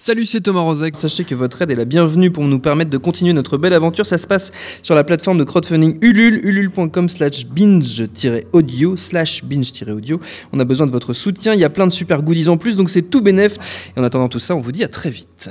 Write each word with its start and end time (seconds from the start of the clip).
Salut, 0.00 0.26
c'est 0.26 0.40
Thomas 0.40 0.60
Rozek. 0.60 0.94
Sachez 0.94 1.24
que 1.24 1.34
votre 1.34 1.60
aide 1.60 1.72
est 1.72 1.74
la 1.74 1.84
bienvenue 1.84 2.30
pour 2.30 2.44
nous 2.44 2.60
permettre 2.60 2.88
de 2.88 2.98
continuer 2.98 3.32
notre 3.32 3.58
belle 3.58 3.72
aventure. 3.72 4.06
Ça 4.06 4.16
se 4.16 4.28
passe 4.28 4.52
sur 4.80 4.94
la 4.94 5.02
plateforme 5.02 5.38
de 5.38 5.42
crowdfunding 5.44 5.98
Ulule, 6.02 6.40
ulule.com 6.44 7.08
slash 7.08 7.46
binge-audio, 7.46 8.96
slash 8.96 9.42
binge-audio. 9.42 10.20
On 10.52 10.60
a 10.60 10.64
besoin 10.64 10.86
de 10.86 10.92
votre 10.92 11.14
soutien. 11.14 11.52
Il 11.52 11.58
y 11.58 11.64
a 11.64 11.68
plein 11.68 11.88
de 11.88 11.90
super 11.90 12.22
goodies 12.22 12.48
en 12.48 12.56
plus, 12.56 12.76
donc 12.76 12.90
c'est 12.90 13.02
tout 13.02 13.20
bénef. 13.20 13.58
Et 13.96 14.00
en 14.00 14.04
attendant 14.04 14.28
tout 14.28 14.38
ça, 14.38 14.54
on 14.54 14.60
vous 14.60 14.70
dit 14.70 14.84
à 14.84 14.88
très 14.88 15.10
vite. 15.10 15.50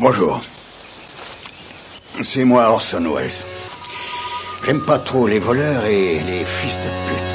Bonjour. 0.00 0.40
C'est 2.22 2.46
moi 2.46 2.70
Orson 2.70 3.04
Welles. 3.14 3.30
J'aime 4.64 4.80
pas 4.80 4.98
trop 4.98 5.26
les 5.26 5.38
voleurs 5.38 5.84
et 5.84 6.14
les 6.26 6.44
fils 6.46 6.76
de 6.76 7.10
pute. 7.12 7.31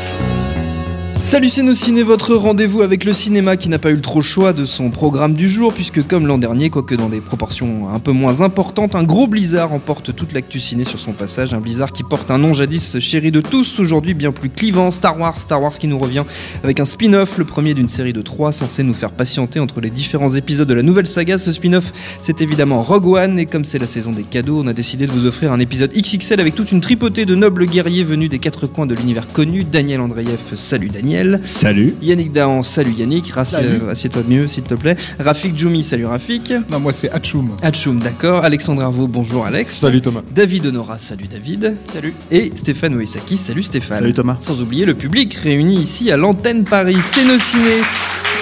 Salut 1.28 1.52
nos 1.62 1.74
ciné, 1.74 2.04
votre 2.04 2.36
rendez-vous 2.36 2.84
avec 2.84 3.04
le 3.04 3.12
cinéma 3.12 3.58
qui 3.58 3.68
n'a 3.68 3.80
pas 3.80 3.90
eu 3.90 3.96
le 3.96 4.02
trop 4.02 4.22
choix 4.22 4.54
de 4.54 4.64
son 4.64 4.92
programme 4.92 5.34
du 5.34 5.50
jour 5.50 5.74
puisque 5.74 6.08
comme 6.08 6.26
l'an 6.26 6.38
dernier, 6.38 6.70
quoique 6.70 6.96
dans 6.96 7.10
des 7.10 7.20
proportions 7.20 7.90
un 7.94 8.00
peu 8.00 8.14
moins 8.14 8.40
importantes, 8.40 8.96
un 8.96 9.04
gros 9.04 9.28
blizzard 9.28 9.74
emporte 9.74 10.16
toute 10.16 10.32
l'actu 10.32 10.62
ciné 10.62 10.86
sur 10.86 11.02
son 11.02 11.12
passage, 11.12 11.54
un 11.54 11.60
blizzard 11.60 11.92
qui 11.92 12.04
porte 12.04 12.32
un 12.32 12.38
nom 12.38 12.54
jadis 12.54 12.98
chéri 13.00 13.32
de 13.32 13.42
tous, 13.42 13.78
aujourd'hui 13.82 14.14
bien 14.14 14.32
plus 14.32 14.50
clivant, 14.50 14.90
Star 14.90 15.20
Wars, 15.20 15.38
Star 15.42 15.62
Wars 15.62 15.78
qui 15.78 15.88
nous 15.88 16.00
revient 16.00 16.24
avec 16.64 16.80
un 16.80 16.86
spin-off, 16.86 17.38
le 17.38 17.44
premier 17.44 17.74
d'une 17.74 17.90
série 17.90 18.14
de 18.14 18.22
trois 18.22 18.54
censé 18.54 18.82
nous 18.84 18.94
faire 18.94 19.12
patienter 19.12 19.60
entre 19.60 19.82
les 19.82 19.90
différents 19.90 20.34
épisodes 20.34 20.70
de 20.70 20.74
la 20.74 20.82
nouvelle 20.82 21.08
saga. 21.08 21.38
Ce 21.38 21.52
spin-off 21.52 21.92
c'est 22.22 22.40
évidemment 22.40 22.82
Rogue 22.82 23.08
One 23.08 23.38
et 23.38 23.48
comme 23.48 23.66
c'est 23.66 23.80
la 23.80 23.88
saison 23.88 24.14
des 24.14 24.24
cadeaux, 24.24 24.62
on 24.64 24.68
a 24.68 24.74
décidé 24.74 25.08
de 25.08 25.12
vous 25.12 25.26
offrir 25.26 25.52
un 25.52 25.60
épisode 25.60 25.92
XXL 25.92 26.40
avec 26.40 26.56
toute 26.56 26.72
une 26.72 26.80
tripotée 26.80 27.26
de 27.26 27.36
nobles 27.36 27.66
guerriers 27.66 28.06
venus 28.06 28.30
des 28.30 28.40
quatre 28.40 28.66
coins 28.66 28.86
de 28.86 28.96
l'univers 28.96 29.28
connu. 29.28 29.66
Daniel 29.66 30.00
Andreev, 30.00 30.56
salut 30.56 30.88
Daniel. 30.88 31.17
Salut. 31.44 31.96
Yannick 32.02 32.32
Dahan, 32.32 32.64
salut 32.64 32.92
Yannick. 32.92 33.32
Euh, 33.36 33.92
Assieds-toi 33.92 34.24
de 34.24 34.30
mieux, 34.30 34.48
s'il 34.48 34.64
te 34.64 34.74
plaît. 34.74 34.96
Rafik 35.20 35.58
Djoumi, 35.58 35.84
salut 35.84 36.06
Rafik. 36.06 36.54
Non, 36.70 36.80
moi 36.80 36.94
c'est 36.94 37.10
Hatchoum. 37.12 37.56
Hachoum, 37.62 38.00
d'accord. 38.00 38.44
Alexandre 38.44 38.84
Arvo, 38.84 39.08
bonjour 39.08 39.46
Alex. 39.46 39.76
Salut 39.76 40.02
Thomas. 40.02 40.22
David 40.34 40.68
Honora, 40.68 41.00
salut 41.00 41.28
David. 41.28 41.76
Salut. 41.78 42.14
Et 42.32 42.52
Stéphane 42.56 42.96
Oisaki, 42.96 43.38
salut 43.38 43.64
Stéphane. 43.64 44.00
Salut 44.00 44.14
Thomas. 44.14 44.38
Sans 44.40 44.62
oublier 44.62 44.86
le 44.86 44.94
public 44.94 45.34
réuni 45.34 45.82
ici 45.82 46.12
à 46.12 46.18
l'antenne 46.18 46.64
Paris. 46.64 46.98
C'est 47.12 47.26
nos 47.26 47.40
ciné, 47.40 47.82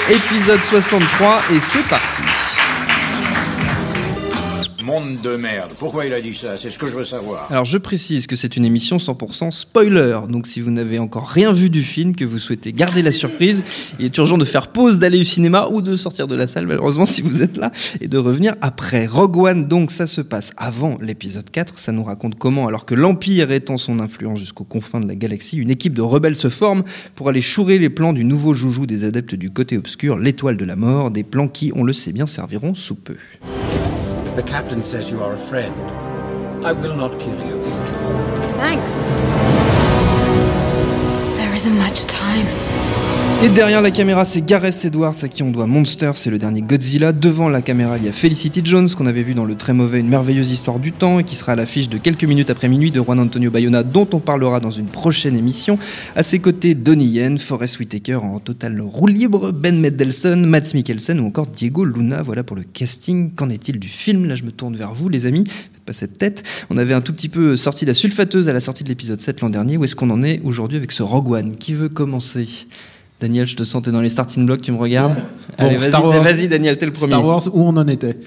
épisode 0.09 0.61
63, 0.63 1.41
et 1.53 1.59
c'est 1.61 1.87
parti. 1.87 2.21
De 4.95 5.35
merde. 5.35 5.71
Pourquoi 5.77 6.05
il 6.05 6.13
a 6.13 6.21
dit 6.21 6.33
ça? 6.33 6.55
C'est 6.55 6.69
ce 6.69 6.79
que 6.79 6.88
je 6.88 6.93
veux 6.93 7.03
savoir. 7.03 7.51
Alors 7.51 7.65
je 7.65 7.77
précise 7.77 8.27
que 8.27 8.38
c'est 8.38 8.55
une 8.55 8.63
émission 8.63 8.95
100% 8.95 9.52
spoiler, 9.52 10.21
donc 10.29 10.47
si 10.47 10.61
vous 10.61 10.71
n'avez 10.71 10.99
encore 10.99 11.27
rien 11.27 11.52
vu 11.52 11.69
du 11.69 11.83
film, 11.83 12.15
que 12.15 12.23
vous 12.23 12.39
souhaitez 12.39 12.71
garder 12.71 13.02
la 13.02 13.11
surprise, 13.11 13.61
il 13.99 14.05
est 14.05 14.17
urgent 14.17 14.37
de 14.37 14.45
faire 14.45 14.69
pause, 14.69 14.97
d'aller 14.97 15.19
au 15.19 15.25
cinéma 15.25 15.67
ou 15.69 15.81
de 15.81 15.97
sortir 15.97 16.27
de 16.27 16.35
la 16.35 16.47
salle 16.47 16.65
malheureusement 16.65 17.03
si 17.03 17.21
vous 17.21 17.43
êtes 17.43 17.57
là, 17.57 17.71
et 17.99 18.07
de 18.07 18.17
revenir 18.17 18.55
après. 18.61 19.05
Rogue 19.05 19.35
One 19.35 19.67
donc 19.67 19.92
ça 19.92 20.08
se 20.08 20.21
passe 20.21 20.53
avant 20.55 20.97
l'épisode 21.02 21.49
4, 21.49 21.77
ça 21.77 21.91
nous 21.91 22.03
raconte 22.03 22.36
comment 22.36 22.65
alors 22.65 22.86
que 22.86 22.95
l'Empire 22.95 23.52
étend 23.52 23.75
son 23.75 23.99
influence 23.99 24.39
jusqu'aux 24.39 24.64
confins 24.64 25.02
de 25.02 25.09
la 25.09 25.15
galaxie, 25.15 25.58
une 25.58 25.71
équipe 25.71 25.93
de 25.93 26.03
rebelles 26.03 26.37
se 26.37 26.49
forme 26.49 26.86
pour 27.15 27.27
aller 27.27 27.41
chourer 27.41 27.80
les 27.80 27.89
plans 27.89 28.14
du 28.14 28.23
nouveau 28.23 28.53
joujou 28.53 28.86
des 28.86 29.03
adeptes 29.03 29.36
du 29.36 29.52
côté 29.52 29.77
obscur, 29.77 30.17
l'étoile 30.17 30.55
de 30.55 30.65
la 30.65 30.77
mort, 30.77 31.11
des 31.11 31.23
plans 31.23 31.49
qui, 31.49 31.73
on 31.75 31.83
le 31.83 31.91
sait 31.91 32.14
bien, 32.14 32.27
serviront 32.27 32.75
sous 32.75 32.95
peu. 32.95 33.17
The 34.35 34.43
captain 34.43 34.83
says 34.83 35.09
you 35.09 35.23
are 35.23 35.31
a 35.31 35.37
friend. 35.37 35.73
I 36.65 36.73
will 36.73 36.93
not 36.93 37.17
kill 37.21 37.39
you. 37.47 37.63
Thanks. 38.57 38.97
There 41.37 41.53
isn't 41.53 41.77
much 41.77 42.03
time. 42.03 43.05
Et 43.43 43.49
derrière 43.49 43.81
la 43.81 43.91
caméra, 43.91 44.25
c'est 44.25 44.43
Gareth 44.43 44.85
Edwards 44.85 45.13
à 45.21 45.27
qui 45.27 45.43
on 45.43 45.51
doit 45.51 45.67
Monster, 45.67 46.13
c'est 46.15 46.31
le 46.31 46.39
dernier 46.39 46.61
Godzilla. 46.61 47.11
Devant 47.11 47.47
la 47.47 47.61
caméra, 47.61 47.97
il 47.97 48.05
y 48.05 48.07
a 48.07 48.11
Felicity 48.11 48.61
Jones 48.63 48.89
qu'on 48.89 49.05
avait 49.05 49.21
vu 49.21 49.35
dans 49.35 49.45
le 49.45 49.55
très 49.55 49.73
mauvais 49.73 49.99
Une 49.99 50.07
merveilleuse 50.07 50.51
histoire 50.51 50.79
du 50.79 50.93
temps 50.93 51.19
et 51.19 51.23
qui 51.23 51.35
sera 51.35 51.51
à 51.51 51.55
l'affiche 51.55 51.89
de 51.89 51.97
quelques 51.97 52.23
minutes 52.23 52.49
après 52.49 52.69
minuit 52.69 52.91
de 52.91 53.01
Juan 53.01 53.19
Antonio 53.19 53.51
Bayona 53.51 53.83
dont 53.83 54.07
on 54.13 54.19
parlera 54.19 54.59
dans 54.61 54.71
une 54.71 54.87
prochaine 54.87 55.35
émission. 55.35 55.77
À 56.15 56.23
ses 56.23 56.39
côtés, 56.39 56.73
Donnie 56.73 57.05
Yen, 57.05 57.37
Forrest 57.37 57.77
Whitaker 57.77 58.15
en 58.15 58.39
total 58.39 58.81
roue 58.81 59.07
libre, 59.07 59.52
Ben 59.52 59.79
Mendelsohn, 59.79 60.43
Mads 60.43 60.73
Mikkelsen 60.73 61.19
ou 61.19 61.27
encore 61.27 61.47
Diego 61.47 61.85
Luna. 61.85 62.23
Voilà 62.23 62.43
pour 62.43 62.55
le 62.55 62.63
casting. 62.63 63.31
Qu'en 63.35 63.49
est-il 63.49 63.79
du 63.79 63.89
film? 63.89 64.25
Là, 64.25 64.35
je 64.35 64.43
me 64.43 64.52
tourne 64.52 64.75
vers 64.75 64.93
vous, 64.93 65.07
les 65.07 65.27
amis. 65.27 65.43
Faites 65.45 65.83
pas 65.85 65.93
cette 65.93 66.17
tête. 66.17 66.41
On 66.71 66.77
avait 66.77 66.95
un 66.95 67.02
tout 67.02 67.13
petit 67.13 67.29
peu 67.29 67.57
sorti 67.57 67.85
la 67.85 67.93
sulfateuse 67.93 68.49
à 68.49 68.53
la 68.53 68.59
sortie 68.59 68.83
de 68.83 68.89
l'épisode 68.89 69.21
7 69.21 69.41
l'an 69.41 69.52
dernier. 69.52 69.77
Où 69.77 69.83
est-ce 69.83 69.95
qu'on 69.95 70.09
en 70.09 70.23
est 70.23 70.41
aujourd'hui 70.43 70.77
avec 70.77 70.91
ce 70.91 71.03
Rogue 71.03 71.29
One? 71.29 71.55
Qui 71.57 71.73
veut 71.73 71.89
commencer? 71.89 72.47
Daniel, 73.20 73.45
je 73.45 73.55
te 73.55 73.64
sens, 73.64 73.81
t'es 73.81 73.92
dans 73.92 74.02
les 74.02 74.09
starting 74.09 74.45
blocks, 74.45 74.61
tu 74.61 74.71
me 74.71 74.77
regardes 74.77 75.15
Bon, 75.58 75.65
Allez, 75.65 75.77
vas-y, 75.77 76.48
Daniel, 76.48 76.77
t'es 76.77 76.86
le 76.86 76.92
premier. 76.92 77.14
Star 77.14 77.26
Wars, 77.26 77.48
où 77.53 77.61
on 77.61 77.77
en 77.77 77.87
était. 77.87 78.17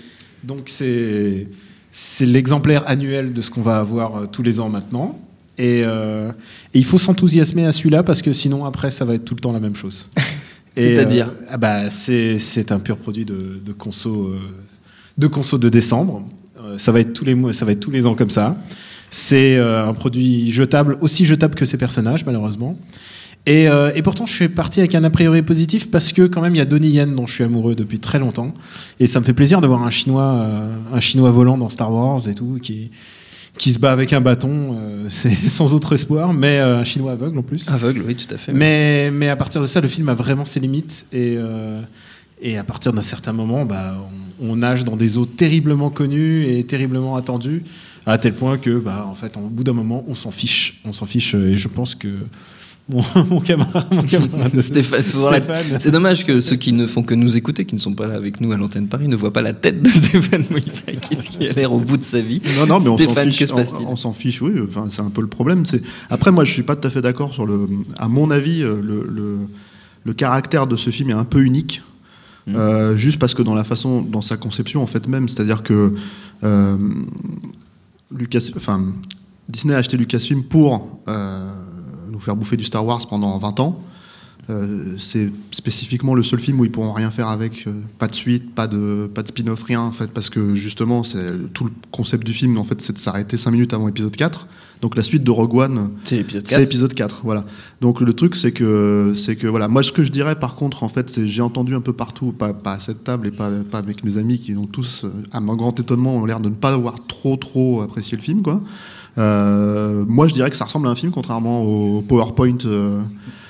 Donc 0.43 0.65
c'est 0.67 1.47
c'est 1.91 2.27
l'exemplaire 2.27 2.85
annuel 2.87 3.33
de 3.33 3.43
ce 3.43 3.51
qu'on 3.51 3.63
va 3.63 3.79
avoir 3.79 4.17
euh, 4.17 4.27
tous 4.27 4.43
les 4.43 4.61
ans 4.61 4.69
maintenant. 4.69 5.19
Et, 5.59 5.83
euh, 5.85 6.31
et 6.73 6.79
il 6.79 6.85
faut 6.85 6.99
s'enthousiasmer 6.99 7.67
à 7.67 7.73
celui-là 7.73 8.05
parce 8.05 8.23
que 8.23 8.33
sinon 8.33 8.65
après 8.65 8.93
ça 8.93 9.05
va 9.05 9.15
être 9.15 9.25
tout 9.25 9.35
le 9.35 9.41
temps 9.41 9.53
la 9.53 9.61
même 9.61 9.75
chose. 9.75 10.09
C'est-à-dire 10.77 11.29
euh, 11.29 11.47
ah 11.51 11.57
bah, 11.57 11.91
c'est 11.91 12.39
c'est 12.39 12.71
un 12.71 12.79
pur 12.79 12.97
produit 12.97 13.25
de, 13.25 13.61
de 13.65 13.73
conso 13.73 14.29
euh, 14.29 14.39
de 15.19 15.27
conso 15.27 15.59
de 15.59 15.69
décembre. 15.69 16.25
Ça 16.77 16.93
va 16.93 17.01
être 17.01 17.13
tous 17.13 17.25
les 17.25 17.35
mois, 17.35 17.53
ça 17.53 17.65
va 17.65 17.73
être 17.73 17.81
tous 17.81 17.91
les 17.91 18.07
ans 18.07 18.15
comme 18.15 18.31
ça. 18.31 18.57
C'est 19.11 19.59
un 19.59 19.95
produit 19.95 20.51
jetable, 20.51 20.99
aussi 21.01 21.25
jetable 21.25 21.55
que 21.55 21.65
ses 21.65 21.79
personnages 21.79 22.27
malheureusement. 22.27 22.77
Et, 23.49 23.67
euh, 23.67 23.91
et 23.95 24.03
pourtant, 24.03 24.27
je 24.27 24.35
suis 24.35 24.49
parti 24.51 24.81
avec 24.81 24.95
un 24.95 25.03
a 25.05 25.09
priori 25.11 25.41
positif 25.41 25.91
parce 25.91 26.13
que 26.13 26.27
quand 26.27 26.43
même, 26.43 26.55
il 26.55 26.59
y 26.59 26.61
a 26.61 26.67
Donnie 26.67 26.91
Yen 26.91 27.15
dont 27.15 27.27
je 27.27 27.33
suis 27.33 27.45
amoureux 27.45 27.75
depuis 27.75 27.99
très 27.99 28.19
longtemps, 28.19 28.53
et 29.01 29.07
ça 29.07 29.21
me 29.21 29.25
fait 29.25 29.33
plaisir 29.33 29.63
de 29.63 29.67
voir 29.67 29.83
un 29.83 29.89
chinois, 29.89 30.35
euh, 30.35 30.77
un 30.93 31.01
chinois 31.01 31.31
volant 31.31 31.57
dans 31.57 31.71
Star 31.71 31.91
Wars 31.91 32.29
et 32.29 32.35
tout, 32.35 32.59
qui 32.61 32.91
qui 33.57 33.73
se 33.73 33.79
bat 33.81 33.91
avec 33.91 34.13
un 34.13 34.21
bâton, 34.21 34.77
euh, 34.79 35.07
c'est 35.09 35.35
sans 35.35 35.73
autre 35.73 35.95
espoir, 35.95 36.35
mais 36.35 36.59
un 36.59 36.85
chinois 36.85 37.13
aveugle 37.13 37.39
en 37.39 37.43
plus. 37.43 37.71
Aveugle, 37.71 38.03
oui, 38.07 38.15
tout 38.15 38.33
à 38.33 38.37
fait. 38.37 38.53
Mais, 38.53 39.11
mais 39.11 39.31
à 39.31 39.37
partir 39.37 39.63
de 39.63 39.67
ça, 39.67 39.81
le 39.81 39.89
film 39.89 40.11
a 40.11 40.15
vraiment 40.15 40.45
ses 40.45 40.61
limites. 40.61 41.07
Et, 41.13 41.39
et 42.41 42.57
à 42.57 42.63
partir 42.63 42.93
d'un 42.93 43.03
certain 43.03 43.33
moment, 43.33 43.65
bah, 43.65 43.97
on, 44.41 44.51
on 44.51 44.57
nage 44.57 44.85
dans 44.85 44.95
des 44.95 45.17
eaux 45.17 45.27
terriblement 45.27 45.91
connues 45.91 46.45
et 46.45 46.63
terriblement 46.65 47.17
attendues, 47.17 47.65
à 48.07 48.17
tel 48.19 48.35
point 48.35 48.59
que, 48.59 48.79
bah, 48.79 49.07
en 49.11 49.15
fait, 49.15 49.37
au 49.37 49.49
bout 49.49 49.65
d'un 49.65 49.73
moment, 49.73 50.05
on 50.07 50.15
s'en 50.15 50.31
fiche. 50.31 50.81
On 50.85 50.93
s'en 50.93 51.07
fiche. 51.07 51.35
Et 51.35 51.57
je 51.57 51.67
pense 51.67 51.97
que 51.97 52.09
mon, 52.89 53.03
mon 53.31 53.41
camarade, 53.41 53.87
mon 53.91 54.03
camarade 54.03 54.61
Stéphane, 54.61 55.03
c'est 55.79 55.91
dommage 55.91 56.25
que 56.25 56.41
ceux 56.41 56.57
qui 56.57 56.73
ne 56.73 56.87
font 56.87 57.03
que 57.03 57.15
nous 57.15 57.37
écouter, 57.37 57.65
qui 57.65 57.75
ne 57.75 57.81
sont 57.81 57.95
pas 57.95 58.07
là 58.07 58.15
avec 58.15 58.41
nous 58.41 58.53
à 58.53 58.57
l'antenne 58.57 58.89
Paris, 58.89 59.09
ne 59.09 59.17
voient 59.17 59.33
pas 59.33 59.43
la 59.43 59.53
tête 59.53 59.83
de 59.83 59.89
Stéphane 59.89 60.45
Moïsaki, 60.51 61.17
ce 61.17 61.31
qui 61.31 61.49
a 61.49 61.53
l'air 61.53 61.73
au 61.73 61.81
bout 61.81 61.97
de 61.97 62.05
sa 62.05 62.21
vie. 62.21 62.41
Non, 62.59 62.67
non, 62.67 62.81
mais 62.81 62.89
on 62.89 62.99
s'en 62.99 63.15
fiche. 63.15 63.45
On, 63.53 63.93
on 63.93 63.97
s'en 63.97 64.13
fiche, 64.13 64.43
oui. 64.43 64.53
Enfin, 64.67 64.87
c'est 64.91 65.03
un 65.03 65.11
peu 65.11 65.21
le 65.21 65.29
problème. 65.29 65.67
C'est 65.67 65.83
après, 66.11 66.31
moi, 66.33 66.45
je 66.45 66.53
suis 66.53 66.63
pas 66.63 66.77
tout 66.77 66.87
à 66.87 66.91
fait 66.91 67.03
d'accord 67.03 67.35
sur 67.35 67.47
le. 67.47 67.69
À 67.99 68.09
mon 68.09 68.31
avis, 68.31 68.63
euh, 68.63 68.81
le, 68.83 69.07
le, 69.09 69.39
le 70.05 70.15
caractère 70.15 70.67
de 70.67 70.77
ce 70.77 70.91
film 70.91 71.11
est 71.11 71.15
un 71.15 71.25
peu 71.25 71.43
unique. 71.43 71.83
Mm. 72.49 72.57
Euh, 72.57 72.97
juste 72.97 73.19
parce 73.19 73.35
que 73.35 73.43
dans 73.43 73.55
la 73.55 73.65
façon, 73.65 74.01
dans 74.01 74.23
sa 74.23 74.37
conception 74.37 74.83
en 74.83 74.87
fait 74.87 75.07
même, 75.07 75.29
c'est-à-dire 75.29 75.63
que 75.63 75.95
euh, 76.45 76.77
Lucas, 78.11 78.51
enfin 78.57 78.87
Disney 79.49 79.75
a 79.75 79.79
acheté 79.79 79.97
Lucasfilm 79.97 80.45
pour 80.45 81.01
euh, 81.09 81.53
nous 82.19 82.25
faire 82.25 82.37
bouffer 82.37 82.57
du 82.57 82.65
Star 82.65 82.85
Wars 82.85 83.07
pendant 83.09 83.39
20 83.39 83.61
ans. 83.61 83.81
Euh, 84.51 84.95
c'est 84.97 85.31
spécifiquement 85.51 86.15
le 86.15 86.23
seul 86.23 86.41
film 86.41 86.59
où 86.59 86.65
ils 86.65 86.71
pourront 86.71 86.95
rien 86.95 87.11
faire 87.11 87.29
avec, 87.29 87.67
euh, 87.67 87.83
pas 87.99 88.09
de 88.09 88.15
suite, 88.15 88.55
pas 88.55 88.67
de, 88.67 89.09
pas 89.15 89.23
de 89.23 89.29
spin-off, 89.29 89.63
rien 89.63 89.83
en 89.83 89.93
fait, 89.93 90.11
parce 90.11 90.31
que 90.31 90.55
justement, 90.55 91.05
c'est 91.05 91.53
tout 91.53 91.65
le 91.65 91.71
concept 91.91 92.27
du 92.27 92.33
film 92.33 92.57
en 92.57 92.65
fait, 92.65 92.81
c'est 92.81 92.95
de 92.95 92.99
s'arrêter 92.99 93.37
5 93.37 93.51
minutes 93.51 93.75
avant 93.75 93.89
épisode 93.89 94.17
4. 94.17 94.47
Donc 94.81 94.97
la 94.97 95.03
suite 95.03 95.23
de 95.23 95.31
Rogue 95.31 95.55
One, 95.55 95.91
C'est 96.03 96.17
l'épisode 96.17 96.47
c'est 96.47 96.55
4. 96.55 96.63
épisode 96.63 96.95
4, 96.95 97.21
voilà. 97.25 97.45
Donc 97.83 98.01
le 98.01 98.13
truc 98.15 98.37
c'est 98.37 98.53
que 98.53 99.13
c'est 99.15 99.37
que 99.37 99.47
voilà, 99.47 99.69
moi 99.69 99.83
ce 99.83 99.93
que 99.93 100.03
je 100.03 100.11
dirais 100.11 100.39
par 100.39 100.55
contre 100.55 100.83
en 100.83 100.89
fait, 100.89 101.11
c'est 101.11 101.27
j'ai 101.27 101.43
entendu 101.43 101.75
un 101.75 101.83
peu 101.83 101.93
partout, 101.93 102.33
pas, 102.33 102.55
pas 102.55 102.75
à 102.75 102.81
cette 102.81 103.05
table 103.05 103.27
et 103.27 103.31
pas, 103.31 103.51
pas 103.71 103.79
avec 103.79 104.03
mes 104.03 104.17
amis 104.17 104.39
qui 104.39 104.55
ont 104.57 104.67
tous, 104.67 105.05
euh, 105.05 105.11
à 105.31 105.41
mon 105.41 105.57
grand 105.57 105.79
étonnement, 105.79 106.17
ont 106.17 106.25
l'air 106.25 106.41
de 106.41 106.49
ne 106.49 106.55
pas 106.55 106.71
avoir 106.71 107.07
trop 107.07 107.37
trop 107.37 107.83
apprécié 107.83 108.17
le 108.17 108.23
film 108.23 108.41
quoi. 108.43 108.63
Euh, 109.17 110.05
moi 110.07 110.29
je 110.29 110.35
dirais 110.35 110.51
que 110.51 110.57
ça 110.57 110.65
ressemble 110.65 110.87
à 110.87 110.91
un 110.91 110.95
film 110.95 111.11
contrairement 111.13 111.63
au 111.63 112.03
PowerPoint. 112.03 112.59
euh, 112.67 113.03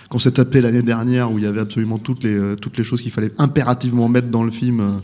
qu'on 0.08 0.18
s'est 0.18 0.32
tapé 0.32 0.60
l'année 0.60 0.82
dernière 0.82 1.30
où 1.30 1.38
il 1.38 1.44
y 1.44 1.46
avait 1.46 1.60
absolument 1.60 1.98
toutes 1.98 2.24
les, 2.24 2.34
euh, 2.34 2.56
toutes 2.56 2.78
les 2.78 2.84
choses 2.84 3.02
qu'il 3.02 3.10
fallait 3.12 3.32
impérativement 3.38 4.08
mettre 4.08 4.28
dans 4.28 4.42
le 4.42 4.50
film. 4.50 5.00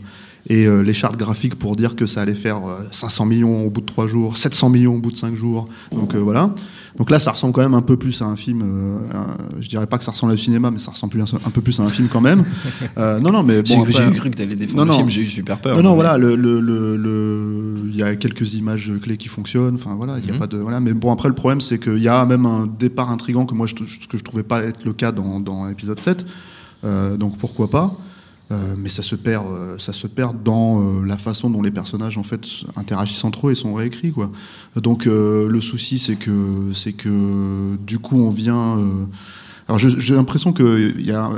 Euh, 0.49 0.53
et 0.53 0.65
euh, 0.65 0.81
les 0.81 0.93
chartes 0.93 1.17
graphiques 1.17 1.55
pour 1.55 1.75
dire 1.75 1.95
que 1.95 2.05
ça 2.05 2.21
allait 2.21 2.35
faire 2.35 2.65
euh, 2.67 2.83
500 2.91 3.25
millions 3.25 3.65
au 3.65 3.69
bout 3.69 3.81
de 3.81 3.85
3 3.85 4.07
jours, 4.07 4.37
700 4.37 4.69
millions 4.69 4.95
au 4.95 4.99
bout 4.99 5.11
de 5.11 5.17
5 5.17 5.35
jours. 5.35 5.67
Donc 5.91 6.13
euh, 6.15 6.19
voilà. 6.19 6.53
Donc 6.97 7.09
là, 7.09 7.19
ça 7.19 7.31
ressemble 7.31 7.51
quand 7.53 7.61
même 7.61 7.73
un 7.73 7.81
peu 7.81 7.97
plus 7.97 8.21
à 8.21 8.25
un 8.25 8.37
film. 8.37 8.61
euh, 8.63 8.97
un- 9.13 9.61
je 9.61 9.67
dirais 9.67 9.85
pas 9.87 9.97
que 9.97 10.03
ça 10.05 10.11
ressemble 10.11 10.31
au 10.33 10.37
cinéma, 10.37 10.71
mais 10.71 10.79
ça 10.79 10.91
ressemble 10.91 11.11
plus 11.11 11.21
un, 11.21 11.25
un 11.45 11.49
peu 11.49 11.59
plus 11.61 11.77
à 11.81 11.83
un 11.83 11.89
film 11.89 12.07
quand 12.11 12.21
même. 12.21 12.43
Euh, 12.97 13.19
non, 13.19 13.31
non, 13.31 13.43
mais 13.43 13.61
J'ai 13.65 13.75
bon. 13.75 13.85
j'ai 13.89 14.09
cru 14.11 14.29
que 14.29 14.37
t'allais 14.37 14.55
défendre 14.55 14.77
Non, 14.77 14.83
le 14.85 14.89
non. 14.91 14.97
film, 14.97 15.09
j'ai 15.09 15.21
eu 15.23 15.27
super 15.27 15.57
peur. 15.59 15.75
non, 15.75 15.83
non, 15.83 15.89
Mais- 15.89 15.95
voilà, 15.95 16.17
le, 16.17 16.35
le, 16.37 16.61
le, 16.61 16.95
le- 16.95 17.79
il 17.89 17.95
y 17.95 18.03
a 18.03 18.15
quelques 18.15 18.53
images 18.53 18.91
clés 19.01 19.17
qui 19.17 19.27
fonctionnent. 19.27 19.75
Enfin 19.75 19.95
voilà, 19.95 20.17
il 20.19 20.25
y 20.25 20.29
a 20.29 20.33
Mhm. 20.33 20.39
pas 20.39 20.47
de 20.47 20.57
voilà. 20.57 20.79
Mais 20.79 20.93
bon, 20.93 21.11
après 21.11 21.27
le 21.27 21.35
problème, 21.35 21.59
c'est 21.59 21.77
qu'il 21.79 21.97
y 21.97 22.07
a 22.07 22.25
même 22.25 22.45
un 22.45 22.67
départ 22.79 23.11
intrigant 23.11 23.45
que 23.45 23.53
moi, 23.53 23.67
je, 23.67 23.75
ce 23.75 24.07
que 24.07 24.17
je 24.17 24.23
trouvais 24.23 24.43
pas 24.43 24.63
être 24.63 24.85
le 24.85 24.93
cas 24.93 25.11
dans, 25.11 25.39
dans 25.41 25.65
l'épisode 25.65 25.99
7. 25.99 26.25
Euh, 26.85 27.17
donc 27.17 27.37
pourquoi 27.37 27.69
pas 27.69 27.97
Euh, 28.51 28.75
mais 28.77 28.89
ça 28.89 29.01
se 29.01 29.15
perd, 29.15 29.47
euh, 29.47 29.77
ça 29.79 29.91
se 29.91 30.05
perd 30.05 30.43
dans 30.43 30.79
euh, 30.79 31.03
la 31.03 31.17
façon 31.17 31.49
dont 31.49 31.63
les 31.63 31.71
personnages 31.71 32.19
en 32.19 32.23
fait 32.23 32.45
interagissent 32.75 33.23
entre 33.23 33.47
eux 33.47 33.51
et 33.51 33.55
sont 33.55 33.73
réécrits 33.73 34.11
quoi. 34.11 34.31
Donc 34.75 35.05
le 35.05 35.59
souci 35.61 35.97
c'est 35.97 36.15
que 36.15 36.71
c'est 36.73 36.93
que 36.93 37.75
du 37.77 37.97
coup 37.97 38.17
on 38.17 38.29
vient. 38.29 38.77
alors 39.67 39.79
j'ai 39.79 40.13
l'impression 40.13 40.53
que 40.53 40.93
il 40.95 41.05
y 41.05 41.11
a 41.11 41.31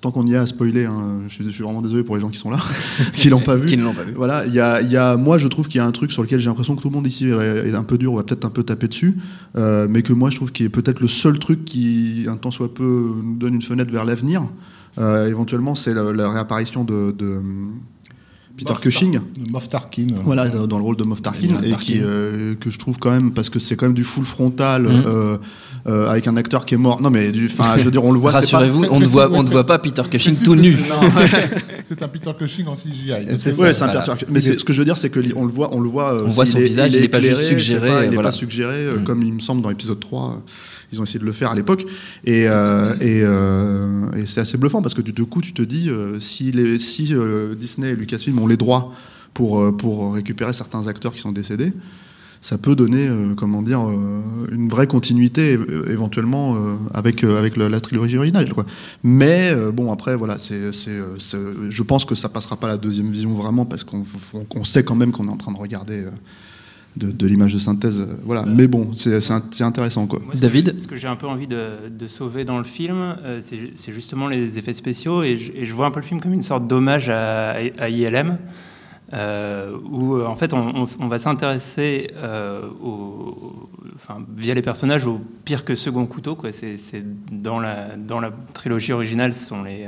tant 0.00 0.10
qu'on 0.10 0.26
y 0.26 0.32
est 0.32 0.36
à 0.36 0.46
spoiler, 0.46 0.86
hein, 0.86 1.20
je, 1.28 1.34
suis, 1.34 1.44
je 1.44 1.50
suis 1.50 1.62
vraiment 1.62 1.82
désolé 1.82 2.02
pour 2.02 2.16
les 2.16 2.22
gens 2.22 2.30
qui 2.30 2.38
sont 2.38 2.50
là, 2.50 2.58
qui 3.12 3.28
l'ont 3.28 3.40
pas 3.40 3.56
vu. 3.56 3.66
Qui 3.66 3.76
ne 3.76 3.84
l'ont 3.84 3.92
pas 3.92 4.04
vu. 4.04 4.14
Voilà, 4.16 4.46
il 4.46 4.54
y 4.54 4.60
a, 4.60 4.80
y 4.80 4.96
a, 4.96 5.16
moi 5.16 5.38
je 5.38 5.46
trouve 5.46 5.68
qu'il 5.68 5.78
y 5.78 5.82
a 5.82 5.86
un 5.86 5.92
truc 5.92 6.10
sur 6.10 6.22
lequel 6.22 6.40
j'ai 6.40 6.48
l'impression 6.48 6.74
que 6.74 6.82
tout 6.82 6.88
le 6.88 6.94
monde 6.94 7.06
ici 7.06 7.28
est, 7.28 7.68
est 7.68 7.74
un 7.74 7.84
peu 7.84 7.98
dur, 7.98 8.14
on 8.14 8.16
va 8.16 8.24
peut-être 8.24 8.46
un 8.46 8.50
peu 8.50 8.64
taper 8.64 8.88
dessus, 8.88 9.16
mais 9.54 10.02
que 10.02 10.12
moi 10.12 10.30
je 10.30 10.36
trouve 10.36 10.50
qu'il 10.50 10.66
est 10.66 10.70
peut-être 10.70 11.00
le 11.00 11.08
seul 11.08 11.38
truc 11.38 11.64
qui, 11.64 12.24
un 12.28 12.36
temps 12.36 12.50
soit 12.50 12.72
peu, 12.72 13.12
nous 13.22 13.36
donne 13.36 13.54
une 13.54 13.62
fenêtre 13.62 13.92
vers 13.92 14.04
l'avenir. 14.04 14.42
Euh, 14.98 15.26
éventuellement, 15.26 15.74
c'est 15.74 15.94
la, 15.94 16.30
réapparition 16.30 16.84
de, 16.84 17.14
Peter 18.56 18.72
Moff 18.72 18.80
Cushing. 18.80 19.20
Moff 19.50 19.68
Tarkin. 19.68 20.06
Voilà, 20.24 20.48
dans 20.48 20.66
dans 20.66 20.78
le 20.78 20.84
rôle 20.84 20.96
de 20.96 21.04
Moff 21.04 21.20
Tarkin, 21.22 21.60
et 21.62 21.72
qui, 21.76 21.98
euh, 22.00 22.54
que 22.58 22.70
je 22.70 22.78
trouve 22.78 22.98
quand 22.98 23.10
même, 23.10 23.32
parce 23.32 23.50
que 23.50 23.58
c'est 23.58 23.76
quand 23.76 23.86
même 23.86 23.94
du 23.94 24.04
full 24.04 24.24
frontal, 24.24 24.82
Mhm. 24.84 25.04
euh, 25.06 25.36
euh, 25.86 26.08
avec 26.10 26.26
un 26.26 26.36
acteur 26.36 26.64
qui 26.64 26.74
est 26.74 26.78
mort. 26.78 27.00
Non, 27.00 27.10
mais 27.10 27.30
du, 27.32 27.48
je 27.48 27.82
veux 27.84 27.90
dire, 27.92 28.04
on 28.04 28.10
le 28.12 28.18
voit, 28.18 28.32
pas. 28.32 28.38
Rassurez-vous, 28.40 28.86
on 28.90 28.98
ne 28.98 29.06
voit, 29.06 29.30
on 29.30 29.42
ne 29.44 29.50
voit 29.50 29.66
pas 29.66 29.78
Peter 29.78 30.02
Cushing 30.10 30.36
tout 30.42 30.56
nu. 30.56 30.76
c'est- 31.84 32.02
un 32.02 32.08
Peter 32.08 32.30
Cushing 32.38 32.66
en 32.66 32.74
CGI. 32.74 33.12
C'est. 33.38 33.54
Ouais, 33.56 33.72
c'est 33.72 33.82
un 33.84 33.86
Voilà. 33.86 33.92
personnage. 33.92 34.24
Mais 34.30 34.40
c'est- 34.40 34.58
ce 34.58 34.64
que 34.64 34.72
je 34.72 34.78
veux 34.80 34.84
dire, 34.84 34.96
c'est 34.96 35.10
que 35.10 35.20
on 35.36 35.44
le 35.44 35.52
voit, 35.52 35.72
on 35.74 35.80
le 35.80 35.88
voit. 35.88 36.22
On 36.24 36.28
voit 36.28 36.46
son 36.46 36.58
visage, 36.58 36.94
il 36.94 37.04
est 37.04 37.08
pas 37.08 37.20
juste 37.20 37.42
suggéré, 37.42 37.88
il 37.88 38.04
est 38.06 38.14
voilà. 38.14 38.22
pas 38.22 38.32
suggéré, 38.32 38.86
Mm. 38.98 39.04
comme 39.04 39.22
il 39.22 39.32
me 39.34 39.40
semble 39.40 39.62
dans 39.62 39.68
l'épisode 39.68 40.00
3. 40.00 40.34
euh, 40.36 40.50
Ils 40.92 41.00
ont 41.00 41.04
essayé 41.04 41.18
de 41.18 41.24
le 41.24 41.32
faire 41.32 41.50
à 41.50 41.54
l'époque. 41.56 41.84
Et, 42.24 42.46
euh, 42.46 42.94
et, 43.00 43.20
euh, 43.24 44.06
et 44.16 44.26
c'est 44.26 44.40
assez 44.40 44.56
bluffant 44.56 44.82
parce 44.82 44.94
que 44.94 45.02
du 45.02 45.12
coup, 45.24 45.40
tu 45.42 45.52
te 45.52 45.60
dis, 45.62 45.90
euh, 45.90 46.20
si, 46.20 46.52
les, 46.52 46.78
si 46.78 47.12
Disney 47.58 47.88
et 47.90 47.96
Lucasfilm 47.96 48.38
ont 48.38 48.45
les 48.46 48.56
droits 48.56 48.92
pour, 49.34 49.60
euh, 49.60 49.72
pour 49.72 50.14
récupérer 50.14 50.52
certains 50.52 50.86
acteurs 50.86 51.12
qui 51.14 51.20
sont 51.20 51.32
décédés, 51.32 51.72
ça 52.42 52.58
peut 52.58 52.76
donner, 52.76 53.06
euh, 53.08 53.34
comment 53.34 53.62
dire, 53.62 53.80
euh, 53.80 54.20
une 54.52 54.68
vraie 54.68 54.86
continuité 54.86 55.58
éventuellement 55.88 56.56
avec 56.94 57.24
avec 57.24 57.56
la 57.56 57.80
trilogie 57.80 58.16
originale, 58.18 58.52
quoi. 58.52 58.64
Mais 59.02 59.54
bon, 59.72 59.90
après, 59.92 60.16
voilà, 60.16 60.38
c'est, 60.38 60.70
je 60.72 61.82
pense 61.82 62.04
que 62.04 62.14
ça 62.14 62.28
passera 62.28 62.56
pas 62.56 62.68
la 62.68 62.76
deuxième 62.76 63.08
vision 63.10 63.32
vraiment 63.34 63.64
parce 63.64 63.84
qu'on 63.84 64.04
on- 64.54 64.64
sait 64.64 64.84
quand 64.84 64.94
même 64.94 65.12
qu'on 65.12 65.26
est 65.28 65.32
en 65.32 65.36
train 65.36 65.52
de 65.52 65.58
regarder 65.58 66.04
de, 66.96 67.10
de 67.12 67.26
l'image 67.26 67.52
de 67.52 67.58
synthèse, 67.58 68.00
euh, 68.00 68.06
voilà. 68.24 68.44
Mais 68.46 68.66
bon, 68.66 68.90
c'est, 68.94 69.20
c'est, 69.20 69.32
int- 69.34 69.42
c'est 69.50 69.64
intéressant, 69.64 70.06
quoi. 70.06 70.18
Moi, 70.24 70.34
ce 70.34 70.40
que- 70.40 70.42
David 70.46 70.80
Ce 70.80 70.86
que 70.86 70.96
j'ai 70.96 71.08
un 71.08 71.16
peu 71.16 71.26
envie 71.26 71.46
de, 71.46 71.88
de 71.90 72.06
sauver 72.06 72.44
dans 72.44 72.58
le 72.58 72.64
film, 72.64 72.96
euh, 73.00 73.40
c'est 73.42 73.72
c'est 73.74 73.92
justement 73.92 74.28
les 74.28 74.58
effets 74.58 74.72
spéciaux. 74.72 75.22
Et 75.22 75.36
je, 75.36 75.52
et 75.52 75.66
je 75.66 75.72
vois 75.74 75.86
un 75.86 75.90
peu 75.90 76.00
le 76.00 76.06
film 76.06 76.20
comme 76.20 76.32
une 76.32 76.42
sorte 76.42 76.66
d'hommage 76.66 77.08
à, 77.10 77.50
à 77.78 77.88
ILM, 77.90 78.38
euh, 79.12 79.76
où 79.90 80.14
euh, 80.16 80.26
en 80.26 80.34
fait 80.34 80.52
on, 80.52 80.74
on 80.74 80.82
s- 80.84 80.98
on 81.00 81.06
va 81.08 81.18
s'intéresser 81.18 82.10
euh, 82.16 82.62
au- 82.82 83.68
enfin, 83.94 84.18
via 84.36 84.54
les 84.54 84.62
personnages 84.62 85.06
au 85.06 85.20
pire 85.44 85.64
que 85.64 85.74
second 85.74 86.06
couteau. 86.06 86.34
quoi. 86.34 86.50
C'est 86.52 86.78
c'est 86.78 87.04
dans, 87.30 87.60
la, 87.60 87.94
dans 87.96 88.20
la 88.20 88.30
trilogie 88.54 88.92
originale, 88.92 89.32
ce 89.34 89.44
sont 89.46 89.62
les. 89.62 89.86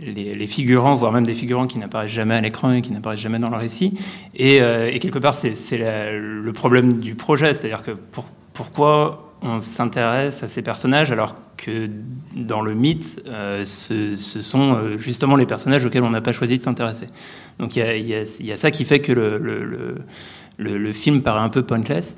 Les, 0.00 0.46
figurants, 0.46 0.94
voire 0.94 1.12
même 1.12 1.26
des 1.26 1.34
figurants 1.34 1.66
qui 1.66 1.78
n'apparaissent 1.78 2.10
jamais 2.10 2.34
à 2.34 2.40
l'écran 2.40 2.72
et 2.72 2.82
qui 2.82 2.92
n'apparaissent 2.92 3.20
jamais 3.20 3.38
dans 3.38 3.50
le 3.50 3.56
récit. 3.56 3.94
Et, 4.34 4.60
euh, 4.60 4.96
quelque 4.98 5.18
part, 5.18 5.34
c'est 5.34 5.54
le 5.78 6.52
problème 6.52 6.94
du 6.94 7.14
projet, 7.14 7.54
c'est-à-dire 7.54 7.82
que 7.82 7.92
pour- 7.92 8.28
pourquoi 8.52 9.34
on 9.42 9.60
s'intéresse 9.60 10.42
à 10.42 10.48
ces 10.48 10.62
personnages 10.62 11.12
alors 11.12 11.36
que 11.56 11.88
dans 12.34 12.60
le 12.60 12.74
mythe, 12.74 13.22
euh, 13.26 13.64
ce, 13.64 14.16
sont 14.16 14.74
euh, 14.74 14.98
justement 14.98 15.36
les 15.36 15.46
personnages 15.46 15.84
auxquels 15.84 16.02
on 16.02 16.10
n'a 16.10 16.20
pas 16.20 16.32
choisi 16.32 16.58
de 16.58 16.62
s'intéresser. 16.64 17.08
Donc 17.58 17.76
il 17.76 17.82
y 18.06 18.52
a, 18.52 18.56
ça 18.56 18.70
qui 18.70 18.84
fait 18.84 19.00
que 19.00 19.12
le- 19.12 19.38
le 20.58 20.92
film 20.92 21.22
paraît 21.22 21.40
un 21.40 21.48
peu 21.48 21.62
pointless. 21.62 22.16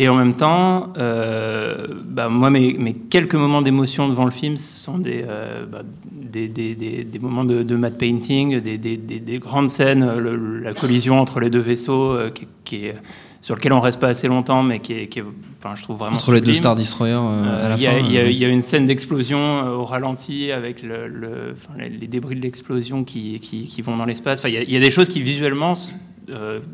Et 0.00 0.08
en 0.08 0.14
même 0.14 0.34
temps, 0.34 0.92
euh, 0.96 1.88
bah, 2.04 2.28
moi, 2.28 2.50
mes, 2.50 2.72
mes 2.74 2.94
quelques 2.94 3.34
moments 3.34 3.62
d'émotion 3.62 4.08
devant 4.08 4.24
le 4.24 4.30
film, 4.30 4.56
ce 4.56 4.78
sont 4.80 4.96
des, 4.96 5.24
euh, 5.28 5.66
bah, 5.66 5.82
des, 6.12 6.46
des- 6.46 6.76
des- 6.76 7.02
des 7.02 7.18
moments 7.18 7.44
de, 7.44 7.64
de 7.64 7.74
matte 7.74 7.98
painting, 7.98 8.60
des, 8.60 8.78
des- 8.78 8.96
des- 8.96 9.18
des 9.18 9.38
grandes 9.40 9.70
scènes, 9.70 10.04
euh, 10.04 10.20
le- 10.20 10.60
la 10.60 10.72
collision 10.72 11.18
entre 11.18 11.40
les 11.40 11.50
deux 11.50 11.58
vaisseaux, 11.58 12.12
euh, 12.12 12.30
qui, 12.30 12.46
qui 12.62 12.86
est, 12.86 12.94
sur 13.40 13.56
lequel 13.56 13.72
on 13.72 13.80
reste 13.80 13.98
pas 13.98 14.06
assez 14.08 14.28
longtemps, 14.28 14.62
mais 14.62 14.78
qui 14.78 14.92
est, 14.92 15.08
qui 15.08 15.18
est, 15.18 15.24
enfin, 15.58 15.74
je 15.74 15.82
trouve 15.82 15.98
vraiment 15.98 16.14
Entre 16.16 16.30
les 16.32 16.40
deux. 16.42 16.52
Star 16.52 16.76
Destroyers 16.76 17.14
Euh, 17.14 17.66
à 17.66 17.68
la 17.68 17.74
Il 17.74 17.82
y, 17.82 17.86
a- 17.88 17.90
fin. 17.90 17.98
il 17.98 18.12
y 18.12 18.18
a- 18.18 18.30
il 18.30 18.36
y 18.38 18.44
a 18.44 18.48
une 18.48 18.62
scène 18.62 18.86
d'explosion 18.86 19.66
au 19.80 19.84
ralenti 19.84 20.52
avec 20.52 20.84
le, 20.84 21.08
le- 21.08 21.54
enfin, 21.56 21.72
les, 21.76 22.06
débris 22.06 22.36
de 22.36 22.40
l'explosion 22.42 23.02
qui, 23.02 23.40
vont 23.82 23.96
dans 23.96 24.04
l'espace. 24.04 24.38
Enfin, 24.38 24.48
il, 24.48 24.62
y 24.70 24.74
y 24.74 24.76
a 24.76 24.80
des 24.80 24.92
choses 24.92 25.08
qui 25.08 25.22
visuellement, 25.22 25.72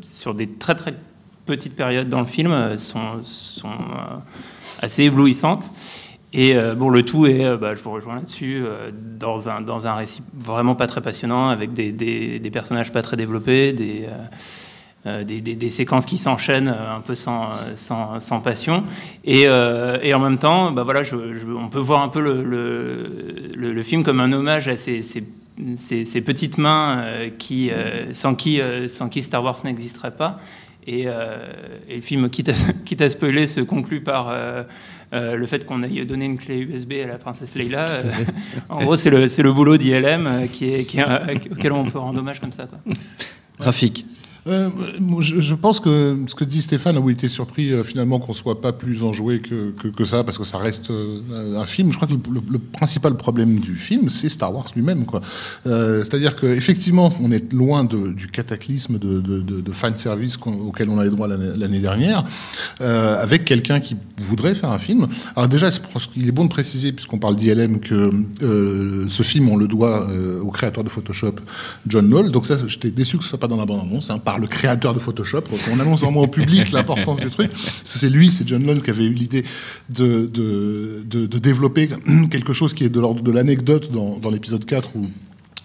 sur 0.03 0.35
des 0.35 0.47
très 0.47 0.75
très 0.75 0.93
petites 1.45 1.75
périodes 1.75 2.09
dans 2.09 2.19
le 2.19 2.25
film, 2.25 2.51
euh, 2.51 2.75
sont, 2.75 3.19
euh, 3.65 3.67
assez 4.81 5.03
éblouissantes. 5.03 5.71
Et 6.33 6.55
euh, 6.55 6.75
bon, 6.75 6.89
le 6.89 7.03
tout 7.03 7.25
est, 7.27 7.55
bah, 7.57 7.75
je 7.75 7.81
vous 7.81 7.91
rejoins 7.91 8.15
là-dessus, 8.15 8.61
dans, 9.17 9.47
un, 9.47 9.61
dans 9.61 9.87
un 9.87 9.93
récit 9.93 10.21
vraiment 10.33 10.75
pas 10.75 10.85
très 10.87 10.99
passionnant, 11.01 11.47
avec 11.47 11.73
des, 11.73 11.93
des, 11.93 12.51
personnages 12.51 12.91
pas 12.91 13.01
très 13.01 13.15
développés, 13.15 13.71
des, 13.71 14.09
des, 15.05 15.69
séquences 15.69 16.05
qui 16.05 16.17
s'enchaînent 16.17 16.67
un 16.67 16.99
peu 16.99 17.15
sans, 17.15 17.51
sans, 17.77 18.19
sans 18.19 18.41
passion. 18.41 18.83
Et, 19.23 19.43
et 19.43 20.13
en 20.13 20.19
même 20.19 20.37
temps, 20.37 20.73
bah, 20.73 20.83
voilà, 20.83 21.03
on 21.57 21.69
peut 21.69 21.79
voir 21.79 22.01
un 22.01 22.09
peu 22.09 22.19
le, 22.19 22.43
le, 23.55 23.83
film 23.83 24.03
comme 24.03 24.19
un 24.19 24.33
hommage 24.33 24.67
à 24.67 24.75
ces, 24.75 25.03
ces, 25.03 25.23
ces- 25.77 26.03
ces 26.03 26.19
petites 26.21 26.57
mains 26.57 27.29
qui, 27.37 27.71
sans, 28.11 28.35
qui, 28.35 28.59
sans 28.89 29.07
qui 29.07 29.23
Star 29.23 29.41
Wars 29.41 29.59
n'existerait 29.63 30.11
pas. 30.17 30.41
Et, 30.87 31.05
euh, 31.07 31.47
et 31.89 31.95
le 31.95 32.01
film, 32.01 32.29
quitte 32.29 32.49
à, 32.49 32.53
quitte 32.85 33.01
à 33.01 33.09
spoiler, 33.09 33.47
se 33.47 33.61
conclut 33.61 34.01
par 34.01 34.29
euh, 34.29 34.63
euh, 35.13 35.35
le 35.35 35.45
fait 35.45 35.65
qu'on 35.65 35.81
ait 35.83 36.05
donné 36.05 36.25
une 36.25 36.37
clé 36.37 36.59
USB 36.59 36.93
à 37.03 37.07
la 37.07 37.17
princesse 37.17 37.55
Leila. 37.55 37.85
En 38.69 38.83
gros, 38.83 38.95
c'est 38.95 39.09
le, 39.09 39.51
boulot 39.51 39.77
d'ILM 39.77 40.47
qui 40.51 40.73
est, 40.73 40.85
qui 40.85 40.99
est, 40.99 41.51
auquel 41.51 41.71
on 41.71 41.85
peut 41.85 41.99
rendre 41.99 42.19
hommage 42.19 42.39
comme 42.39 42.51
ça. 42.51 42.65
Quoi. 42.65 42.79
Graphique. 43.59 44.05
Euh, 44.47 44.69
je, 45.21 45.55
pense 45.55 45.79
que 45.79 46.17
ce 46.27 46.35
que 46.35 46.43
dit 46.43 46.61
Stéphane, 46.61 46.99
où 46.99 47.09
il 47.09 47.13
était 47.13 47.27
surpris 47.27 47.71
euh, 47.71 47.83
finalement 47.83 48.19
qu'on 48.19 48.33
soit 48.33 48.61
pas 48.61 48.73
plus 48.73 49.03
enjoué 49.03 49.39
que, 49.39 49.71
que, 49.71 50.05
ça, 50.05 50.23
parce 50.23 50.37
que 50.37 50.43
ça 50.43 50.59
reste 50.59 50.91
euh, 50.91 51.59
un 51.59 51.65
film. 51.65 51.91
Je 51.91 51.97
crois 51.97 52.07
que 52.07 52.13
le, 52.13 52.59
principal 52.59 53.17
problème 53.17 53.59
du 53.59 53.75
film, 53.75 54.09
c'est 54.09 54.29
Star 54.29 54.53
Wars 54.53 54.65
lui-même. 54.75 55.05
C'est-à-dire 55.63 56.35
qu'effectivement, 56.35 57.09
on 57.21 57.31
est 57.31 57.51
loin 57.53 57.83
du 57.83 58.27
cataclysme 58.27 58.99
de, 58.99 59.19
de, 59.19 59.71
fan 59.71 59.97
service 59.97 60.37
auquel 60.37 60.89
on 60.89 60.99
avait 60.99 61.09
droit 61.09 61.27
l'année 61.27 61.79
dernière, 61.79 62.23
avec 62.79 63.45
quelqu'un 63.45 63.79
qui 63.79 63.95
voudrait 64.17 64.55
faire 64.55 64.71
un 64.71 64.79
film. 64.79 65.07
Alors 65.35 65.47
déjà, 65.47 65.69
qu'il 65.71 66.27
est 66.27 66.31
bon 66.31 66.45
de 66.45 66.49
préciser, 66.49 66.91
puisqu'on 66.91 67.17
parle 67.17 67.35
d'ILM, 67.35 67.79
que 67.79 68.11
ce 69.09 69.23
film, 69.23 69.49
on 69.49 69.57
le 69.57 69.67
doit 69.67 70.07
au 70.41 70.51
créateur 70.51 70.83
de 70.83 70.89
Photoshop, 70.89 71.35
John 71.87 72.07
Knoll. 72.07 72.31
Donc 72.31 72.45
ça, 72.45 72.55
j'étais 72.67 72.91
déçu 72.91 73.17
que 73.17 73.23
ce 73.23 73.29
soit 73.29 73.39
pas 73.39 73.47
dans 73.47 73.57
la 73.57 73.65
bande-annonce, 73.65 74.09
hein, 74.09 74.19
le 74.39 74.47
créateur 74.47 74.93
de 74.93 74.99
Photoshop. 74.99 75.43
On 75.73 75.79
annonce 75.79 76.01
vraiment 76.01 76.21
au 76.21 76.27
public 76.27 76.71
l'importance 76.71 77.19
du 77.19 77.29
truc. 77.29 77.51
C'est 77.83 78.09
lui, 78.09 78.31
c'est 78.31 78.47
John 78.47 78.63
Knoll 78.63 78.81
qui 78.81 78.89
avait 78.89 79.05
eu 79.05 79.13
l'idée 79.13 79.43
de, 79.89 80.25
de, 80.25 81.03
de, 81.05 81.25
de 81.25 81.39
développer 81.39 81.89
quelque 82.31 82.53
chose 82.53 82.73
qui 82.73 82.83
est 82.83 82.89
de 82.89 82.99
l'ordre 82.99 83.21
de 83.21 83.31
l'anecdote 83.31 83.91
dans, 83.91 84.17
dans 84.17 84.29
l'épisode 84.29 84.65
4 84.65 84.95
où 84.95 85.07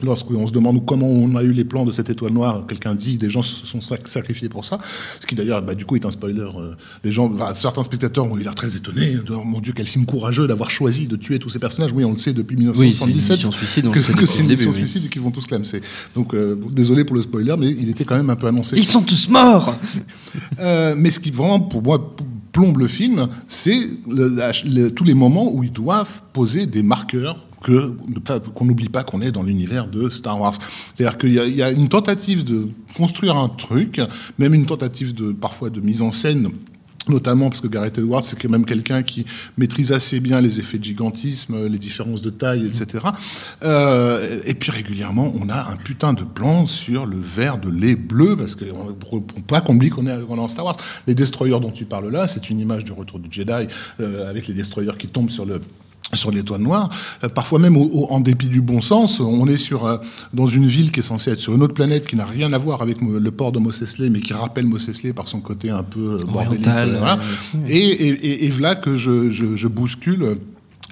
Lorsqu'on 0.03 0.47
se 0.47 0.53
demande 0.53 0.85
comment 0.87 1.09
on 1.09 1.35
a 1.37 1.43
eu 1.43 1.53
les 1.53 1.65
plans 1.65 1.85
de 1.85 1.93
cette 1.93 2.11
étoile 2.11 2.33
noire, 2.33 2.65
quelqu'un 2.69 2.95
dit 2.95 3.17
des 3.19 3.31
gens 3.31 3.43
se 3.43 3.67
sont 3.67 3.81
sac- 3.81 4.09
sacrifiés 4.09 4.49
pour 4.49 4.65
ça. 4.65 4.79
Ce 5.21 5.27
qui 5.27 5.35
d'ailleurs, 5.35 5.63
bah, 5.63 5.75
du 5.75 5.85
coup, 5.85 5.97
est 5.97 6.05
un 6.07 6.11
spoiler. 6.11 6.41
Euh, 6.41 6.73
Les 7.05 7.13
gens, 7.13 7.31
enfin, 7.33 7.55
certains 7.55 7.83
spectateurs 7.83 8.25
ont 8.31 8.37
eu 8.39 8.43
l'air 8.43 8.55
très 8.55 8.77
étonnés. 8.77 9.15
de, 9.15 9.33
Oh, 9.35 9.43
mon 9.45 9.61
Dieu, 9.61 9.73
quel 9.77 9.87
film 9.87 10.07
courageux 10.07 10.47
d'avoir 10.47 10.71
choisi 10.71 11.07
de 11.07 11.17
tuer 11.17 11.39
tous 11.39 11.49
ces 11.51 11.59
personnages. 11.59 11.93
Oui, 11.93 12.05
on 12.05 12.13
le 12.13 12.19
sait 12.19 12.33
depuis 12.33 12.57
Oui, 12.57 12.63
c'est 12.93 13.05
une 13.05 13.11
1977 13.11 13.37
mission 13.37 13.53
suicide, 13.53 13.91
que, 13.91 14.27
c'est 14.27 14.39
une 14.41 14.47
mission 14.49 14.71
oui. 14.71 14.77
suicide 14.77 15.05
et 15.07 15.09
qu'ils 15.09 15.23
vont 15.23 15.31
tous 15.31 15.47
clamser. 15.47 15.81
Donc, 16.15 16.35
euh, 16.35 16.57
désolé 16.73 17.05
pour 17.05 17.17
le 17.17 17.23
spoiler, 17.23 17.55
mais 17.59 17.71
il 17.71 17.89
était 17.89 18.05
quand 18.05 18.17
même 18.17 18.31
un 18.31 18.37
peu 18.37 18.47
annoncé. 18.47 18.77
Ils 18.77 18.85
sont 18.85 19.03
tous 19.03 19.29
morts 19.29 19.75
Euh, 20.59 20.95
mais 20.97 21.11
ce 21.11 21.21
qui 21.21 21.31
vraiment, 21.31 21.61
pour 21.61 21.83
moi, 21.83 22.15
plombe 22.53 22.79
le 22.79 22.89
film, 22.89 23.29
c'est 23.49 23.79
le- 24.09 24.29
la- 24.29 24.53
le- 24.65 24.89
tous 24.91 25.05
les 25.05 25.15
moments 25.15 25.53
où 25.53 25.63
ils 25.65 25.73
doivent 25.73 26.23
poser 26.33 26.67
des 26.67 26.83
marqueurs 26.83 27.45
qu'on 27.65 28.65
n'oublie 28.65 28.89
pas 28.89 29.05
qu'on 29.05 29.21
est 29.21 29.33
dans 29.33 29.43
l'univers 29.43 29.89
de 29.89 30.11
Star 30.11 30.41
Wars. 30.41 30.55
C'est-à-dire 30.95 31.19
qu'il 31.19 31.33
y, 31.33 31.63
a- 31.63 31.71
une 31.71 31.89
tentative 31.89 32.45
de 32.45 32.69
construire 32.97 33.37
un 33.37 33.49
truc, 33.49 34.01
même 34.39 34.55
une 34.55 34.67
tentative 34.67 35.15
de 35.15 35.33
parfois 35.33 35.71
de 35.71 35.81
mise 35.81 36.03
en 36.03 36.13
scène 36.13 36.49
notamment 37.09 37.49
parce 37.49 37.63
que 37.63 37.67
Gareth 37.67 37.97
Edwards 37.99 38.23
c'est 38.25 38.41
quand 38.41 38.51
même 38.51 38.67
quelqu'un 38.67 39.03
qui 39.03 39.25
maîtrise 39.57 39.91
assez 39.91 40.21
bien 40.21 40.41
les 40.41 40.61
effets 40.61 40.79
de 40.79 40.85
gigantisme, 40.85 41.67
les 41.67 41.79
différences 41.79 42.21
de 42.23 42.31
taille, 42.31 42.67
etc. 42.67 43.03
Euh, 43.63 44.41
et 44.45 44.55
puis 44.55 44.71
régulièrement, 44.71 45.33
on 45.41 45.49
a 45.49 45.71
un 45.73 45.77
putain 45.77 46.13
de 46.13 46.23
plan 46.23 46.67
sur 46.67 47.07
le 47.07 47.17
verre 47.19 47.59
de 47.59 47.69
lait 47.71 47.97
bleu, 47.97 48.37
parce 48.37 48.55
que 48.55 48.67
pour, 48.67 49.25
pour 49.25 49.43
pas 49.43 49.61
qu'on 49.61 49.77
oublie 49.77 49.91
qu'on 49.91 50.07
est, 50.07 50.25
qu'on 50.27 50.37
est 50.37 50.41
en 50.41 50.47
Star 50.49 50.65
Wars. 50.67 50.77
Les 51.07 51.15
destroyers 51.15 51.59
dont 51.59 51.71
tu 51.73 51.85
parles 51.87 52.11
là, 52.11 52.27
c'est 52.29 52.49
une 52.51 52.61
image 52.61 52.85
du 52.85 52.93
retour 52.93 53.19
du 53.19 53.29
Jedi 53.31 53.67
euh, 54.01 54.29
avec 54.31 54.47
les 54.47 54.55
destroyers 54.55 54.93
qui 54.99 55.09
tombent 55.09 55.31
sur 55.31 55.47
le 55.47 55.61
sur 56.13 56.31
l'étoile 56.33 56.61
noire, 56.63 56.89
Euh, 57.23 57.29
parfois 57.29 57.59
même 57.61 57.77
au- 57.77 57.89
au- 57.93 58.07
en 58.11 58.19
dépit 58.21 58.49
du 58.49 58.61
bon 58.61 58.81
sens, 58.81 59.21
on 59.21 59.47
est 59.47 59.57
sur 59.57 59.87
euh, 59.87 59.99
dans 60.35 60.47
une 60.47 60.67
ville 60.67 60.91
qui 60.91 61.01
est 61.01 61.05
censée 61.05 61.31
être 61.31 61.41
sur 61.41 61.55
une 61.55 61.63
autre 61.63 61.75
planète 61.75 62.07
qui 62.09 62.17
n'a 62.17 62.25
rien 62.27 62.53
à 62.53 62.59
voir 62.59 62.83
avec 62.83 62.97
le 63.01 63.31
port 63.31 63.53
de 63.53 63.59
Mos 63.61 63.81
Eisley, 63.83 64.11
mais 64.11 64.21
qui 64.21 64.33
rappelle 64.33 64.67
Mos 64.67 64.79
Eisley 64.89 65.13
par 65.13 65.29
son 65.29 65.41
côté 65.41 65.71
un 65.71 65.83
peu 65.85 66.19
euh, 66.21 66.25
bordélique, 66.27 66.67
euh, 66.67 66.99
voilà. 66.99 67.15
euh. 67.55 67.59
Et, 67.69 67.79
et, 67.79 68.09
et, 68.09 68.47
et 68.47 68.51
voilà 68.51 68.75
que 68.75 68.97
je, 68.97 69.31
je, 69.31 69.55
je 69.57 69.69
bouscule 69.69 70.39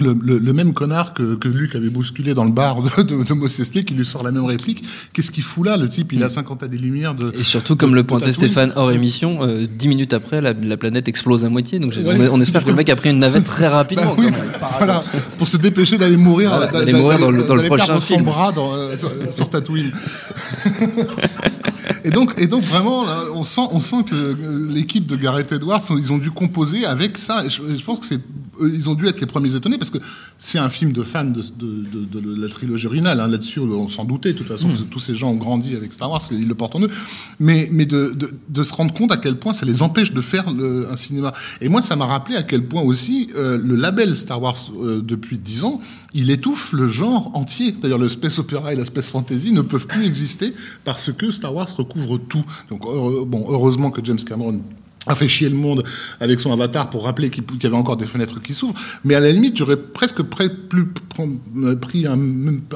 le, 0.01 0.17
le, 0.21 0.39
le 0.39 0.53
même 0.53 0.75
connard 0.75 1.15
que, 1.15 1.35
que 1.35 1.49
Luc 1.49 1.75
avait 1.75 1.91
bousculé 1.91 2.35
dans 2.35 2.45
le 2.45 2.53
bar 2.53 2.83
de, 2.83 3.03
de, 3.03 3.23
de 3.25 3.81
qui 3.83 3.95
lui 3.95 4.07
sort 4.07 4.23
la 4.25 4.31
même 4.33 4.45
réplique. 4.45 4.85
Qu'est-ce 5.13 5.31
qu'il 5.31 5.43
fout 5.43 5.67
là 5.67 5.77
Le 5.77 5.89
type, 5.89 6.13
il 6.13 6.23
a 6.23 6.31
50 6.31 6.63
à 6.63 6.69
des 6.69 6.79
lumières 6.79 7.15
de. 7.15 7.33
Et 7.39 7.45
surtout, 7.45 7.77
comme 7.77 7.95
le 7.95 8.05
pointait. 8.05 8.33
Stéphane 8.33 8.73
hors 8.77 8.91
émission, 8.93 9.39
euh, 9.43 9.67
dix 9.67 9.89
minutes 9.89 10.13
après, 10.13 10.41
la, 10.41 10.53
la 10.53 10.77
planète 10.77 11.09
explose 11.09 11.45
à 11.45 11.49
moitié. 11.49 11.79
Donc 11.79 11.95
Ouais. 11.99 12.29
on, 12.31 12.35
on 12.37 12.41
espère 12.41 12.65
que 12.65 12.71
le 12.71 12.77
mec 12.77 12.89
a 12.91 12.97
pris 12.97 13.11
une 13.11 13.19
navette 13.19 13.45
très 13.45 13.67
rapidement. 13.69 14.15
Bah 14.17 14.19
oui, 14.19 14.27
voilà, 14.79 15.01
pour 15.39 15.49
se 15.49 15.57
dépêcher 15.57 15.99
d'aller 15.99 16.17
mourir, 16.17 16.51
Voilà, 16.51 16.67
d'a- 16.67 16.73
d'aller 16.81 16.93
d'a- 16.93 16.99
mourir 16.99 17.19
dans 17.19 17.31
le- 17.31 17.45
dans 17.45 17.55
le 17.55 17.63
prochain 17.65 17.87
perdre 17.87 18.03
son 18.03 18.15
film. 18.15 18.25
bras 18.27 18.53
dans, 18.53 18.75
euh, 18.75 18.97
sur, 18.97 19.11
sur 19.31 19.51
Tatooine. 19.51 19.91
et 22.05 22.11
donc, 22.11 22.33
et 22.39 22.47
donc 22.47 22.65
vraiment, 22.65 23.05
là, 23.07 23.25
on 23.35 23.45
sent, 23.45 23.63
on 23.73 23.81
sent 23.81 24.05
que 24.09 24.15
euh, 24.15 24.69
l'équipe 24.73 25.07
de 25.07 25.17
Gareth 25.17 25.53
Edwards, 25.53 25.83
ils 25.91 26.13
ont 26.13 26.19
dû 26.19 26.31
composer 26.31 26.85
avec 26.85 27.19
ça. 27.19 27.45
Et 27.45 27.51
je, 27.51 27.63
je 27.77 27.85
pense 27.85 28.01
que 28.01 28.07
c'est, 28.07 28.21
ils 28.67 28.89
ont 28.89 28.95
dû 28.95 29.07
être 29.07 29.21
les 29.21 29.27
premiers 29.27 29.55
étonnés 29.55 29.79
parce 29.79 29.91
que 29.91 29.99
c'est 30.39 30.59
un 30.59 30.69
film 30.69 30.93
de 30.93 31.03
fans 31.03 31.25
de, 31.25 31.43
de, 31.43 32.05
de- 32.13 32.21
de 32.35 32.41
la 32.43 32.49
trilogie 32.49 32.87
originale. 32.87 33.21
hein. 33.21 33.29
Là-dessus, 33.29 33.61
on 33.61 33.89
s'en 33.89 34.05
doutait. 34.05 34.33
De 34.33 34.39
toute 34.39 34.47
façon, 34.49 34.69
que 34.69 34.83
tous 34.83 34.99
ces 34.99 35.15
gens 35.15 35.31
ont 35.31 35.37
grandi 35.37 35.75
avec 35.77 35.93
Star 35.93 36.11
Wars, 36.11 36.21
ils 36.31 36.47
le 36.49 36.55
portent 36.55 36.77
en 36.77 36.83
eux. 36.83 36.91
Mais, 37.41 37.69
mais 37.73 37.87
de, 37.87 38.17
se 38.63 38.73
rendre 38.75 38.93
compte 38.93 39.13
à 39.13 39.17
quel 39.17 39.37
point 39.39 39.53
ça 39.53 39.65
les 39.67 39.83
empêche 39.83 40.13
de 40.13 40.21
faire 40.21 40.51
le- 40.53 40.89
un 40.91 40.97
cinéma. 40.97 41.33
Et 41.61 41.69
moi, 41.69 41.83
ça 41.83 41.97
m'a 41.97 42.07
rappelé 42.07 42.37
à 42.37 42.43
quel 42.43 42.67
point 42.67 42.83
aussi 42.83 43.31
euh, 43.37 43.59
le 43.63 43.77
label 43.77 44.17
Star 44.17 44.41
Wars 44.43 44.57
euh, 44.81 45.01
depuis 45.03 45.39
10 45.39 45.65
ans, 45.65 45.81
il 46.15 46.31
étouffe 46.31 46.73
le 46.73 46.89
genre 46.89 47.31
entier. 47.37 47.73
D'ailleurs, 47.73 47.99
le 47.99 48.09
space 48.09 48.39
opéra 48.39 48.73
et 48.73 48.77
la 48.77 48.85
space 48.85 49.11
fantasy 49.11 49.53
ne 49.53 49.61
peuvent 49.63 49.87
plus 49.87 50.07
exister 50.07 50.55
parce 50.85 51.13
que 51.13 51.31
Star 51.33 51.55
Wars 51.55 51.69
recouvre 51.77 52.19
tout. 52.19 52.45
Donc, 52.71 52.85
heureux- 52.85 53.25
bon, 53.27 53.45
heureusement 53.49 53.91
que 53.91 54.05
James 54.05 54.19
Cameron 54.19 54.61
a 55.11 55.15
fait 55.15 55.29
chier 55.29 55.49
le 55.49 55.57
monde 55.57 55.85
avec 56.21 56.41
son 56.41 56.53
avatar 56.53 56.91
pour 56.91 57.05
rappeler 57.05 57.31
qu'il 57.31 57.45
y 57.63 57.67
avait 57.67 57.77
encore 57.77 57.97
des 57.97 58.07
fenêtres 58.07 58.41
qui 58.43 58.55
s'ouvrent. 58.55 58.75
Mais 59.05 59.15
à 59.15 59.21
la 59.21 59.33
limite, 59.33 59.57
j'aurais 59.57 59.77
presque 59.77 60.23
pré- 60.23 60.49
plus, 60.51 60.85
pr- 61.17 61.77
pris 61.77 62.07
un, 62.07 62.19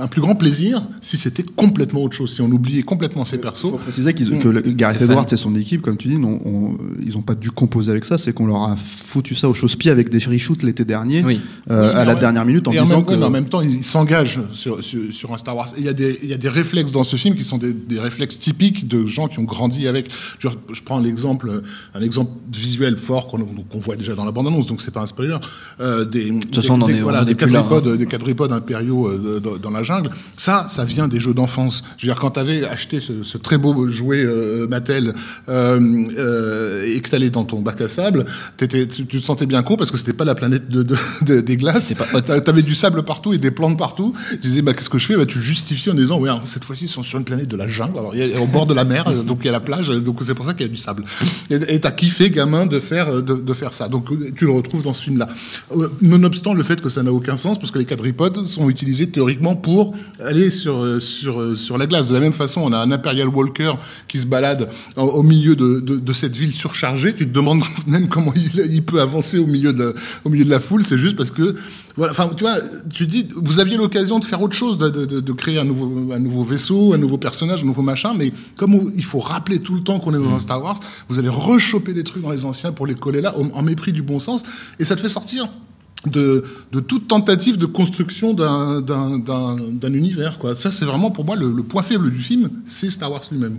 un 0.00 0.06
plus 0.08 0.20
grand 0.20 0.34
plaisir 0.34 0.82
si 1.00 1.16
c'était 1.16 1.42
complètement 1.42 2.02
autre 2.02 2.16
chose, 2.16 2.32
si 2.34 2.40
on 2.42 2.50
oubliait 2.50 2.82
complètement 2.82 3.24
ses 3.24 3.40
persos. 3.40 3.64
Il 3.64 3.70
faut 3.70 3.76
préciser 3.78 4.14
que 4.14 4.48
le- 4.48 4.60
Gareth 4.62 4.96
Stéphane. 4.96 5.10
Edwards 5.12 5.32
et 5.32 5.36
son 5.36 5.54
équipe, 5.56 5.82
comme 5.82 5.96
tu 5.96 6.08
dis, 6.08 6.14
ils 6.14 6.20
n'ont 7.14 7.22
pas 7.22 7.34
dû 7.34 7.50
composer 7.50 7.90
avec 7.90 8.04
ça, 8.04 8.18
c'est 8.18 8.32
qu'on 8.32 8.46
leur 8.46 8.62
a 8.62 8.76
foutu 8.76 9.34
ça 9.34 9.48
au 9.48 9.54
chausse-pied 9.54 9.90
avec 9.90 10.08
des 10.08 10.18
reshoots 10.18 10.62
l'été 10.62 10.84
dernier, 10.84 11.22
euh, 11.22 11.26
Oui, 11.26 11.40
à 11.68 12.04
la 12.04 12.14
dernière 12.14 12.44
minute, 12.44 12.66
en 12.68 12.72
et 12.72 12.80
en 12.80 12.82
disant 12.84 12.96
même, 12.98 13.06
que. 13.06 13.24
en 13.24 13.30
même 13.30 13.46
temps, 13.48 13.60
il 13.60 13.82
s'engage 13.84 14.40
sur, 14.52 14.82
sur, 14.82 15.00
sur 15.12 15.32
un 15.32 15.36
Star 15.36 15.56
Wars. 15.56 15.68
Il 15.78 15.84
y, 15.84 15.88
a 15.88 15.92
des, 15.92 16.18
il 16.22 16.28
y 16.28 16.32
a 16.34 16.36
des 16.38 16.48
réflexes 16.48 16.92
dans 16.92 17.02
ce 17.02 17.16
film 17.16 17.34
qui 17.34 17.44
sont 17.44 17.58
des, 17.58 17.72
des 17.72 17.98
réflexes 18.00 18.38
typiques 18.38 18.88
de 18.88 19.06
gens 19.06 19.28
qui 19.28 19.38
ont 19.38 19.44
grandi 19.44 19.86
avec. 19.88 20.08
Je, 20.38 20.48
je 20.72 20.82
prends 20.82 20.98
l'exemple, 21.00 21.62
un 21.94 22.00
exemple 22.00 22.21
visuel 22.52 22.96
fort 22.98 23.26
qu'on 23.28 23.78
voit 23.80 23.96
déjà 23.96 24.14
dans 24.14 24.24
la 24.24 24.32
bande-annonce, 24.32 24.66
donc 24.66 24.80
c'est 24.80 24.90
pas 24.90 25.00
un 25.00 25.06
spoiler. 25.06 25.36
Euh, 25.80 26.04
des, 26.04 26.30
de 26.30 26.40
toute 26.40 26.54
façon, 26.56 26.74
on 26.74 26.82
en 26.82 26.88
est- 26.88 27.02
on 27.02 27.08
en 27.08 27.24
des 27.24 27.32
là, 27.32 27.34
quadripodes, 27.34 27.88
hein. 27.88 27.96
des 27.96 28.06
quadripodes 28.06 28.52
impériaux 28.52 29.08
euh, 29.08 29.40
dans, 29.40 29.56
dans 29.56 29.70
la 29.70 29.82
jungle. 29.82 30.10
Ça, 30.36 30.66
ça 30.68 30.84
vient 30.84 31.08
des 31.08 31.20
jeux 31.20 31.34
d'enfance. 31.34 31.82
Je 31.98 32.06
veux 32.06 32.12
dire, 32.12 32.20
quand 32.20 32.32
tu 32.32 32.40
avais 32.40 32.64
acheté 32.66 33.00
ce, 33.00 33.22
ce 33.22 33.38
très 33.38 33.58
beau 33.58 33.88
jouet 33.88 34.22
euh, 34.24 34.66
Mattel 34.68 35.14
et 35.48 37.00
que 37.00 37.08
tu 37.08 37.14
allais 37.14 37.30
dans 37.30 37.44
ton 37.44 37.60
bac 37.60 37.80
à 37.80 37.88
sable, 37.88 38.26
tu, 38.58 38.66
tu 38.88 39.06
te 39.06 39.18
sentais 39.24 39.46
bien 39.46 39.62
con 39.62 39.76
parce 39.76 39.90
que 39.90 39.98
c'était 39.98 40.12
pas 40.12 40.24
la 40.24 40.34
planète 40.34 40.68
de, 40.68 40.82
de- 40.82 40.96
de- 41.22 41.40
des 41.40 41.56
glaces. 41.56 41.92
T'a- 42.26 42.40
T'avais 42.40 42.62
du 42.62 42.74
sable 42.74 43.02
partout 43.02 43.32
et 43.32 43.38
des 43.38 43.50
plantes 43.50 43.78
partout. 43.78 44.14
Tu 44.30 44.36
disais, 44.38 44.62
bah, 44.62 44.74
qu'est-ce 44.74 44.90
que 44.90 44.98
je 44.98 45.06
fais? 45.06 45.16
Bah, 45.16 45.26
Tu 45.26 45.40
justifies 45.40 45.90
en 45.90 45.94
disant, 45.94 46.18
ouais, 46.18 46.28
alors, 46.28 46.42
cette 46.46 46.64
fois-ci, 46.64 46.84
ils 46.84 46.88
sont 46.88 47.02
sur 47.02 47.18
une 47.18 47.24
planète 47.24 47.48
de 47.48 47.56
la 47.56 47.68
jungle. 47.68 47.98
Alors, 47.98 48.14
y 48.14 48.34
a, 48.34 48.40
au 48.40 48.46
bord 48.46 48.66
de 48.66 48.74
la 48.74 48.84
mer, 48.84 49.04
donc 49.24 49.38
il 49.42 49.46
y 49.46 49.48
a 49.48 49.52
la 49.52 49.60
plage, 49.60 49.88
donc 49.88 50.18
c'est 50.22 50.34
pour 50.34 50.44
ça 50.44 50.52
qu'il 50.54 50.66
y 50.66 50.68
a 50.68 50.72
du 50.72 50.76
sable. 50.76 51.04
Et 51.50 51.80
t'as 51.80 51.90
kiffé, 51.90 52.11
gamin, 52.30 52.66
de 52.66 52.80
faire, 52.80 53.08
euh, 53.08 53.22
de, 53.22 53.54
faire 53.54 53.72
ça. 53.72 53.88
Donc 53.88 54.10
euh, 54.10 54.30
tu 54.36 54.44
le 54.46 54.52
retrouves 54.52 54.82
dans 54.82 54.92
ce 54.92 55.02
film-là. 55.02 55.28
Euh, 55.76 55.88
Nonobstant 56.00 56.54
le 56.54 56.62
fait 56.62 56.80
que 56.80 56.88
ça 56.88 57.02
n'a 57.02 57.12
aucun 57.12 57.36
sens, 57.36 57.58
parce 57.58 57.70
que 57.70 57.78
les 57.78 57.84
quadripodes 57.84 58.46
sont 58.46 58.68
utilisés 58.68 59.08
théoriquement 59.08 59.56
pour 59.56 59.94
aller 60.20 60.50
sur, 60.50 61.00
sur, 61.00 61.56
sur 61.56 61.78
la 61.78 61.86
glace. 61.86 62.08
De 62.08 62.14
la 62.14 62.20
même 62.20 62.32
façon, 62.32 62.62
on 62.62 62.72
a 62.72 62.78
un 62.78 62.90
Imperial 62.90 63.28
Walker 63.28 63.74
qui 64.08 64.18
se 64.18 64.26
balade 64.26 64.68
au, 64.96 65.22
milieu 65.22 65.56
de, 65.56 65.80
de, 65.80 65.96
de 65.96 66.12
cette 66.12 66.36
ville 66.36 66.54
surchargée. 66.54 67.14
Tu 67.14 67.26
te 67.26 67.32
demandes 67.32 67.62
même 67.86 68.08
comment 68.08 68.32
il, 68.34 68.72
il 68.72 68.82
peut 68.82 69.00
avancer 69.00 69.38
au 69.38 69.46
milieu 69.46 69.72
de, 69.72 69.94
au 70.24 70.30
milieu 70.30 70.44
de 70.44 70.50
la 70.50 70.60
foule. 70.60 70.84
C'est 70.84 70.98
juste 70.98 71.16
parce 71.16 71.30
que, 71.30 71.54
voilà, 71.96 72.12
enfin, 72.12 72.30
tu 72.36 72.44
vois, 72.44 72.56
tu 72.92 73.06
dis, 73.06 73.28
vous 73.36 73.60
aviez 73.60 73.76
l'occasion 73.76 74.18
de 74.18 74.24
faire 74.24 74.40
autre 74.40 74.54
chose, 74.54 74.78
de, 74.78 74.88
de, 74.88 75.04
de- 75.04 75.20
de 75.20 75.32
créer 75.32 75.58
un 75.58 75.64
nouveau, 75.64 76.12
un 76.12 76.18
nouveau 76.18 76.42
vaisseau, 76.42 76.94
un 76.94 76.98
nouveau 76.98 77.18
personnage, 77.18 77.62
un 77.62 77.66
nouveau 77.66 77.82
machin, 77.82 78.14
mais 78.16 78.32
comme 78.56 78.74
on- 78.74 78.90
il 78.96 79.04
faut 79.04 79.18
rappeler 79.20 79.58
tout 79.60 79.74
le 79.74 79.82
temps 79.82 79.98
qu'on 80.00 80.14
est 80.14 80.22
dans 80.22 80.32
un 80.34 80.38
Star 80.38 80.62
Wars, 80.62 80.78
vous 81.08 81.18
allez 81.18 81.28
rechoper 81.28 81.92
des 81.92 82.04
trucs 82.04 82.22
dans 82.22 82.30
les 82.30 82.44
anciens 82.44 82.72
pour 82.72 82.86
les 82.86 82.94
coller 82.94 83.20
là, 83.20 83.34
en, 83.38 83.48
en 83.50 83.62
mépris 83.62 83.92
du 83.92 84.02
bon 84.02 84.18
sens, 84.18 84.42
et 84.78 84.84
ça 84.84 84.96
te 84.96 85.00
fait 85.00 85.08
sortir 85.08 85.48
de, 86.06 86.44
de 86.72 86.80
toute 86.80 87.06
tentative 87.08 87.58
de 87.58 87.66
construction 87.66 88.34
d'un- 88.34 88.80
d'un 88.80 89.18
d'un- 89.18 89.56
d'un 89.70 89.92
univers. 89.92 90.38
Quoi. 90.38 90.56
Ça, 90.56 90.70
c'est 90.72 90.84
vraiment 90.84 91.10
pour 91.10 91.24
moi 91.24 91.36
le, 91.36 91.52
le 91.52 91.62
point 91.62 91.82
faible 91.82 92.10
du 92.10 92.18
film, 92.20 92.50
c'est 92.66 92.90
Star 92.90 93.12
Wars 93.12 93.22
lui-même. 93.30 93.58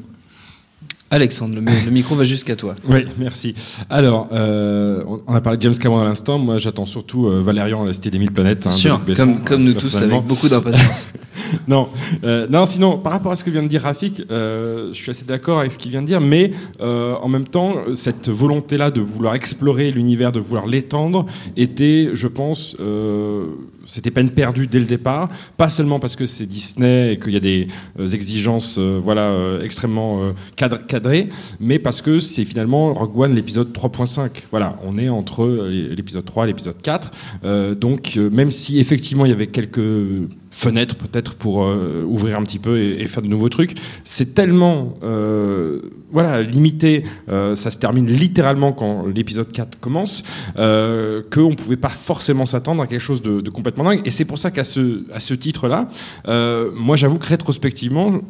Alexandre, 1.14 1.56
le, 1.56 1.62
le 1.86 1.92
micro 1.92 2.16
va 2.16 2.24
jusqu'à 2.24 2.56
toi. 2.56 2.76
Oui, 2.90 3.06
merci. 3.20 3.54
Alors, 3.90 4.30
euh, 4.32 5.04
on- 5.28 5.34
a 5.34 5.42
parlé 5.42 5.58
de 5.58 5.62
James 5.64 5.78
Cameron 5.78 6.02
à 6.02 6.06
l'instant. 6.06 6.40
Moi, 6.40 6.58
j'attends 6.58 6.88
surtout 6.88 7.28
euh, 7.28 7.42
Valérian, 7.44 7.86
la 7.86 7.94
Cité 7.94 8.10
des 8.10 8.18
Mille 8.18 8.32
Planètes. 8.32 8.66
hein, 8.66 8.72
sûr, 8.72 8.98
Besson, 9.00 9.24
comme- 9.36 9.44
comme 9.44 9.64
nous 9.64 9.74
tous, 9.74 9.82
personnellement. 9.84 10.16
avec 10.18 10.28
beaucoup 10.28 10.50
d'impatience. 10.50 11.10
non, 11.68 11.88
euh, 12.24 12.48
non. 12.50 12.66
Sinon, 12.66 12.98
par 12.98 13.12
rapport 13.14 13.32
à 13.32 13.36
ce 13.36 13.44
que 13.44 13.52
vient 13.52 13.62
de 13.62 13.68
dire 13.68 13.84
Rafik, 13.84 14.24
euh, 14.32 14.90
je 14.92 14.96
suis 14.96 15.12
assez 15.12 15.26
d'accord 15.26 15.60
avec 15.60 15.72
ce 15.72 15.78
qu'il 15.78 15.92
vient 15.92 16.02
de 16.02 16.08
dire, 16.08 16.20
mais 16.20 16.52
euh, 16.82 17.14
en 17.22 17.28
même 17.30 17.48
temps, 17.48 17.76
cette 17.94 18.30
volonté-là 18.30 18.90
de 18.90 19.00
vouloir 19.02 19.36
explorer 19.36 19.92
l'univers, 19.92 20.32
de 20.32 20.40
vouloir 20.40 20.66
l'étendre, 20.66 21.28
était, 21.58 22.10
je 22.14 22.28
pense, 22.28 22.76
euh, 22.80 23.46
c'était 23.86 24.12
peine 24.12 24.30
perdue 24.30 24.68
dès 24.68 24.80
le 24.80 24.86
départ. 24.86 25.30
Pas 25.58 25.70
seulement 25.70 26.00
parce 26.00 26.16
que 26.16 26.26
c'est 26.26 26.46
Disney 26.46 27.14
et 27.14 27.20
qu'il 27.20 27.34
y 27.34 27.38
a 27.38 27.42
des 27.42 27.68
euh, 28.00 28.08
exigences, 28.08 28.78
euh, 28.78 29.00
voilà, 29.04 29.30
euh, 29.30 29.64
extrêmement 29.64 30.34
cadrées, 30.56 31.30
mais 31.60 31.80
parce 31.80 32.02
que 32.02 32.20
c'est 32.20 32.46
finalement 32.46 32.94
Rogue 32.94 33.18
One 33.18 33.36
l'épisode 33.36 33.74
3.5. 33.74 34.30
Voilà, 34.52 34.78
on 34.84 34.98
est 34.98 35.10
entre 35.10 35.46
l'épisode 35.70 36.26
3 36.26 36.46
et 36.46 36.48
l'épisode 36.48 36.82
4. 36.82 37.12
Euh, 37.44 37.76
donc, 37.76 38.16
même 38.16 38.52
si 38.52 38.80
effectivement 38.80 39.26
il 39.26 39.30
y 39.30 39.34
avait 39.34 39.48
quelques 39.48 40.30
fenêtres 40.56 40.96
peut-être 40.96 41.34
pour 41.34 41.64
euh, 41.64 42.04
ouvrir 42.06 42.38
un 42.38 42.44
petit 42.44 42.60
peu 42.60 42.78
et, 42.80 43.02
et 43.02 43.08
faire 43.08 43.24
de 43.24 43.28
nouveaux 43.28 43.50
trucs, 43.50 43.76
c'est 44.06 44.36
tellement 44.36 44.94
euh, 45.04 45.82
voilà 46.12 46.44
limité. 46.44 47.04
euh, 47.30 47.56
ça 47.56 47.72
se 47.72 47.80
termine 47.80 48.06
littéralement 48.06 48.72
quand 48.72 49.06
l'épisode 49.08 49.52
4 49.52 49.80
commence 49.80 50.24
euh, 50.58 51.22
qu'on 51.34 51.50
ne 51.50 51.56
pouvait 51.56 51.76
pas 51.78 51.90
forcément 51.90 52.46
s'attendre 52.46 52.84
à 52.84 52.88
quelque 52.88 53.02
chose 53.02 53.22
de, 53.24 53.42
de 53.42 53.50
complètement 53.50 53.84
dingue. 53.86 54.02
Et 54.06 54.12
c'est 54.12 54.26
pour 54.26 54.38
ça 54.38 54.52
qu'à 54.52 54.64
ce 54.64 55.04
à 55.14 55.20
ce 55.20 55.34
titre-là, 55.34 55.90
euh, 56.28 56.70
moi 56.76 56.96
j'avoue 56.98 57.18
que 57.18 57.28
rétrospectivement, 57.28 58.22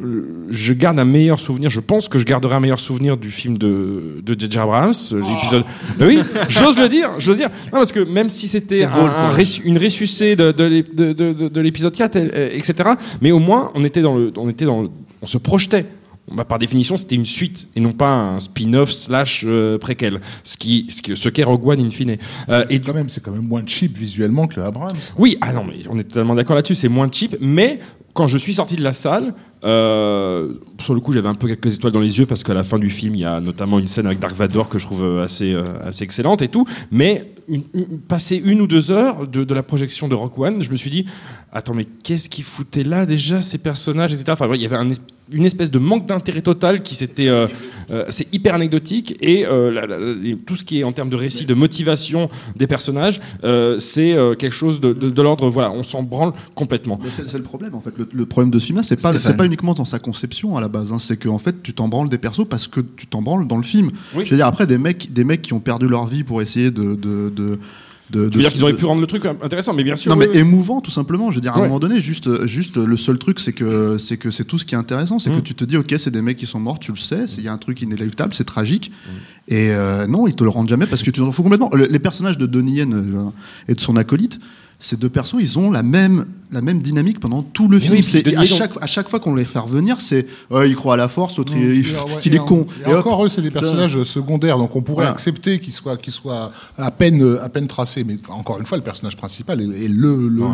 je 0.50 0.74
garde 0.74 1.00
un 1.00 1.06
meilleur 1.06 1.40
souvenir. 1.40 1.70
Je 1.70 1.82
pense 1.82 2.08
que 2.08 2.20
je 2.20 2.26
garderai 2.26 2.56
un 2.56 2.60
meilleur 2.62 2.80
souvenir 2.80 3.18
du 3.18 3.32
film 3.32 3.58
de 3.58 4.22
de 4.24 4.40
J.J. 4.40 4.60
Abrams, 4.60 4.94
euh, 5.12 5.22
l'épisode. 5.28 5.64
Ben 6.00 6.08
oui, 6.08 6.20
j'ose 6.50 6.80
le 6.80 6.88
dire, 6.90 7.10
j'ose 7.20 7.38
dire. 7.38 7.50
Non 7.66 7.80
parce 7.80 7.92
que 7.92 8.00
même 8.00 8.30
si 8.30 8.48
c'était 8.48 8.84
un, 8.86 8.92
un 8.94 9.32
une 9.66 9.78
ressucée 9.78 10.36
de, 10.36 10.52
de, 10.52 10.84
de, 10.94 11.14
de, 11.14 11.34
de- 11.34 11.48
de 11.50 11.62
l'épisode 11.62 11.94
4, 11.94 12.13
euh, 12.13 12.13
etc. 12.20 12.92
Mais 13.22 13.32
au 13.32 13.40
moins, 13.40 13.72
on 13.76 13.84
était 13.84 14.02
dans 14.02 14.16
le, 14.16 14.32
on 14.38 14.50
était 14.50 14.66
dans 14.66 14.84
le- 14.84 14.90
on 15.22 15.26
se 15.26 15.38
projetait. 15.38 15.86
Bah, 16.34 16.46
par 16.46 16.58
définition, 16.58 16.96
c'était 16.96 17.16
une 17.16 17.26
suite 17.26 17.68
et 17.76 17.82
non 17.82 17.92
pas 17.92 18.08
un 18.10 18.40
spin-off 18.40 18.92
slash 18.94 19.44
euh, 19.46 19.78
préquel, 19.78 20.22
ce 20.46 20.56
qui, 20.56 20.86
ce 20.90 21.02
qui- 21.02 21.18
ce 21.18 21.28
qu'est 21.28 21.44
Rogue 21.44 21.68
One 21.68 21.82
in 21.82 21.90
fine. 21.90 22.16
Euh, 22.48 22.64
et 22.70 22.80
quand 22.80 22.94
même, 22.94 23.10
c'est 23.10 23.22
quand 23.22 23.32
même 23.32 23.46
moins 23.46 23.64
cheap 23.68 23.98
visuellement 23.98 24.48
que 24.48 24.56
le 24.60 24.66
Abrams. 24.66 24.96
oui, 25.18 25.38
ah 25.42 25.52
non, 25.52 25.66
mais 25.66 25.82
on 25.90 26.00
est 26.00 26.06
totalement 26.06 26.34
d'accord 26.34 26.56
là-dessus, 26.56 26.76
c'est 26.76 26.88
moins 26.88 27.10
cheap, 27.12 27.36
mais 27.42 27.80
quand 28.14 28.28
je 28.28 28.38
suis 28.38 28.54
sorti 28.54 28.78
de 28.78 28.84
la 28.84 28.94
salle, 28.94 29.34
Euh, 29.64 30.54
sur 30.82 30.94
le 30.94 31.00
coup, 31.00 31.14
j'avais 31.14 31.28
un 31.30 31.36
peu 31.36 31.48
quelques 31.48 31.74
étoiles 31.76 31.94
dans 31.94 32.00
les 32.02 32.18
yeux 32.20 32.26
parce 32.26 32.44
qu'à 32.44 32.54
la 32.54 32.64
fin 32.64 32.78
du 32.80 32.90
film, 32.90 33.16
il 33.16 33.22
y 33.22 33.26
a 33.26 33.40
notamment 33.40 33.80
une 33.80 33.88
scène 33.88 34.06
avec 34.06 34.20
Dark 34.20 34.36
Vador 34.36 34.68
que 34.70 34.78
je 34.80 34.86
trouve 34.86 35.04
euh, 35.04 35.24
assez, 35.24 35.54
euh, 35.54 35.64
assez 35.86 36.04
excellente 36.04 36.42
et 36.42 36.50
tout. 36.50 36.66
Mais 36.92 37.32
une, 37.48 37.64
une- 37.74 38.00
passé 38.00 38.42
une 38.44 38.62
ou 38.62 38.68
deux 38.68 38.92
heures 38.92 39.28
de, 39.28 39.44
de 39.44 39.54
la 39.54 39.64
projection 39.64 40.08
de 40.08 40.16
Rock 40.16 40.38
One, 40.38 40.62
je 40.62 40.70
me 40.70 40.76
suis 40.76 40.90
dit 40.90 41.06
attends, 41.52 41.74
mais 41.74 41.86
qu'est-ce 41.86 42.30
qu'ils 42.30 42.44
foutaient 42.44 42.84
là 42.84 43.06
déjà 43.06 43.42
ces 43.42 43.58
personnages, 43.58 44.12
etc. 44.14 44.26
Enfin, 44.32 44.50
il 44.54 44.62
y 44.62 44.66
avait 44.66 44.76
un 44.78 44.90
es- 44.90 44.96
une 45.32 45.46
espèce 45.46 45.72
de 45.72 45.80
manque 45.80 46.06
d'intérêt 46.06 46.42
total 46.42 46.82
qui 46.84 46.96
s'était. 46.96 47.28
euh, 47.28 47.48
euh, 47.92 48.06
c'est 48.10 48.34
hyper 48.34 48.54
anecdotique 48.56 49.18
et 49.22 49.46
euh, 49.46 49.72
la- 49.72 49.86
la- 49.86 49.98
la- 50.00 50.14
les- 50.14 50.38
tout 50.38 50.56
ce 50.56 50.64
qui 50.64 50.80
est 50.80 50.84
en 50.84 50.92
termes 50.92 51.10
de 51.10 51.16
récit, 51.16 51.46
de 51.46 51.54
motivation 51.54 52.30
des 52.56 52.68
personnages, 52.68 53.20
euh, 53.44 53.78
c'est 53.80 54.14
euh, 54.14 54.36
quelque 54.36 54.54
chose 54.54 54.80
de, 54.80 54.94
de- 54.94 55.10
de 55.10 55.22
l'ordre. 55.22 55.50
Voilà, 55.50 55.72
on 55.72 55.84
s'en 55.84 56.04
branle 56.04 56.34
complètement. 56.56 57.00
C'est 57.12 57.34
le 57.38 57.44
problème 57.44 57.76
en 57.76 57.82
fait. 57.82 57.92
Le, 57.98 58.08
le 58.12 58.26
problème 58.26 58.52
de 58.52 58.60
ce 58.60 58.66
film-là, 58.68 58.84
c'est 58.84 59.02
pas, 59.02 59.12
pas 59.38 59.46
uniquement 59.46 59.74
dans 59.74 59.86
sa 59.86 60.00
conception 60.00 60.56
à 60.58 60.62
la 60.62 60.68
base. 60.70 60.92
hein. 60.94 61.00
c'est 61.00 61.18
que 61.18 61.30
en 61.30 61.40
fait, 61.40 61.62
tu 61.64 61.74
t'en 61.74 61.88
branles 61.88 62.10
des 62.10 62.18
persos 62.18 62.46
parce 62.50 62.68
que 62.68 62.80
tu 62.82 63.08
t'en 63.08 63.22
branles 63.22 63.48
dans 63.48 63.58
le 63.58 63.64
film. 63.64 63.90
Oui. 64.16 64.26
Je 64.26 64.32
veux 64.32 64.38
dire, 64.38 64.48
après, 64.48 64.66
des 64.68 64.78
mecs, 64.78 65.12
des 65.12 65.24
mecs 65.24 65.42
qui 65.42 65.54
ont 65.54 65.60
perdu 65.60 65.88
leur 65.88 66.08
vie 66.08 66.24
pour 66.24 66.42
essayer 66.42 66.72
de. 66.72 66.96
de, 66.96 67.32
de 68.14 68.26
de, 68.26 68.30
Tu 68.30 68.38
veux 68.38 68.44
dire 68.44 68.54
qu'ils 68.54 68.64
auraient 68.64 68.74
pu 68.76 68.86
rendre 68.86 69.02
le 69.02 69.08
truc 69.08 69.26
intéressant, 69.26 69.74
mais 69.74 69.84
bien 69.84 69.96
sûr. 69.96 70.10
non 70.12 70.16
mais 70.18 70.30
oui. 70.30 70.38
émouvant 70.38 70.80
tout 70.82 70.92
simplement. 70.92 71.32
Je 71.32 71.36
veux 71.36 71.42
dire 71.42 71.54
à 71.54 71.60
un 71.60 71.64
moment 71.64 71.80
donné, 71.80 72.00
juste, 72.00 72.46
juste 72.46 72.78
le 72.78 72.96
seul 72.96 73.18
truc, 73.18 73.40
c'est 73.40 73.54
que 73.54 73.98
c'est 73.98 74.18
que 74.18 74.30
c'est 74.32 74.46
tout 74.46 74.58
ce 74.58 74.66
qui 74.66 74.76
est 74.76 74.78
intéressant, 74.78 75.20
c'est 75.20 75.30
que 75.32 75.38
Mm. 75.38 75.44
tu 75.44 75.56
te 75.56 75.66
dis 75.66 75.76
ok, 75.78 75.94
c'est 75.98 76.12
des 76.12 76.22
mecs 76.22 76.38
qui 76.38 76.46
sont 76.46 76.60
morts, 76.60 76.80
tu 76.80 76.92
le 76.92 76.98
sais, 76.98 77.26
il 77.38 77.44
y 77.44 77.48
a 77.48 77.54
un 77.54 77.58
truc 77.58 77.82
inéluctable, 77.82 78.34
c'est 78.34 78.44
tragique, 78.46 78.92
Mm. 78.92 79.10
et 79.54 79.70
euh, 79.72 80.08
non, 80.08 80.28
ils 80.28 80.36
te 80.36 80.44
le 80.44 80.50
rendent 80.52 80.70
jamais 80.70 80.86
parce 80.86 81.02
que 81.04 81.12
tu 81.12 81.20
t'en 81.20 81.32
fous 81.32 81.44
complètement. 81.44 81.70
Le- 81.74 81.88
les 81.88 82.00
personnages 82.00 82.38
de 82.38 82.46
Donnie 82.46 82.76
Yen 82.78 82.94
euh, 82.94 83.30
et 83.68 83.74
de 83.76 83.80
son 83.82 83.96
acolyte. 83.98 84.40
Ces 84.84 84.98
deux 84.98 85.08
persos, 85.08 85.38
ils 85.40 85.58
ont 85.58 85.72
la 85.72 85.82
même, 85.82 86.26
la 86.52 86.60
même 86.60 86.80
dynamique 86.80 87.22
pendant 87.22 87.42
tout 87.42 87.70
le 87.70 87.80
film. 87.80 87.94
oui, 87.94 88.04
C'est- 88.04 88.36
à, 88.36 88.44
chaque, 88.44 88.72
à 88.82 88.86
chaque 88.86 89.08
fois 89.10 89.22
qu'on 89.22 89.34
les 89.34 89.46
fait 89.46 89.60
revenir, 89.60 90.02
c'est 90.02 90.28
ouais, 90.52 90.70
il 90.70 90.76
croit 90.76 90.96
à 90.96 90.98
la 90.98 91.08
force, 91.08 91.38
l'autre 91.38 91.54
il, 91.56 91.66
ouais, 91.86 92.26
est 92.36 92.40
en- 92.40 92.44
con. 92.44 92.68
Et, 92.86 92.90
Et 92.90 92.94
hop, 92.94 93.00
encore 93.00 93.24
eux, 93.26 93.30
c'est 93.30 93.42
des 93.42 93.50
personnages 93.50 94.04
secondaires, 94.04 94.58
donc 94.58 94.76
on 94.76 94.82
pourrait 94.82 94.96
Voilà. 95.06 95.12
accepter 95.12 95.62
qu'ils 95.62 95.72
soient, 95.72 95.96
qu'ils 95.96 96.12
soient 96.12 96.52
à 96.78 96.92
peine, 96.92 97.38
à 97.42 97.48
peine 97.48 97.68
tracés. 97.70 98.04
Mais 98.04 98.18
encore 98.28 98.60
une 98.60 98.66
fois, 98.66 98.78
le 98.78 98.84
personnage 98.84 99.16
principal 99.16 99.62
est, 99.62 99.86
est 99.86 99.88
le, 99.88 100.28
le, 100.28 100.40
Non, 100.42 100.54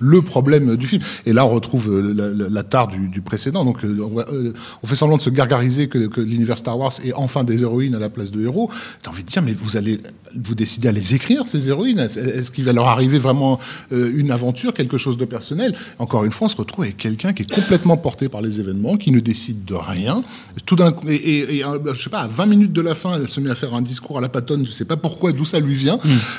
le- 0.00 0.22
problème 0.22 0.74
du 0.74 0.88
film. 0.88 1.00
Et 1.24 1.32
là, 1.32 1.46
on 1.46 1.50
retrouve 1.50 1.88
euh, 1.88 2.12
la, 2.12 2.30
la- 2.30 2.48
la 2.48 2.62
tare 2.64 2.88
du, 2.88 3.06
du 3.06 3.20
précédent. 3.20 3.64
Donc, 3.64 3.84
euh, 3.84 4.00
on, 4.02 4.08
va- 4.16 4.26
euh, 4.32 4.52
on 4.82 4.88
fait 4.88 4.96
semblant 4.96 5.16
de 5.18 5.22
se 5.22 5.30
gargariser 5.30 5.86
que, 5.86 6.08
que 6.08 6.20
l'univers 6.20 6.58
Star 6.58 6.76
Wars 6.76 6.92
est 7.04 7.12
enfin 7.14 7.44
des 7.44 7.62
héroïnes 7.62 7.94
à 7.94 8.00
la 8.00 8.08
place 8.08 8.32
de 8.32 8.42
héros. 8.42 8.70
T'as 9.04 9.10
envie 9.12 9.22
de 9.22 9.28
dire, 9.28 9.42
mais 9.42 9.54
vous 9.54 9.76
allez, 9.76 10.00
vous 10.34 10.54
décidez 10.54 10.88
à 10.88 10.92
les 10.92 11.14
écrire 11.14 11.46
ces 11.48 11.68
héroïnes 11.68 11.98
Est-ce 12.00 12.50
qu'il 12.50 12.64
va 12.64 12.72
leur 12.72 12.88
arriver 12.88 13.18
vraiment 13.18 13.58
euh, 13.92 14.10
une 14.14 14.30
aventure, 14.30 14.74
quelque 14.74 14.98
chose 14.98 15.16
de 15.16 15.24
personnel? 15.24 15.74
Encore 15.98 16.24
une 16.24 16.32
fois, 16.32 16.46
on 16.46 16.48
se 16.48 16.56
retrouve 16.56 16.84
avec 16.84 16.96
quelqu'un 16.96 17.32
qui 17.32 17.42
est 17.42 17.50
complètement 17.54 17.96
porté 17.96 18.28
par 18.28 18.40
les 18.42 18.60
événements, 18.60 18.96
qui 18.96 19.10
ne 19.10 19.20
décide 19.20 19.64
de 19.64 19.74
rien. 19.74 20.22
Tout 20.66 20.76
d'un 20.76 20.92
coup, 20.92 21.08
et, 21.08 21.14
et- 21.14 21.56
et, 21.58 21.64
euh, 21.64 21.78
je 21.94 22.02
sais 22.02 22.10
pas, 22.10 22.20
à 22.20 22.28
20 22.28 22.46
minutes 22.46 22.72
de 22.72 22.80
la 22.80 22.94
fin, 22.94 23.18
elle 23.20 23.28
se 23.28 23.40
met 23.40 23.50
à 23.50 23.54
faire 23.54 23.74
un 23.74 23.82
discours 23.82 24.18
à 24.18 24.20
la 24.20 24.28
patonne. 24.28 24.64
Tu 24.64 24.72
sais 24.72 24.84
pas 24.84 24.96
pourquoi, 24.96 25.32
d'où 25.32 25.44
ça 25.44 25.60
lui 25.60 25.74
vient. 25.74 25.98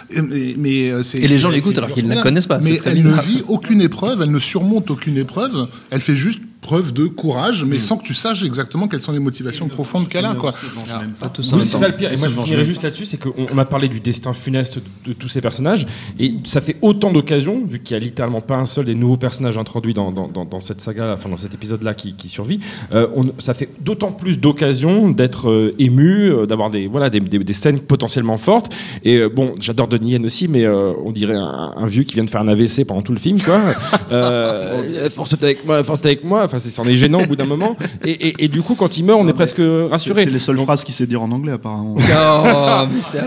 Et, 0.10 0.22
mais, 0.22 0.55
mais, 0.58 0.91
euh, 0.91 1.03
c'est- 1.03 1.19
Et 1.19 1.27
les 1.27 1.39
gens 1.39 1.50
l'écoutent 1.50 1.77
alors 1.77 1.91
qu'ils 1.91 2.08
ne 2.08 2.15
la 2.15 2.22
connaissent 2.22 2.48
pas, 2.48 2.60
Mais 2.60 2.79
elle 2.86 2.93
bizarre. 2.96 3.15
ne 3.17 3.22
vit 3.22 3.43
aucune 3.48 3.81
épreuve, 3.81 4.22
elle 4.22 4.31
ne 4.31 4.39
surmonte 4.39 4.91
aucune 4.91 5.17
épreuve. 5.17 5.67
Elle 5.89 6.01
fait 6.01 6.15
juste 6.15 6.41
preuve 6.61 6.91
de 6.93 7.07
courage, 7.07 7.63
mais 7.63 7.79
sans 7.79 7.95
que 7.97 8.03
tu 8.03 8.13
saches 8.13 8.43
exactement 8.43 8.87
quelles 8.87 9.01
sont 9.01 9.13
les 9.13 9.19
motivations 9.19 9.67
profondes 9.69 10.09
qu'elle 10.09 10.25
a, 10.25 10.35
quoi. 10.35 10.51
Pas 11.19 11.29
tous 11.29 11.53
en 11.53 11.57
Oui, 11.57 11.65
c'est 11.65 11.77
ça 11.77 11.87
le 11.87 11.95
pire. 11.95 12.11
Et 12.11 12.17
moi, 12.17 12.27
je 12.27 12.33
même 12.57 12.65
juste 12.65 12.83
là-dessus, 12.83 13.05
c'est 13.05 13.17
qu'on 13.17 13.33
on 13.51 13.57
a 13.57 13.65
parlé 13.65 13.87
du 13.87 13.99
destin 14.01 14.33
funeste 14.33 14.77
de, 14.79 14.83
de 15.07 15.13
tous 15.13 15.29
ces 15.29 15.39
personnages, 15.41 15.87
et 16.19 16.33
ça 16.43 16.59
fait 16.61 16.75
autant 16.81 17.11
d'occasions, 17.13 17.63
vu 17.65 17.79
qu'il 17.79 17.93
y 17.93 17.97
a 17.97 17.99
littéralement 17.99 18.41
pas 18.41 18.55
un 18.57 18.65
seul 18.65 18.85
des 18.85 18.93
nouveaux 18.95 19.17
personnages 19.17 19.57
introduits 19.57 19.93
dans, 19.93 20.11
dans, 20.11 20.27
dans- 20.27 20.45
dans 20.45 20.59
cette 20.59 20.81
saga, 20.81 21.13
enfin 21.13 21.29
dans 21.29 21.37
cet 21.37 21.53
épisode-là 21.53 21.93
qui, 21.93 22.13
qui 22.15 22.27
survit. 22.27 22.59
euh, 22.91 23.07
on- 23.15 23.31
ça 23.39 23.53
fait 23.53 23.69
d'autant 23.81 24.11
plus 24.11 24.37
d'occasions 24.39 25.09
d'être 25.09 25.49
euh, 25.49 25.73
ému, 25.79 26.29
euh, 26.29 26.45
d'avoir 26.45 26.69
des 26.69 26.87
voilà 26.87 27.09
des, 27.09 27.19
des- 27.21 27.39
des 27.39 27.53
scènes 27.53 27.79
potentiellement 27.79 28.37
fortes. 28.37 28.71
Et 29.03 29.15
euh, 29.17 29.29
bon, 29.29 29.55
j'adore 29.59 29.87
Donnie 29.87 30.11
Yen 30.11 30.25
aussi, 30.25 30.47
mais 30.49 30.65
euh, 30.65 30.91
on 31.05 31.11
dirait 31.11 31.35
un, 31.37 31.73
un 31.77 31.87
vieux 31.87 32.03
qui 32.03 32.15
vient 32.15 32.23
de 32.25 32.29
faire 32.29 32.41
un 32.41 32.47
AVC 32.49 32.83
pendant 32.85 33.01
tout 33.01 33.13
le 33.13 33.19
film, 33.19 33.39
quoi. 33.41 33.59
euh, 34.11 35.09
force 35.09 35.33
avec 35.41 35.65
moi, 35.65 35.83
force 35.83 36.05
avec 36.05 36.23
moi. 36.23 36.47
Enfin, 36.50 36.60
c'est 36.60 36.70
c'en 36.72 36.84
est 36.84 36.96
gênant 36.96 37.22
au 37.22 37.25
bout 37.25 37.36
d'un 37.36 37.46
moment. 37.46 37.77
Et, 38.03 38.12
et- 38.29 38.46
et 38.46 38.48
du 38.48 38.62
coup, 38.62 38.75
quand 38.75 38.98
il 38.98 39.03
meurt, 39.05 39.20
on 39.22 39.27
est 39.27 39.33
presque 39.33 39.62
rassuré. 39.90 40.24
c'est 40.24 40.29
les 40.31 40.40
seules 40.40 40.57
phrases 40.59 40.83
qu'il 40.83 40.94
sait 40.96 41.05
dire 41.07 41.22
en 41.22 41.31
anglais 41.31 41.51
apparemment. 41.53 41.96
Oh, 41.98 42.85
mais 42.94 43.01
c'est. 43.01 43.20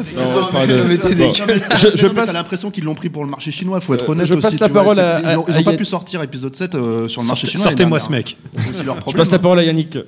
Je- 1.96 2.06
passe- 2.08 2.26
T'as 2.26 2.32
l'impression 2.32 2.70
qu'ils 2.70 2.84
l'ont 2.84 2.94
pris 2.94 3.08
pour 3.08 3.24
le 3.24 3.30
marché 3.30 3.50
chinois, 3.50 3.80
faut 3.80 3.94
être 3.94 4.08
Euh, 4.08 4.12
honnête 4.12 4.26
je 4.26 4.34
aussi. 4.34 4.42
passe 4.42 4.60
la 4.60 4.68
parole 4.68 4.98
à- 4.98 5.20
Ils 5.20 5.26
ont, 5.38 5.44
à- 5.44 5.50
ils 5.50 5.56
ont 5.56 5.60
à 5.60 5.64
pas 5.64 5.72
pu 5.74 5.84
sortir 5.84 6.22
épisode 6.22 6.54
7 6.56 6.74
euh, 6.74 7.08
sur 7.08 7.22
le 7.22 7.26
marché 7.28 7.46
chinois. 7.46 7.64
Sortez-moi 7.64 7.98
ce 8.00 8.10
mec. 8.10 8.36
Je 8.56 9.16
passe 9.16 9.30
la 9.30 9.38
parole 9.38 9.58
à 9.58 9.62
Yannick. 9.64 9.98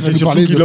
C'est 0.00 0.12
surtout 0.14 0.38
qu'il 0.46 0.56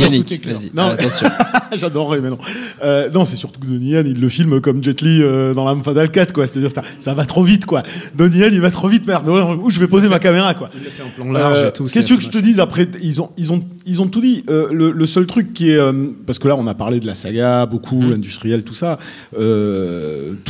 Yannick, 0.00 0.46
vas-y. 0.46 0.70
Attention. 0.92 1.28
J'adorerais, 1.76 2.20
mais 2.20 2.30
non. 2.30 2.38
Euh, 2.84 3.10
non, 3.10 3.24
c'est 3.24 3.36
surtout 3.36 3.60
que 3.60 3.66
Donnie 3.66 3.90
Yen, 3.90 4.06
il 4.06 4.20
le 4.20 4.28
filme 4.28 4.60
comme 4.60 4.82
Jet 4.82 5.00
Li 5.02 5.20
euh, 5.22 5.52
dans 5.54 5.64
l'âme 5.66 5.82
fatale 5.82 6.10
4, 6.10 6.32
quoi. 6.32 6.46
C'est-à-dire, 6.46 6.70
ça, 6.74 6.82
ça 7.00 7.14
va 7.14 7.24
trop 7.26 7.42
vite, 7.42 7.66
quoi. 7.66 7.82
Donnie 8.14 8.38
Yen, 8.38 8.52
il 8.54 8.60
va 8.60 8.70
trop 8.70 8.88
vite, 8.88 9.06
merde. 9.06 9.28
Où 9.28 9.70
je 9.70 9.78
vais 9.80 9.88
poser 9.88 10.08
ma 10.08 10.18
caméra, 10.18 10.54
quoi. 10.54 10.70
Fait 10.96 11.02
plan 11.16 11.30
large 11.32 11.58
Euh, 11.58 11.68
et 11.68 11.72
tout. 11.72 11.86
Qu'est-ce 11.86 12.06
que 12.14 12.20
je 12.20 12.28
te 12.28 12.38
dise 12.38 12.60
après 12.60 12.88
Ils 13.02 13.20
ont, 13.20 13.30
ils 13.36 13.52
ont, 13.52 13.64
ils 13.86 14.00
ont 14.00 14.06
tout 14.08 14.20
dit. 14.20 14.44
Euh, 14.48 14.68
le, 14.72 14.90
le 14.92 15.06
seul 15.06 15.26
truc 15.26 15.52
qui 15.52 15.70
est, 15.70 15.76
euh, 15.76 16.08
parce 16.26 16.38
que 16.38 16.48
là, 16.48 16.56
on 16.56 16.66
a 16.66 16.74
parlé 16.74 17.00
de 17.00 17.06
la 17.06 17.14
saga, 17.14 17.66
beaucoup, 17.66 18.00
Mm. 18.00 18.12
industriel, 18.14 18.62
tout 18.64 18.74
ça. 18.74 18.98
Tout 19.32 19.38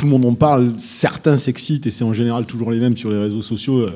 le 0.04 0.08
monde 0.10 0.24
en 0.24 0.34
parle. 0.34 0.72
Certains 0.78 1.36
s'excitent 1.36 1.86
et 1.86 1.90
c'est 1.90 2.04
en 2.04 2.14
général 2.14 2.46
toujours 2.46 2.70
les 2.70 2.78
mêmes 2.80 2.96
sur 2.96 3.10
les 3.10 3.18
réseaux 3.18 3.42
sociaux. 3.42 3.88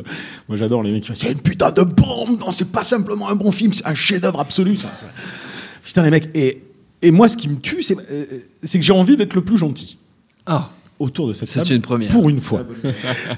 Moi, 0.49 0.57
j'adore 0.57 0.83
les 0.83 0.91
mecs 0.93 1.05
qui 1.05 1.13
disent 1.13 1.21
c'est 1.23 1.33
une 1.33 1.41
putain 1.41 1.71
de 1.71 1.83
bombe. 1.83 2.39
Non, 2.41 2.53
c'est 2.53 2.71
pas 2.73 2.83
simplement 2.83 3.29
un 3.29 3.35
bon 3.37 3.53
film, 3.53 3.73
c'est 3.73 3.87
un 3.87 3.95
chef-d'œuvre 3.95 4.41
absolu. 4.41 4.77
ça. 4.77 4.91
Putain, 5.85 6.03
les 6.03 6.11
mecs. 6.11 6.29
Et, 6.35 6.63
et 7.03 7.11
moi, 7.11 7.29
ce 7.29 7.37
qui 7.37 7.49
me 7.49 7.57
tue, 7.59 7.83
c'est 7.83 7.95
que 7.95 8.85
j'ai 8.85 8.93
envie 8.93 9.17
d'être 9.17 9.35
le 9.35 9.43
plus 9.45 9.57
gentil 9.59 9.99
Ah, 10.47 10.71
autour 10.99 11.29
de 11.29 11.33
cette 11.33 11.49
c'est 11.49 11.61
table. 11.61 11.73
une 11.75 11.83
première. 11.83 12.11
Pour 12.11 12.29
une 12.29 12.41
fois. 12.41 12.63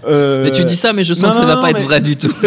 Euh, 0.07 0.45
Mais 0.45 0.51
tu 0.51 0.65
dis 0.65 0.77
ça, 0.77 0.93
mais 0.93 1.03
je 1.05 1.15
sens 1.15 1.25
non, 1.25 1.31
que 1.31 1.37
ça 1.37 1.45
va 1.47 1.57
non, 1.57 1.61
pas 1.61 1.73
mais- 1.73 1.79
être 1.79 1.85
vrai 1.85 2.01
du 2.01 2.17
tout. 2.17 2.33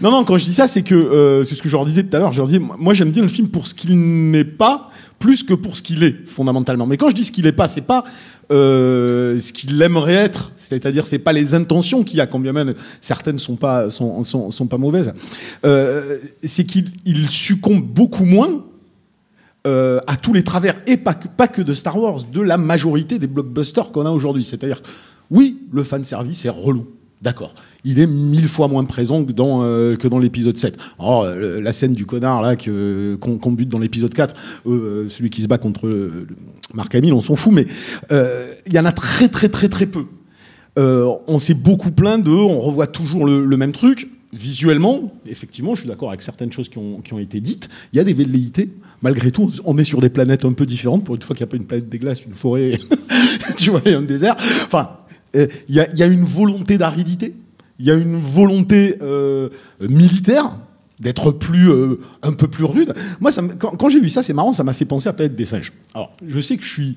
Non, 0.00 0.12
non, 0.12 0.24
quand 0.24 0.38
je 0.38 0.44
dis 0.44 0.52
ça, 0.52 0.68
c'est 0.68 0.82
que 0.82 0.94
euh, 0.94 1.42
c'est 1.42 1.56
ce 1.56 1.62
que 1.62 1.68
je 1.68 1.74
leur 1.74 1.84
disais 1.84 2.04
tout 2.04 2.14
à 2.14 2.20
l'heure. 2.20 2.32
Je 2.32 2.38
leur 2.38 2.46
disais, 2.46 2.60
moi, 2.60 2.94
j'aime 2.94 3.10
bien 3.10 3.22
le 3.22 3.28
film 3.28 3.48
pour 3.48 3.66
ce 3.66 3.74
qu'il 3.74 4.30
n'est 4.30 4.44
pas, 4.44 4.90
plus 5.18 5.42
que 5.42 5.54
pour 5.54 5.76
ce 5.76 5.82
qu'il 5.82 6.04
est, 6.04 6.14
fondamentalement. 6.28 6.86
Mais 6.86 6.96
quand 6.96 7.10
je 7.10 7.14
dis 7.16 7.24
ce 7.24 7.32
qu'il 7.32 7.44
n'est 7.44 7.52
pas, 7.52 7.66
c'est 7.66 7.80
pas 7.80 8.04
euh, 8.52 9.40
ce 9.40 9.52
qu'il 9.52 9.80
aimerait 9.82 10.14
être. 10.14 10.52
C'est-à-dire, 10.54 11.06
c'est 11.06 11.18
pas 11.18 11.32
les 11.32 11.54
intentions 11.54 12.04
qu'il 12.04 12.18
y 12.18 12.20
a, 12.20 12.26
quand 12.28 12.38
bien 12.38 12.52
même 12.52 12.74
certaines 13.00 13.38
sont 13.38 13.56
pas 13.56 13.90
sont, 13.90 14.22
sont, 14.22 14.52
sont 14.52 14.66
pas 14.66 14.78
mauvaises. 14.78 15.12
Euh, 15.64 16.18
c'est 16.44 16.64
qu'il 16.64 16.84
il 17.04 17.28
succombe 17.28 17.82
beaucoup 17.82 18.26
moins. 18.26 18.64
Euh, 19.66 20.00
à 20.06 20.16
tous 20.16 20.32
les 20.32 20.44
travers, 20.44 20.76
et 20.86 20.96
pas 20.96 21.14
que, 21.14 21.62
de 21.62 21.74
Star 21.74 22.00
Wars, 22.00 22.22
de 22.22 22.40
la 22.40 22.56
majorité 22.56 23.18
des 23.18 23.26
blockbusters 23.26 23.90
qu'on 23.90 24.06
a 24.06 24.10
aujourd'hui. 24.10 24.44
C'est-à-dire, 24.44 24.82
oui, 25.30 25.58
le 25.72 25.82
fanservice 25.82 26.44
est 26.44 26.50
relou. 26.50 26.86
D'accord. 27.20 27.54
Il 27.84 27.98
est 27.98 28.06
mille 28.06 28.46
fois 28.46 28.68
moins 28.68 28.84
présent 28.84 29.24
que 29.24 29.32
dans, 29.32 29.62
euh, 29.64 29.96
dans 29.96 30.18
l'épisode 30.18 30.56
7. 30.56 30.78
Alors, 30.98 31.22
euh, 31.22 31.60
la 31.60 31.72
scène 31.72 31.92
du 31.92 32.06
connard 32.06 32.42
là 32.42 32.54
qu'on 32.54 33.38
qu'on 33.38 33.52
bute 33.52 33.68
dans 33.68 33.80
l'épisode 33.80 34.14
4, 34.14 34.34
euh, 34.66 35.08
celui 35.08 35.28
qui 35.30 35.42
se 35.42 35.48
bat 35.48 35.58
contre 35.58 35.90
Marc 36.74 36.94
Hamill, 36.94 37.12
on 37.12 37.20
s'en 37.20 37.34
fout, 37.34 37.52
mais 37.52 37.66
il 38.10 38.72
y 38.72 38.78
en 38.78 38.84
a 38.84 38.92
très 38.92 39.28
très 39.28 39.48
très 39.48 39.68
très 39.68 39.86
peu. 39.86 40.04
On 40.76 41.38
s'est 41.40 41.54
beaucoup 41.54 41.90
plaint 41.90 42.22
de, 42.22 42.30
on 42.30 42.60
revoit 42.60 42.86
toujours 42.86 43.26
le, 43.26 43.44
le 43.44 43.56
même 43.56 43.72
truc. 43.72 44.08
Visuellement, 44.32 45.12
effectivement, 45.26 45.74
je 45.74 45.80
suis 45.80 45.88
d'accord 45.88 46.10
avec 46.10 46.22
certaines 46.22 46.52
choses 46.52 46.68
qui 46.68 46.76
ont, 46.78 47.00
qui 47.00 47.14
ont 47.14 47.18
été 47.18 47.40
dites. 47.40 47.68
Il 47.92 47.96
y 47.96 48.00
a 48.00 48.04
des 48.04 48.12
velléités. 48.12 48.68
Malgré 49.02 49.30
tout, 49.30 49.52
on 49.64 49.78
est 49.78 49.84
sur 49.84 50.00
des 50.00 50.08
planètes 50.08 50.44
un 50.44 50.52
peu 50.52 50.66
différentes. 50.66 51.04
Pour 51.04 51.14
une 51.14 51.22
fois 51.22 51.36
qu'il 51.36 51.44
n'y 51.44 51.48
a 51.48 51.50
pas 51.50 51.56
une 51.56 51.66
planète 51.66 51.88
des 51.88 51.98
glaces, 51.98 52.24
une 52.24 52.34
forêt, 52.34 52.78
tu 53.56 53.70
vois, 53.70 53.82
un 53.86 54.02
désert. 54.02 54.36
Enfin, 54.66 54.90
euh, 55.36 55.46
il 55.68 55.74
y, 55.74 56.02
a, 56.02 56.06
une 56.06 56.24
volonté 56.24 56.78
d'aridité. 56.78 57.34
Il 57.78 57.86
y 57.86 57.90
a 57.90 57.94
une 57.94 58.18
volonté 58.18 58.96
euh, 59.02 59.50
militaire 59.80 60.58
d'être 60.98 61.30
plus 61.30 61.70
euh, 61.70 62.00
un 62.22 62.32
peu 62.32 62.48
plus 62.48 62.64
rude. 62.64 62.92
Moi, 63.20 63.30
ça 63.30 63.42
quand 63.58 63.88
j'ai 63.88 64.00
vu 64.00 64.08
ça, 64.08 64.22
c'est 64.22 64.32
marrant, 64.32 64.52
ça 64.52 64.64
m'a 64.64 64.72
fait 64.72 64.84
penser 64.84 65.08
à 65.08 65.12
Planète 65.12 65.36
des 65.36 65.44
singes. 65.44 65.72
Alors, 65.94 66.12
je 66.26 66.40
sais 66.40 66.56
que 66.56 66.64
je 66.64 66.72
suis 66.72 66.96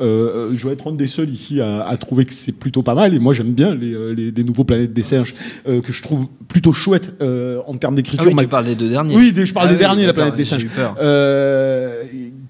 euh, 0.00 0.50
je 0.54 0.62
dois 0.62 0.72
être 0.72 0.88
un 0.90 0.94
des 0.94 1.06
seuls 1.06 1.30
ici 1.30 1.60
à, 1.60 1.82
à 1.86 1.96
trouver 1.96 2.24
que 2.24 2.32
c'est 2.32 2.52
plutôt 2.52 2.82
pas 2.82 2.94
mal. 2.94 3.14
Et 3.14 3.18
moi, 3.18 3.32
j'aime 3.32 3.52
bien 3.52 3.74
les, 3.74 3.92
euh, 3.94 4.12
les, 4.14 4.30
les 4.30 4.44
nouveaux 4.44 4.64
Planètes 4.64 4.92
des 4.92 5.02
singes 5.02 5.34
euh, 5.66 5.80
que 5.80 5.92
je 5.92 6.02
trouve 6.02 6.26
plutôt 6.48 6.72
chouettes 6.72 7.14
euh, 7.20 7.58
en 7.66 7.76
termes 7.76 7.94
Ah 7.94 7.96
d'écriture. 7.96 8.26
oui, 8.28 8.34
Ma- 8.34 8.42
tu 8.42 8.48
parles 8.48 8.66
des 8.66 8.74
deux 8.74 8.88
derniers. 8.88 9.16
oui, 9.16 9.32
des- 9.32 9.44
je 9.46 9.52
parle 9.52 9.66
Ah 9.66 9.70
des 9.70 9.74
oui, 9.74 9.80
derniers, 9.80 10.06
la 10.06 10.12
planète 10.12 10.36
des 10.36 10.44
singes. 10.44 10.62
eu 10.64 10.68
peur. 10.68 10.96
Euh, 11.00 12.04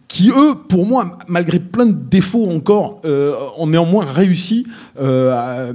qui, 0.09 0.31
eux, 0.31 0.55
pour 0.69 0.87
moi, 0.87 1.19
malgré 1.29 1.59
plein 1.59 1.87
de 1.87 1.93
défauts 2.11 2.49
encore, 2.51 3.01
euh, 3.05 3.35
ont 3.57 3.67
néanmoins 3.67 4.05
réussi 4.05 4.67
euh, 5.01 5.33
à. 5.33 5.67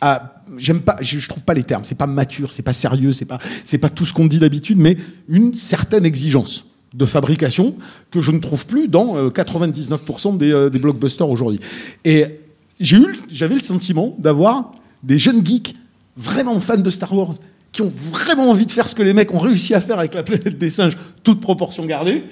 à- 0.00 0.34
J'aime 0.56 0.80
pas, 0.80 0.96
je, 1.02 1.18
je 1.18 1.28
trouve 1.28 1.42
pas 1.42 1.52
les 1.52 1.62
termes. 1.62 1.84
C'est 1.84 1.94
pas 1.94 2.06
mature, 2.06 2.54
c'est 2.54 2.62
pas 2.62 2.72
sérieux, 2.72 3.12
c'est 3.12 3.26
pas, 3.26 3.38
c'est 3.66 3.76
pas 3.76 3.90
tout 3.90 4.06
ce 4.06 4.14
qu'on 4.14 4.24
dit 4.26 4.38
d'habitude, 4.38 4.78
mais 4.78 4.96
une 5.28 5.52
certaine 5.52 6.06
exigence 6.06 6.67
de 6.94 7.04
fabrication 7.04 7.74
que 8.10 8.20
je 8.20 8.30
ne 8.30 8.38
trouve 8.38 8.66
plus 8.66 8.88
dans 8.88 9.16
euh, 9.16 9.28
99% 9.30 10.36
des, 10.36 10.52
euh, 10.52 10.70
des 10.70 10.78
blockbusters 10.78 11.28
aujourd'hui. 11.28 11.60
Et 12.04 12.26
j'avais 12.80 13.54
le 13.54 13.60
sentiment 13.60 14.16
d'avoir 14.18 14.72
des 15.02 15.18
jeunes 15.18 15.44
geeks 15.44 15.74
vraiment 16.16 16.58
fans 16.60 16.76
de 16.76 16.90
Star 16.90 17.12
Wars 17.14 17.34
qui 17.72 17.82
ont 17.82 17.92
vraiment 18.12 18.50
envie 18.50 18.66
de 18.66 18.72
faire 18.72 18.88
ce 18.88 18.94
que 18.94 19.02
les 19.02 19.12
mecs 19.12 19.32
ont 19.32 19.38
réussi 19.38 19.74
à 19.74 19.80
faire 19.80 19.98
avec 19.98 20.14
la 20.14 20.22
planète 20.22 20.58
des 20.58 20.70
singes, 20.70 20.96
toute 21.22 21.40
proportion 21.40 21.84
gardée, 21.86 22.24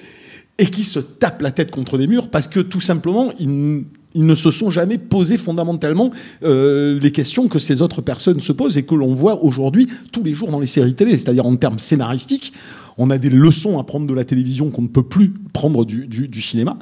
et 0.58 0.66
qui 0.66 0.84
se 0.84 0.98
tapent 0.98 1.42
la 1.42 1.50
tête 1.50 1.70
contre 1.70 1.98
des 1.98 2.06
murs 2.06 2.28
parce 2.28 2.48
que 2.48 2.60
tout 2.60 2.80
simplement, 2.80 3.32
ils, 3.38 3.84
ne 4.14 4.34
se 4.34 4.50
sont 4.50 4.70
jamais 4.70 4.96
posé 4.96 5.36
fondamentalement 5.36 6.10
euh, 6.42 6.98
les 6.98 7.12
questions 7.12 7.48
que 7.48 7.58
ces 7.58 7.82
autres 7.82 8.00
personnes 8.00 8.40
se 8.40 8.52
posent 8.52 8.78
et 8.78 8.84
que 8.84 8.94
l'on 8.94 9.14
voit 9.14 9.44
aujourd'hui 9.44 9.88
tous 10.10 10.22
les 10.22 10.32
jours 10.32 10.50
dans 10.50 10.60
les 10.60 10.66
séries 10.66 10.94
télé, 10.94 11.18
c'est-à-dire 11.18 11.44
en 11.44 11.54
termes 11.56 11.78
scénaristiques. 11.78 12.54
On 12.98 13.11
a 13.11 13.18
des 13.18 13.30
leçons 13.30 13.78
à 13.78 13.85
prendre 13.85 14.06
de 14.06 14.14
la 14.14 14.24
télévision 14.24 14.70
qu'on 14.70 14.82
ne 14.82 14.88
peut 14.88 15.02
plus 15.02 15.35
prendre 15.52 15.85
du, 15.85 16.06
du- 16.06 16.28
du 16.28 16.40
cinéma. 16.42 16.78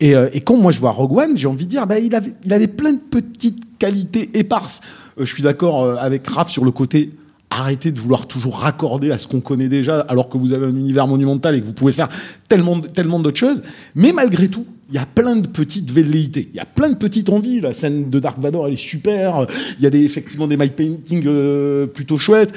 Et, 0.00 0.14
euh, 0.14 0.28
et 0.32 0.40
quand 0.40 0.56
moi 0.56 0.72
je 0.72 0.80
vois 0.80 0.90
Rogue 0.90 1.16
One, 1.16 1.36
j'ai 1.36 1.48
envie 1.48 1.64
de 1.64 1.70
dire, 1.70 1.86
bah, 1.86 1.98
il, 1.98 2.14
avait, 2.14 2.34
il 2.44 2.52
avait 2.52 2.66
plein 2.68 2.92
de 2.92 2.98
petites 2.98 3.78
qualités 3.78 4.30
éparses. 4.34 4.80
Euh, 5.18 5.24
je 5.24 5.32
suis 5.32 5.42
d'accord 5.42 5.82
euh, 5.82 5.96
avec 5.98 6.26
Raph 6.26 6.50
sur 6.50 6.64
le 6.64 6.70
côté 6.70 7.10
arrêtez 7.50 7.92
de 7.92 8.00
vouloir 8.00 8.26
toujours 8.26 8.56
raccorder 8.58 9.12
à 9.12 9.18
ce 9.18 9.28
qu'on 9.28 9.40
connaît 9.40 9.68
déjà, 9.68 10.00
alors 10.00 10.28
que 10.28 10.36
vous 10.36 10.52
avez 10.52 10.66
un 10.66 10.74
univers 10.74 11.06
monumental 11.06 11.54
et 11.54 11.60
que 11.60 11.66
vous 11.66 11.72
pouvez 11.72 11.92
faire 11.92 12.08
tellement, 12.48 12.80
tellement 12.80 13.20
d'autres 13.20 13.38
choses. 13.38 13.62
Mais 13.94 14.12
malgré 14.12 14.48
tout, 14.48 14.64
il 14.90 14.94
y 14.94 14.98
a 14.98 15.06
plein 15.06 15.36
de 15.36 15.46
petites 15.46 15.90
velléités. 15.90 16.48
Il 16.52 16.56
y 16.56 16.60
a 16.60 16.64
plein 16.66 16.88
de 16.90 16.94
petites 16.96 17.28
envies. 17.30 17.60
La 17.60 17.72
scène 17.72 18.10
de 18.10 18.18
Dark 18.18 18.38
Vador, 18.38 18.66
elle 18.66 18.74
est 18.74 18.76
super. 18.76 19.46
Il 19.78 19.82
y 19.82 19.86
a 19.86 19.90
des, 19.90 20.02
effectivement 20.04 20.46
des 20.46 20.56
mic 20.56 20.76
paintings 20.76 21.24
euh, 21.26 21.86
plutôt 21.86 22.18
chouettes. 22.18 22.52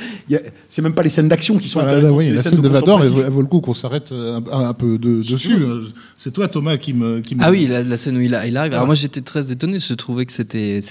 C'est 0.70 0.82
même 0.82 0.94
pas 0.94 1.04
les 1.04 1.10
scènes 1.10 1.30
d'action 1.30 1.58
qui 1.58 1.70
sont 1.70 1.80
Ah, 1.80 1.86
là, 1.86 1.92
intéressantes, 1.94 2.18
oui, 2.18 2.24
c'est 2.26 2.30
les 2.32 2.36
la 2.38 2.44
scène 2.44 2.62
de 2.62 2.68
Vador, 2.68 3.02
elle, 3.04 3.14
elle 3.26 3.32
vaut 3.32 3.42
le 3.42 3.48
coup 3.48 3.62
qu'on 3.62 3.74
s'arrête 3.74 4.12
euh, 4.12 4.40
un, 4.52 4.66
un 4.68 4.74
peu 4.74 4.98
de- 4.98 5.22
dessus. 5.22 5.54
Euh, 5.58 5.86
C'est 6.18 6.32
toi, 6.32 6.48
Thomas, 6.48 6.78
qui 6.78 6.94
me. 6.94 7.20
Qui 7.22 7.36
me- 7.36 7.44
Ah 7.44 7.52
oui, 7.52 7.68
la, 7.68 7.82
la 7.84 7.98
scène 7.98 8.18
où 8.18 8.22
il, 8.22 8.36
a- 8.36 8.46
il 8.46 8.58
arrive. 8.58 8.74
Ah. 8.74 8.78
Alors 8.78 8.86
moi 8.88 8.96
j'étais 8.96 9.22
très 9.22 9.52
étonné, 9.52 9.80
je 9.80 9.94
trouvais 9.94 10.26
que 10.26 10.34
c'était 10.34 10.82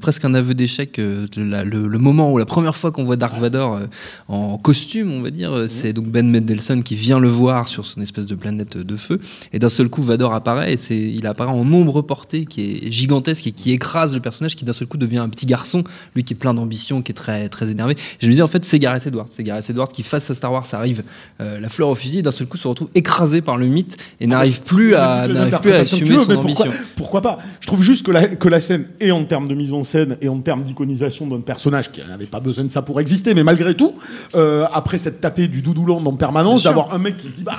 presque 0.00 0.24
un 0.24 0.34
aveu 0.34 0.54
d'échec. 0.54 0.98
euh, 0.98 1.26
le, 1.36 1.86
le 1.86 1.98
moment 1.98 2.32
où 2.32 2.38
la 2.38 2.46
première 2.46 2.74
fois 2.76 2.92
qu'on 2.92 3.04
voit 3.04 3.16
Dark 3.16 3.38
Vador 3.38 3.74
euh, 3.76 3.86
en 4.28 4.56
costume, 4.56 5.12
on 5.12 5.20
va 5.20 5.30
dire, 5.30 5.66
c'est 5.68 5.92
donc 5.92 6.06
Ben 6.06 6.28
Mendelsohn 6.30 6.82
qui 6.82 6.94
vient 6.94 7.18
le 7.20 7.28
voir 7.28 7.68
sur 7.68 7.84
son 7.84 8.00
espèce 8.00 8.26
de 8.26 8.34
planète 8.34 8.76
de 8.78 8.96
feu, 8.96 9.20
et 9.52 9.58
d'un 9.58 9.68
seul 9.68 9.88
coup 9.90 10.02
Vador 10.02 10.32
apparaît, 10.34 10.72
et 10.72 10.76
c'est 10.78 10.96
il 10.98 11.26
apparaît 11.26 11.50
en 11.50 11.64
nombre 11.64 12.02
porté 12.02 12.46
qui 12.46 12.62
est 12.62 12.90
gigantesque 12.90 13.46
et 13.46 13.52
qui 13.52 13.72
écrase 13.72 14.14
le 14.14 14.20
personnage, 14.20 14.56
qui 14.56 14.64
d'un 14.64 14.72
seul 14.72 14.88
coup 14.88 14.96
devient 14.96 15.18
un 15.18 15.28
petit 15.28 15.46
garçon, 15.46 15.84
lui 16.14 16.24
qui 16.24 16.34
est 16.34 16.36
plein 16.36 16.54
d'ambition, 16.54 17.02
qui 17.02 17.12
est 17.12 17.14
très 17.14 17.48
très 17.48 17.70
énervé. 17.70 17.94
Et 17.94 18.24
je 18.24 18.28
me 18.28 18.34
dis 18.34 18.42
en 18.42 18.46
fait 18.46 18.64
c'est 18.64 18.78
Gareth 18.78 19.06
Edwards, 19.06 19.28
c'est 19.30 19.42
Gareth 19.42 19.68
Edwards 19.68 19.92
qui 19.92 20.02
face 20.02 20.30
à 20.30 20.34
Star 20.34 20.52
Wars 20.52 20.66
arrive 20.72 21.02
euh, 21.40 21.60
la 21.60 21.68
fleur 21.68 21.88
au 21.88 21.94
fusil, 21.94 22.18
et 22.18 22.22
d'un 22.22 22.30
seul 22.30 22.46
coup 22.46 22.56
se 22.56 22.68
retrouve 22.68 22.88
écrasé 22.94 23.40
par 23.40 23.56
le 23.56 23.66
mythe 23.66 23.96
et 24.20 24.26
n'arrive 24.26 24.62
plus 24.62 24.94
à 24.94 25.26
n'arrive 25.28 25.58
plus 25.60 25.72
à 25.72 25.76
assumer 25.76 26.10
veux, 26.10 26.18
son 26.18 26.36
ambition. 26.36 26.64
pourquoi, 26.64 27.20
pourquoi 27.20 27.22
pas? 27.22 27.38
Je 27.60 27.66
trouve 27.66 27.82
juste 27.82 28.06
que 28.06 28.10
la, 28.10 28.28
que 28.28 28.48
la 28.48 28.60
scène, 28.60 28.86
et 29.00 29.12
en 29.12 29.24
termes 29.24 29.48
de 29.48 29.54
mise 29.54 29.72
en 29.72 29.84
scène, 29.84 30.16
et 30.20 30.28
en 30.28 30.38
termes 30.40 30.62
d'iconisation 30.62 31.26
d'un 31.26 31.40
personnage 31.40 31.90
qui 31.90 32.00
n'avait 32.00 32.26
pas 32.26 32.40
besoin 32.40 32.64
de 32.64 32.70
ça 32.70 32.82
pour 32.82 33.00
exister, 33.00 33.34
mais 33.34 33.44
malgré 33.44 33.74
tout, 33.74 33.94
euh, 34.34 34.66
après 34.72 34.98
cette 34.98 35.20
tapée 35.20 35.48
du 35.48 35.62
doudouland 35.62 36.04
en 36.04 36.12
permanence, 36.14 36.64
d'avoir 36.64 36.94
un 36.94 36.98
mec 36.98 37.16
qui 37.16 37.28
se 37.28 37.36
dit 37.36 37.42
bah, 37.44 37.58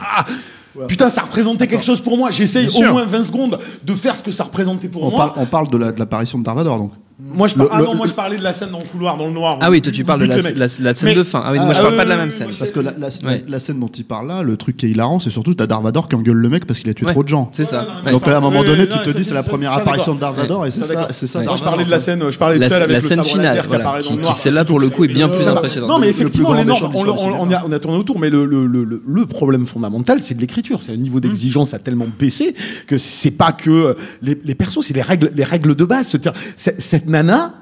Putain, 0.88 1.10
ça 1.10 1.22
représentait 1.24 1.68
quelque 1.68 1.86
chose 1.86 2.00
pour 2.02 2.18
moi. 2.18 2.32
J'essaye 2.32 2.68
au 2.68 2.70
sûr. 2.70 2.92
moins 2.92 3.06
20 3.06 3.24
secondes 3.26 3.60
de 3.84 3.96
faire 3.96 4.16
ce 4.18 4.24
que 4.24 4.32
ça 4.32 4.44
représentait 4.44 4.88
pour 4.88 5.04
On 5.04 5.10
moi. 5.12 5.34
on 5.38 5.46
parle 5.46 5.68
de 5.70 5.78
la- 5.78 5.92
de 5.92 6.00
l'apparition 6.00 6.38
de 6.40 6.44
Dark 6.44 6.58
Vador, 6.58 6.78
donc. 6.78 6.92
Moi, 7.22 7.50
je 7.50 7.56
par- 7.56 7.66
Le- 7.66 7.72
ah 7.74 7.78
le- 7.80 7.84
non, 7.86 7.96
moi, 7.96 8.06
le- 8.06 8.10
je 8.12 8.16
parlais 8.16 8.38
de 8.38 8.44
la 8.44 8.54
scène 8.54 8.70
dans 8.72 8.80
le 8.80 8.86
couloir, 8.86 9.18
dans 9.18 9.28
le 9.28 9.34
noir. 9.34 9.58
Ah 9.60 9.70
oui, 9.70 9.82
toi, 9.82 9.92
tu 9.92 10.06
parles 10.06 10.22
de 10.22 10.26
la- 10.58 10.70
scène 10.70 10.94
Mais- 11.04 11.16
de 11.16 11.24
fin. 11.24 11.44
Ah 11.46 11.52
oui, 11.52 11.60
moi, 11.60 11.74
je 11.74 11.82
parle 11.82 11.98
pas 11.98 12.06
de 12.06 12.10
la 12.10 12.16
même 12.16 12.32
scène. 12.32 12.48
Parce 12.58 12.72
que 12.72 12.80
la, 12.80 12.92
la- 12.98 13.08
Ouais. 13.28 13.44
la 13.46 13.60
scène 13.60 13.78
dont 13.78 13.88
il 13.90 14.06
parle 14.06 14.30
là, 14.30 14.42
le 14.42 14.56
truc 14.56 14.78
qui 14.78 14.86
est 14.86 14.90
hilarant, 14.90 15.20
c'est 15.20 15.30
surtout 15.30 15.54
t'as 15.54 15.68
Dark 15.68 15.84
Vador 15.84 16.08
qui 16.08 16.16
engueule 16.16 16.38
le 16.38 16.48
mec 16.48 16.66
parce 16.66 16.80
qu'il 16.80 16.90
a 16.90 16.94
tué 16.94 17.06
Ouais, 17.06 17.12
trop 17.12 17.24
de 17.24 17.28
gens. 17.28 17.50
c'est 17.52 17.66
ça. 17.66 17.86
Ouais. 18.06 18.12
Donc 18.14 18.26
là, 18.26 18.36
à 18.36 18.38
un 18.38 18.42
moment 18.42 18.64
donné, 18.64 18.88
tu 18.88 18.94
non, 18.96 19.04
te 19.04 19.10
ça, 19.10 19.18
dis 19.18 19.24
c'est- 19.24 19.30
c'est 19.30 19.34
la 19.36 19.44
première 19.44 19.74
ça, 19.74 19.80
apparition 19.82 20.16
de 20.16 20.20
d'accord. 20.22 20.36
Dark 20.38 20.48
Vador 20.48 20.66
et 20.68 20.72
c'est 20.72 20.80
Ça, 20.80 20.86
ça, 20.86 20.94
d'accord. 20.94 21.08
c'est 21.12 21.28
ça. 21.28 21.42
Moi, 21.44 21.56
je 21.58 21.64
parlais 21.64 21.84
de 21.84 21.92
la 21.92 22.00
scène, 22.00 22.24
je 22.32 22.38
parlais 22.38 22.56
de 22.56 22.62
la, 22.62 22.70
celle 22.70 22.84
avec 22.84 22.90
la 22.90 23.16
le 23.18 23.24
finale, 23.24 23.62
qui 23.62 23.68
voilà, 23.68 23.84
apparaît 23.84 24.00
dans 24.00 24.06
qui, 24.06 24.14
le 24.14 24.20
qui 24.20 24.24
noir. 24.24 24.38
celle-là 24.38 24.64
pour 24.66 24.80
le 24.80 24.90
coup 24.90 25.04
est 25.04 25.08
bien 25.10 25.28
plus 25.28 25.46
Non, 25.46 25.52
impressionnante. 25.58 25.90
Non, 25.90 26.00
mais 26.00 26.08
effectivement, 26.08 26.50
on, 26.52 27.72
a, 27.72 27.80
tourné 27.80 27.98
autour, 27.98 28.18
mais 28.18 28.30
le, 28.30 29.26
problème 29.26 29.68
fondamental, 29.68 30.24
c'est 30.24 30.36
de 30.36 30.42
l'écriture. 30.42 30.82
C'est 30.84 30.94
un 30.94 30.98
niveau 30.98 31.20
d'exigence 31.20 31.74
a 31.74 31.80
tellement 31.80 32.08
baissé 32.18 32.56
que 32.88 32.98
c'est 32.98 33.32
pas 33.32 33.52
que 33.52 33.70
euh, 33.70 33.94
les, 34.22 34.56
persos, 34.56 34.86
c'est 34.86 34.94
les 34.94 35.02
règles, 35.02 35.32
les 35.36 35.44
règles 35.44 35.76
de 35.76 35.84
base. 35.84 36.16
Cette 36.56 37.09
nana, 37.10 37.54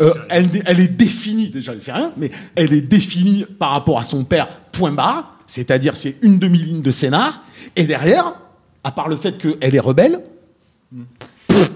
euh, 0.00 0.14
elle, 0.30 0.48
elle 0.64 0.80
est 0.80 0.88
définie, 0.88 1.50
déjà 1.50 1.72
elle 1.72 1.82
fait 1.82 1.92
rien, 1.92 2.12
mais 2.16 2.30
elle 2.54 2.72
est 2.72 2.80
définie 2.80 3.44
par 3.58 3.70
rapport 3.72 3.98
à 3.98 4.04
son 4.04 4.24
père, 4.24 4.48
point 4.72 4.92
barre, 4.92 5.36
c'est-à-dire 5.46 5.96
c'est 5.96 6.16
une 6.22 6.38
demi-ligne 6.38 6.80
de 6.80 6.90
scénar, 6.90 7.42
et 7.76 7.84
derrière, 7.86 8.34
à 8.82 8.92
part 8.92 9.08
le 9.08 9.16
fait 9.16 9.36
qu'elle 9.36 9.74
est 9.74 9.78
rebelle, 9.80 10.20
pff, 11.48 11.70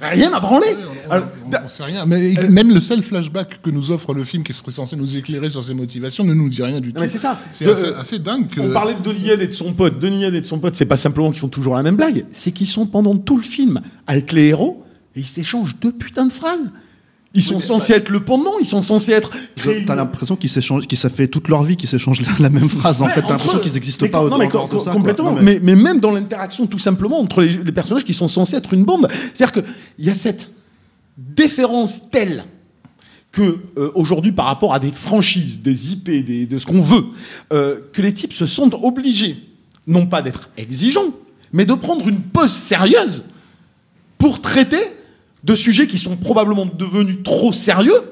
rien 0.00 0.32
à 0.32 0.38
branler. 0.38 0.76
Alors, 1.10 1.26
On 1.64 1.68
sait 1.68 1.82
rien. 1.82 2.06
Mais 2.06 2.34
même 2.48 2.72
le 2.72 2.80
seul 2.80 3.02
flashback 3.02 3.60
que 3.60 3.70
nous 3.70 3.90
offre 3.90 4.14
le 4.14 4.22
film, 4.22 4.44
qui 4.44 4.52
serait 4.52 4.70
censé 4.70 4.94
nous 4.94 5.16
éclairer 5.16 5.48
sur 5.50 5.64
ses 5.64 5.74
motivations, 5.74 6.22
ne 6.22 6.34
nous 6.34 6.48
dit 6.48 6.62
rien 6.62 6.80
du 6.80 6.92
tout. 6.92 7.02
C'est 7.08 7.18
ça. 7.18 7.40
C'est 7.50 7.64
De- 7.64 7.72
assez, 7.72 7.86
assez 7.98 8.18
dingue 8.20 8.48
que. 8.48 8.60
On 8.60 8.70
parlait 8.72 8.94
de 8.94 9.00
Donnie 9.00 9.18
Yen 9.26 9.40
et 9.40 9.48
de 9.48 9.52
son 9.52 9.72
pote. 9.72 9.98
Donnie 9.98 10.20
Yen 10.20 10.32
et 10.34 10.40
de 10.40 10.46
son 10.46 10.60
pote, 10.60 10.76
c'est 10.76 10.86
pas 10.86 10.96
simplement 10.96 11.30
qu'ils 11.32 11.40
font 11.40 11.48
toujours 11.48 11.74
la 11.74 11.82
même 11.82 11.96
blague, 11.96 12.24
c'est 12.32 12.52
qu'ils 12.52 12.68
sont 12.68 12.86
pendant 12.86 13.16
tout 13.16 13.36
le 13.36 13.42
film 13.42 13.80
avec 14.06 14.30
les 14.32 14.44
héros 14.46 14.83
et 15.16 15.20
ils 15.20 15.26
s'échangent 15.26 15.76
deux 15.80 15.92
putains 15.92 16.26
de 16.26 16.32
phrases. 16.32 16.70
Ils 17.36 17.42
sont 17.42 17.60
censés 17.60 17.94
être 17.94 18.10
le 18.10 18.20
pendant, 18.20 18.60
ils 18.60 18.66
sont 18.66 18.80
censés 18.80 19.10
être. 19.10 19.30
T'as 19.86 19.96
l'impression 19.96 20.36
qu'ils 20.36 20.50
s'échangent, 20.50 20.86
qu'ils 20.86 20.96
ça 20.96 21.10
fait 21.10 21.26
toute 21.26 21.48
leur 21.48 21.64
vie 21.64 21.76
qu'ils 21.76 21.88
s'échangent 21.88 22.22
la, 22.38 22.48
même 22.48 22.68
phrase. 22.68 23.02
En 23.02 23.08
fait, 23.08 23.22
t'as 23.22 23.30
l'impression 23.30 23.58
qu'ils 23.58 23.72
n'existent 23.72 24.06
pas 24.06 24.22
non, 24.28 24.38
mais 24.38 24.48
com- 24.48 24.68
de 24.72 24.78
ça. 24.78 24.92
complètement. 24.92 25.32
Non, 25.32 25.42
mais... 25.42 25.58
Mais, 25.60 25.74
même 25.74 25.98
dans 25.98 26.12
l'interaction, 26.12 26.66
tout 26.66 26.78
simplement, 26.78 27.18
entre 27.18 27.40
les, 27.42 27.56
les 27.56 27.72
personnages 27.72 28.04
qui 28.04 28.14
sont 28.14 28.28
censés 28.28 28.54
être 28.56 28.72
une 28.72 28.84
bande. 28.84 29.08
C'est-à-dire 29.34 29.64
qu'il 29.64 30.06
y 30.06 30.10
a 30.10 30.14
cette 30.14 30.52
différence 31.18 32.08
telle 32.08 32.44
que 33.32 33.58
euh, 33.78 33.90
aujourd'hui, 33.96 34.30
par 34.30 34.46
rapport 34.46 34.72
à 34.72 34.78
des 34.78 34.92
franchises, 34.92 35.60
des 35.60 35.92
IP, 35.92 36.04
des- 36.24 36.46
de 36.46 36.56
ce 36.56 36.66
qu'on 36.66 36.82
veut, 36.82 37.06
euh, 37.52 37.80
que 37.92 38.00
les 38.00 38.14
types 38.14 38.32
se 38.32 38.46
sentent 38.46 38.76
obligés, 38.80 39.36
non 39.88 40.06
pas 40.06 40.22
d'être 40.22 40.50
exigeants, 40.56 41.12
mais 41.52 41.64
de 41.66 41.74
prendre 41.74 42.06
une 42.06 42.20
pause 42.20 42.52
sérieuse 42.52 43.24
pour 44.18 44.40
traiter 44.40 44.78
de 45.44 45.54
sujets 45.54 45.86
qui 45.86 45.98
sont 45.98 46.16
probablement 46.16 46.66
devenus 46.66 47.18
trop 47.22 47.52
sérieux 47.52 48.02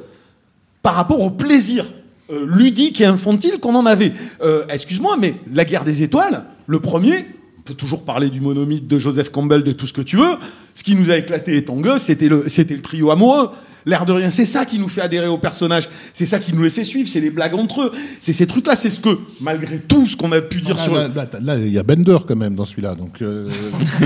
par 0.82 0.94
rapport 0.94 1.20
au 1.20 1.30
plaisir 1.30 1.86
euh, 2.30 2.46
ludique 2.46 3.00
et 3.00 3.06
infantile 3.06 3.58
qu'on 3.58 3.74
en 3.74 3.86
avait. 3.86 4.12
Euh, 4.42 4.64
Excuse-moi, 4.68 5.16
mais 5.18 5.34
la 5.52 5.64
guerre 5.64 5.84
des 5.84 6.02
étoiles, 6.02 6.44
le 6.66 6.78
premier, 6.78 7.24
on 7.58 7.62
peut 7.62 7.74
toujours 7.74 8.04
parler 8.04 8.28
du 8.28 8.40
monomythe 8.40 8.86
de 8.86 8.98
Joseph 8.98 9.30
Campbell, 9.30 9.62
de 9.62 9.72
tout 9.72 9.86
ce 9.86 9.92
que 9.92 10.02
tu 10.02 10.16
veux. 10.16 10.36
Ce 10.74 10.84
qui 10.84 10.94
nous 10.94 11.10
a 11.10 11.16
éclaté 11.16 11.56
étant 11.56 11.76
gosse, 11.76 12.02
c'était 12.02 12.28
le, 12.28 12.48
c'était 12.48 12.74
le 12.74 12.82
trio 12.82 13.10
amoureux. 13.10 13.50
L'air 13.86 14.06
de 14.06 14.12
rien, 14.12 14.30
c'est 14.30 14.44
ça 14.44 14.64
qui 14.64 14.78
nous 14.78 14.88
fait 14.88 15.00
adhérer 15.00 15.26
aux 15.26 15.38
personnages. 15.38 15.88
C'est 16.12 16.26
ça 16.26 16.38
qui 16.38 16.52
nous 16.54 16.62
les 16.62 16.70
fait 16.70 16.84
suivre. 16.84 17.08
C'est 17.08 17.20
les 17.20 17.30
blagues 17.30 17.54
entre 17.54 17.82
eux. 17.82 17.92
C'est 18.20 18.32
ces 18.32 18.46
trucs-là. 18.46 18.76
C'est 18.76 18.90
ce 18.90 19.00
que, 19.00 19.18
malgré 19.40 19.78
tout 19.78 20.06
ce 20.06 20.16
qu'on 20.16 20.30
a 20.32 20.40
pu 20.40 20.60
dire 20.60 20.76
Là, 20.76 20.82
sur. 20.82 20.94
là, 20.94 21.08
là, 21.08 21.26
t'as- 21.26 21.40
là, 21.40 21.56
il 21.56 21.72
y 21.72 21.78
a 21.78 21.82
Bender 21.82 22.18
quand 22.26 22.36
même 22.36 22.54
dans 22.54 22.64
celui-là. 22.64 22.94
Donc, 22.94 23.20
euh, 23.22 23.46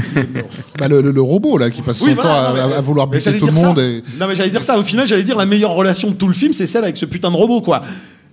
bah, 0.79 0.89
le, 0.89 1.01
le- 1.03 1.11
le 1.11 1.23
robot 1.23 1.59
là 1.59 1.71
qui 1.71 1.83
passe 1.83 1.99
son 1.99 2.07
Oui, 2.07 2.15
temps 2.15 2.23
voilà, 2.23 2.49
à, 2.65 2.69
mais- 2.69 2.75
à 2.75 2.81
vouloir 2.81 3.07
buter 3.07 3.39
tout 3.39 3.47
le 3.47 3.53
monde. 3.53 3.79
Et... 3.79 4.03
Non, 4.19 4.27
mais 4.29 4.35
j'allais 4.35 4.51
dire 4.51 4.63
ça. 4.65 4.79
Au 4.79 4.85
final, 4.85 5.07
j'allais 5.07 5.23
dire 5.25 5.37
la 5.37 5.47
meilleure 5.47 5.73
relation 5.73 6.11
de 6.11 6.15
tout 6.17 6.29
le 6.29 6.35
film, 6.35 6.53
c'est 6.53 6.67
celle 6.67 6.85
avec 6.85 6.97
ce 6.97 7.05
putain 7.07 7.31
de 7.31 7.37
robot, 7.37 7.61
quoi. 7.61 7.83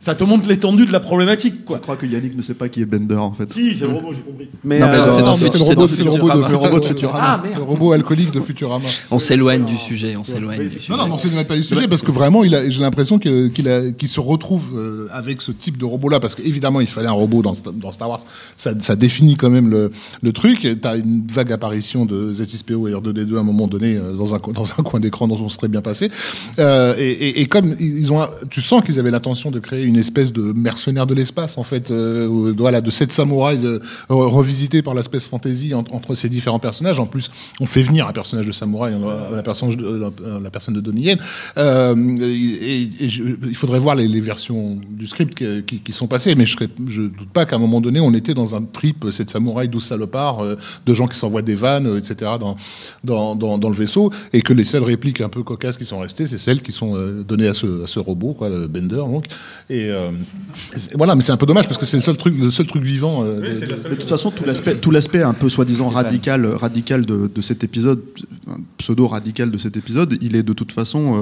Ça 0.04 0.16
te 0.16 0.24
montre 0.26 0.50
l'étendue 0.50 0.86
de 0.86 0.92
la 0.92 1.00
problématique, 1.00 1.64
quoi. 1.64 1.78
Je 1.78 1.82
crois 1.84 1.96
que 1.96 2.06
Yannick 2.06 2.36
ne 2.36 2.42
sait 2.42 2.56
pas 2.56 2.68
qui 2.68 2.82
est 2.82 2.86
Bender 2.86 3.16
en 3.16 3.32
fait. 3.32 3.54
Si, 3.54 3.74
c'est 3.74 3.88
le 3.88 3.94
robot, 3.94 4.10
j'ai 4.14 4.20
compris. 4.30 4.50
Mais 4.66 4.82
euh, 4.82 4.86
Non, 5.22 5.38
mais 5.40 5.48
Fut- 5.48 5.48
c'est 5.48 5.60
le 5.60 5.64
c'est 5.64 5.74
robot, 5.74 5.88
dans 5.88 5.96
c'est 5.96 6.04
le 6.04 6.10
robot 6.10 6.80
de, 6.80 6.86
Futurama. 6.86 7.08
Robot 7.08 7.16
Ah, 7.16 7.42
merde. 7.42 7.58
le 7.58 7.64
robot 7.64 7.92
alcoolique 7.94 8.32
de 8.32 8.42
Futurama. 8.42 8.86
On 9.12 9.20
s'éloigne 9.20 9.64
du 9.64 9.78
sujet, 9.78 10.18
on 10.18 10.26
s'éloigne 10.26 10.68
du 10.68 10.80
sujet. 10.80 10.92
Non, 10.98 11.08
non, 11.08 11.18
c'est 11.18 11.34
même 11.34 11.46
pas 11.46 11.56
du 11.56 11.64
sujet 11.64 11.88
parce 11.88 12.02
que 12.02 12.12
vraiment, 12.12 12.44
il 12.44 12.54
a, 12.54 12.70
j'ai 12.70 12.82
l'impression 12.82 13.18
qu'il 13.18 13.70
a- 13.70 13.92
qu'il 13.94 14.10
se 14.10 14.20
retrouve 14.20 14.64
euh, 14.78 15.08
avec 15.14 15.42
ce 15.42 15.54
type 15.54 15.78
de 15.78 15.86
robot-là 15.86 16.20
parce 16.20 16.36
qu'évidemment, 16.36 16.82
il 16.82 16.88
fallait 16.88 17.08
un 17.08 17.12
robot 17.14 17.42
dans, 17.42 17.54
Sta- 17.54 17.72
dans 17.80 17.94
Star 17.94 18.10
Wars. 18.10 18.20
Ça, 18.58 18.74
ça 18.82 18.98
définit 18.98 19.38
quand 19.38 19.50
même 19.50 19.70
le, 19.70 19.90
le 20.22 20.32
truc. 20.34 20.68
T'as 20.82 20.98
une 20.98 21.26
vague 21.32 21.54
apparition 21.54 22.06
de 22.06 22.34
Z6PO 22.34 22.90
et 22.90 22.94
R2D2 22.94 23.38
à 23.38 23.40
un 23.40 23.44
moment 23.44 23.68
donné 23.68 23.96
euh, 23.96 24.12
dans 24.18 24.36
un, 24.36 24.40
co- 24.40 24.52
dans 24.54 24.70
un 24.78 24.84
coin 24.84 25.00
d'écran 25.00 25.30
dont 25.30 25.40
on 25.40 25.48
serait 25.48 25.70
bien 25.70 25.82
passé. 25.82 26.12
Euh, 26.60 26.94
et, 26.98 27.10
et- 27.10 27.40
et 27.42 27.46
comme 27.46 27.74
ils 27.80 28.12
ont, 28.12 28.20
tu 28.50 28.60
sens 28.60 28.84
qu'ils 28.84 29.00
avaient 29.00 29.10
l'intention 29.12 29.50
de 29.50 29.60
créer 29.60 29.84
une 29.86 29.93
espèce 29.96 30.34
de 30.34 30.54
mercenaire 30.54 31.08
de 31.08 31.14
l'espace 31.14 31.58
en 31.58 31.64
fait, 31.64 31.92
euh, 31.92 32.54
voilà, 32.58 32.82
de 32.82 32.92
sept 32.92 33.12
samouraïs 33.12 33.60
euh, 33.64 33.80
re- 34.10 34.30
revisités 34.30 34.82
par 34.82 34.94
l'aspect 34.94 35.20
fantasy 35.20 35.74
en- 35.74 35.84
entre 35.92 36.16
ces 36.16 36.30
différents 36.30 36.60
personnages. 36.60 37.00
En 37.00 37.06
plus, 37.06 37.32
on 37.60 37.66
fait 37.66 37.84
venir 37.84 38.08
un 38.08 38.14
personnage 38.14 38.46
de 38.46 38.52
samouraï, 38.52 38.94
euh, 38.94 39.36
la 39.36 39.44
personne 39.44 39.76
de, 39.76 40.12
la, 40.42 40.50
personne 40.50 40.74
de 40.74 40.82
Donnie 40.82 41.04
Yen. 41.04 41.20
Euh, 41.58 41.96
il 41.98 43.56
faudrait 43.56 43.80
voir 43.80 43.96
les, 43.96 44.22
versions 44.22 44.80
du 44.90 45.06
script 45.08 45.44
qui, 45.66 45.92
sont 45.92 46.08
passées, 46.08 46.36
mais 46.36 46.46
je 46.46 46.64
ne 46.64 47.08
doute 47.08 47.30
pas 47.34 47.46
qu'à 47.46 47.58
un 47.58 47.60
moment 47.60 47.82
donné, 47.82 48.00
on 48.00 48.14
était 48.14 48.34
dans 48.34 48.56
un 48.56 48.64
trip, 48.64 49.06
cette 49.12 49.30
samouraï, 49.30 49.68
12 49.68 49.84
salopards, 49.84 50.44
euh, 50.44 50.56
de 50.86 50.94
gens 50.94 51.08
qui 51.08 51.18
s'envoient 51.18 51.42
des 51.42 51.56
vannes, 51.56 51.88
euh, 51.88 51.98
etc., 51.98 52.32
dans, 52.40 52.56
dans, 53.36 53.58
dans, 53.58 53.70
le 53.70 53.76
vaisseau, 53.76 54.12
et 54.32 54.42
que 54.42 54.54
les 54.54 54.64
seules 54.66 54.84
répliques 54.84 55.22
un 55.22 55.30
peu 55.30 55.44
cocasses 55.44 55.78
qui 55.78 55.86
sont 55.86 56.00
restées, 56.00 56.26
c'est 56.26 56.38
celles 56.38 56.62
qui 56.62 56.72
sont 56.72 56.96
euh, 56.96 57.24
données 57.24 57.48
à 57.48 57.54
ce, 57.54 57.84
à 57.84 57.88
ce 57.88 58.00
robot, 58.00 58.34
quoi, 58.34 58.50
le 58.50 58.68
Bender, 58.68 58.96
donc. 58.98 59.26
Et 59.86 59.90
euh, 59.90 60.12
voilà, 60.96 61.16
mais 61.16 61.22
c'est 61.24 61.32
un 61.32 61.38
peu 61.38 61.46
dommage 61.46 61.66
parce 61.66 61.78
que 61.78 61.86
c'est 61.86 61.98
le 61.98 62.04
seul 62.04 62.18
truc, 62.18 62.36
le 62.38 62.52
seul 62.52 62.68
truc 62.68 62.84
vivant. 62.84 63.24
euh, 63.24 63.40
de- 63.42 63.46
de- 63.66 63.90
De 63.90 63.96
toute 63.96 64.10
façon, 64.10 64.32
tout 64.32 64.44
l'aspect, 64.46 64.76
tout 64.76 64.92
l'aspect 64.92 65.24
un 65.24 65.34
peu 65.34 65.50
soi-disant 65.50 65.88
radical, 65.96 66.46
radical 66.46 67.06
de, 67.06 67.30
de 67.34 67.42
cet 67.42 67.64
épisode, 67.64 68.02
pseudo 68.78 69.08
radical 69.08 69.52
de 69.52 69.58
cet 69.58 69.78
épisode, 69.78 70.18
il 70.22 70.36
est 70.36 70.44
de 70.44 70.54
toute 70.54 70.72
façon, 70.72 71.16
euh, 71.18 71.22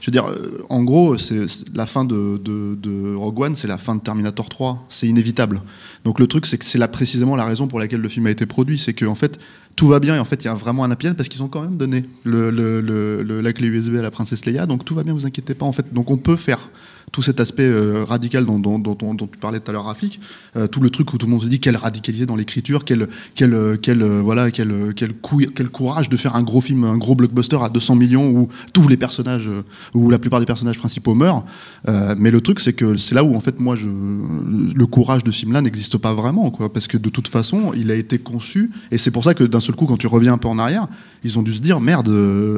je 0.00 0.06
veux 0.06 0.12
dire, 0.12 0.26
en 0.68 0.82
gros, 0.82 1.16
c'est 1.18 1.48
c'est 1.48 1.64
la 1.74 1.86
fin 1.86 2.04
de, 2.04 2.40
de, 2.42 2.74
de 2.80 3.14
Rogue 3.14 3.40
One, 3.40 3.54
c'est 3.54 3.66
la 3.68 3.78
fin 3.78 3.94
de 3.96 4.00
Terminator 4.00 4.48
3, 4.48 4.86
c'est 4.88 5.06
inévitable. 5.06 5.60
Donc 6.04 6.20
le 6.20 6.26
truc, 6.26 6.46
c'est 6.46 6.56
que 6.58 6.64
c'est 6.64 6.78
là 6.78 6.88
précisément 6.88 7.36
la 7.36 7.44
raison 7.44 7.66
pour 7.66 7.78
laquelle 7.80 8.00
le 8.00 8.08
film 8.08 8.26
a 8.26 8.30
été 8.30 8.46
produit, 8.46 8.78
c'est 8.78 8.94
que 8.94 9.04
en 9.04 9.14
fait 9.14 9.38
tout 9.76 9.86
va 9.88 10.00
bien 10.00 10.16
et 10.16 10.18
en 10.18 10.24
fait 10.24 10.42
il 10.42 10.46
y 10.46 10.48
a 10.48 10.54
vraiment 10.54 10.84
un 10.84 10.90
happy 10.90 11.08
end 11.08 11.14
parce 11.14 11.28
qu'ils 11.28 11.42
ont 11.42 11.48
quand 11.48 11.62
même 11.62 11.76
donné 11.76 12.04
le, 12.24 12.50
le- 12.50 12.80
le- 12.80 13.22
le- 13.22 13.40
la 13.40 13.52
clé 13.52 13.68
USB 13.68 13.96
à 13.96 14.02
la 14.02 14.10
princesse 14.10 14.44
Leia, 14.46 14.66
donc 14.66 14.84
tout 14.84 14.94
va 14.94 15.02
bien, 15.04 15.12
vous 15.14 15.26
inquiétez 15.26 15.54
pas 15.54 15.64
en 15.66 15.72
fait. 15.72 15.92
Donc 15.92 16.10
on 16.10 16.16
peut 16.16 16.36
faire 16.36 16.70
tout 17.12 17.22
cet 17.22 17.40
aspect 17.40 17.64
euh, 17.64 18.04
radical 18.04 18.46
dont, 18.46 18.80
tu 19.16 19.38
parlais 19.38 19.60
tout 19.60 19.70
à 19.70 19.72
l'heure, 19.72 19.84
Rafik, 19.84 20.20
euh, 20.56 20.66
tout 20.66 20.80
le 20.80 20.90
truc 20.90 21.12
où 21.12 21.18
tout 21.18 21.26
le 21.26 21.32
monde 21.32 21.42
se 21.42 21.48
dit 21.48 21.60
qu'elle 21.60 21.76
radicalisée 21.76 22.26
dans 22.26 22.36
l'écriture, 22.36 22.84
quel, 22.84 23.08
quel, 23.34 23.54
euh, 23.54 23.76
quel, 23.80 24.02
voilà, 24.02 24.50
quel, 24.50 24.92
quel, 24.94 25.14
quel 25.54 25.68
courage 25.68 26.08
de 26.08 26.16
faire 26.16 26.36
un 26.36 26.42
gros 26.42 26.60
film, 26.60 26.84
un 26.84 26.98
gros 26.98 27.14
blockbuster 27.14 27.58
à 27.62 27.68
200 27.68 27.96
millions 27.96 28.28
où 28.28 28.48
tous 28.72 28.86
les 28.88 28.96
personnages, 28.96 29.50
où 29.94 30.10
la 30.10 30.18
plupart 30.18 30.40
des 30.40 30.46
personnages 30.46 30.78
principaux 30.78 31.14
meurent. 31.14 31.44
Mais 31.86 32.30
le 32.30 32.40
truc, 32.40 32.60
c'est 32.60 32.72
que 32.72 32.96
c'est 32.96 33.14
là 33.14 33.24
où, 33.24 33.34
en 33.34 33.40
fait, 33.40 33.58
moi, 33.58 33.76
le 33.76 34.86
courage 34.86 35.24
de 35.24 35.30
ce 35.30 35.40
film-là 35.40 35.60
n'existe 35.60 35.98
pas 35.98 36.14
vraiment, 36.14 36.50
quoi, 36.50 36.72
parce 36.72 36.86
que 36.86 36.96
de 36.96 37.08
toute 37.08 37.28
façon, 37.28 37.72
il 37.76 37.90
a 37.90 37.94
été 37.94 38.18
conçu, 38.18 38.70
et 38.90 38.98
c'est 38.98 39.10
pour 39.10 39.24
ça 39.24 39.34
que 39.34 39.44
d'un 39.44 39.60
seul 39.60 39.74
coup, 39.74 39.86
quand 39.86 39.96
tu 39.96 40.06
reviens 40.06 40.34
un 40.34 40.38
peu 40.38 40.48
en 40.48 40.58
arrière, 40.58 40.86
ils 41.24 41.38
ont 41.38 41.42
dû 41.42 41.52
se 41.52 41.60
dire 41.60 41.80
merde, 41.80 42.08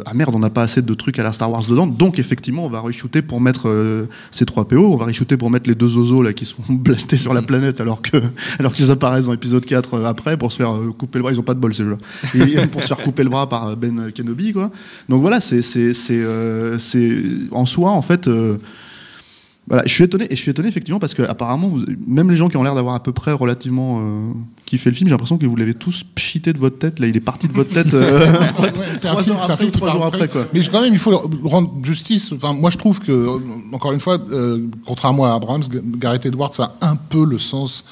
ah 0.06 0.14
merde, 0.14 0.34
on 0.34 0.38
n'a 0.38 0.50
pas 0.50 0.62
assez 0.62 0.82
de 0.82 0.94
trucs 0.94 1.18
à 1.18 1.22
la 1.22 1.32
Star 1.32 1.50
Wars 1.50 1.66
dedans, 1.66 1.86
donc 1.86 2.18
effectivement, 2.18 2.64
on 2.64 2.70
va 2.70 2.80
re-shooter 2.80 3.22
pour 3.22 3.40
mettre 3.40 3.68
ces 4.32 4.44
trois 4.46 4.66
PO, 4.66 4.92
on 4.92 4.96
va 4.96 5.06
re-shooter 5.06 5.36
pour 5.36 5.50
mettre 5.50 5.68
les 5.68 5.74
deux 5.74 5.96
osos 5.96 6.22
là 6.22 6.32
qui 6.32 6.44
se 6.46 6.54
font 6.54 6.62
blaster 6.72 7.16
sur 7.16 7.34
la 7.34 7.42
planète 7.42 7.80
alors 7.80 8.02
que 8.02 8.16
alors 8.58 8.72
qu'ils 8.72 8.90
apparaissent 8.90 9.26
dans 9.26 9.34
épisode 9.34 9.64
4 9.64 9.94
euh, 9.94 10.04
après 10.06 10.36
pour 10.36 10.50
se 10.50 10.56
faire 10.56 10.74
euh, 10.74 10.90
couper 10.96 11.18
le 11.18 11.22
bras, 11.22 11.32
ils 11.32 11.38
ont 11.38 11.44
pas 11.44 11.54
de 11.54 11.60
bol 11.60 11.74
ces 11.74 11.84
jeux-là, 11.84 11.98
et 12.62 12.66
pour 12.66 12.82
se 12.82 12.88
faire 12.88 12.98
couper 12.98 13.22
le 13.22 13.30
bras 13.30 13.48
par 13.48 13.68
euh, 13.68 13.76
Ben 13.76 14.10
Kenobi 14.12 14.52
quoi. 14.52 14.70
Donc 15.08 15.20
voilà, 15.20 15.40
c'est 15.40 15.62
c'est 15.62 15.94
c'est 15.94 16.20
euh, 16.22 16.78
c'est 16.78 17.22
en 17.50 17.66
soi 17.66 17.90
en 17.90 18.02
fait. 18.02 18.26
euh, 18.28 18.56
voilà, 19.68 19.84
je 19.86 19.92
suis 19.94 20.02
étonné 20.04 20.26
et 20.30 20.34
je 20.36 20.40
suis 20.40 20.50
étonné 20.50 20.68
effectivement 20.68 20.98
parce 20.98 21.14
que 21.14 21.22
apparemment 21.22 21.68
vous- 21.68 21.84
même 22.06 22.28
les 22.30 22.36
gens 22.36 22.48
qui 22.48 22.56
ont 22.56 22.62
l'air 22.64 22.74
d'avoir 22.74 22.94
à 22.96 23.02
peu 23.02 23.12
près 23.12 23.32
relativement 23.32 24.00
euh, 24.02 24.32
kiffé 24.66 24.90
le 24.90 24.96
film, 24.96 25.06
j'ai 25.08 25.12
l'impression 25.12 25.38
que 25.38 25.46
vous 25.46 25.54
l'avez 25.54 25.74
tous 25.74 26.02
pchité 26.02 26.52
de 26.52 26.58
votre 26.58 26.78
tête. 26.78 26.98
Là, 26.98 27.06
il 27.06 27.16
est 27.16 27.20
parti 27.20 27.46
de 27.46 27.52
votre 27.52 27.72
tête 27.72 27.94
euh, 27.94 28.26
trois, 28.48 28.66
Ouais, 28.66 29.22
film- 29.22 29.36
un 29.36 29.48
après, 29.48 29.70
trois 29.70 29.86
part 29.88 29.96
jours 29.96 30.06
après 30.06 30.26
quoi. 30.28 30.46
Mais 30.52 30.60
quand 30.64 30.82
même, 30.82 30.92
il 30.92 30.98
faut 30.98 31.16
rendre 31.44 31.72
justice. 31.84 32.32
Enfin, 32.32 32.52
moi, 32.54 32.70
je 32.70 32.76
trouve 32.78 32.98
que, 32.98 33.12
euh, 33.12 33.38
encore 33.72 33.92
une 33.92 34.00
fois, 34.00 34.18
euh, 34.32 34.66
contrairement 34.84 35.26
à 35.26 35.34
Abrams, 35.34 35.62
Gareth 35.98 36.26
Edwards 36.26 36.52
a 36.58 36.74
un 36.80 36.96
peu 36.96 37.24
le 37.24 37.38
sens 37.38 37.84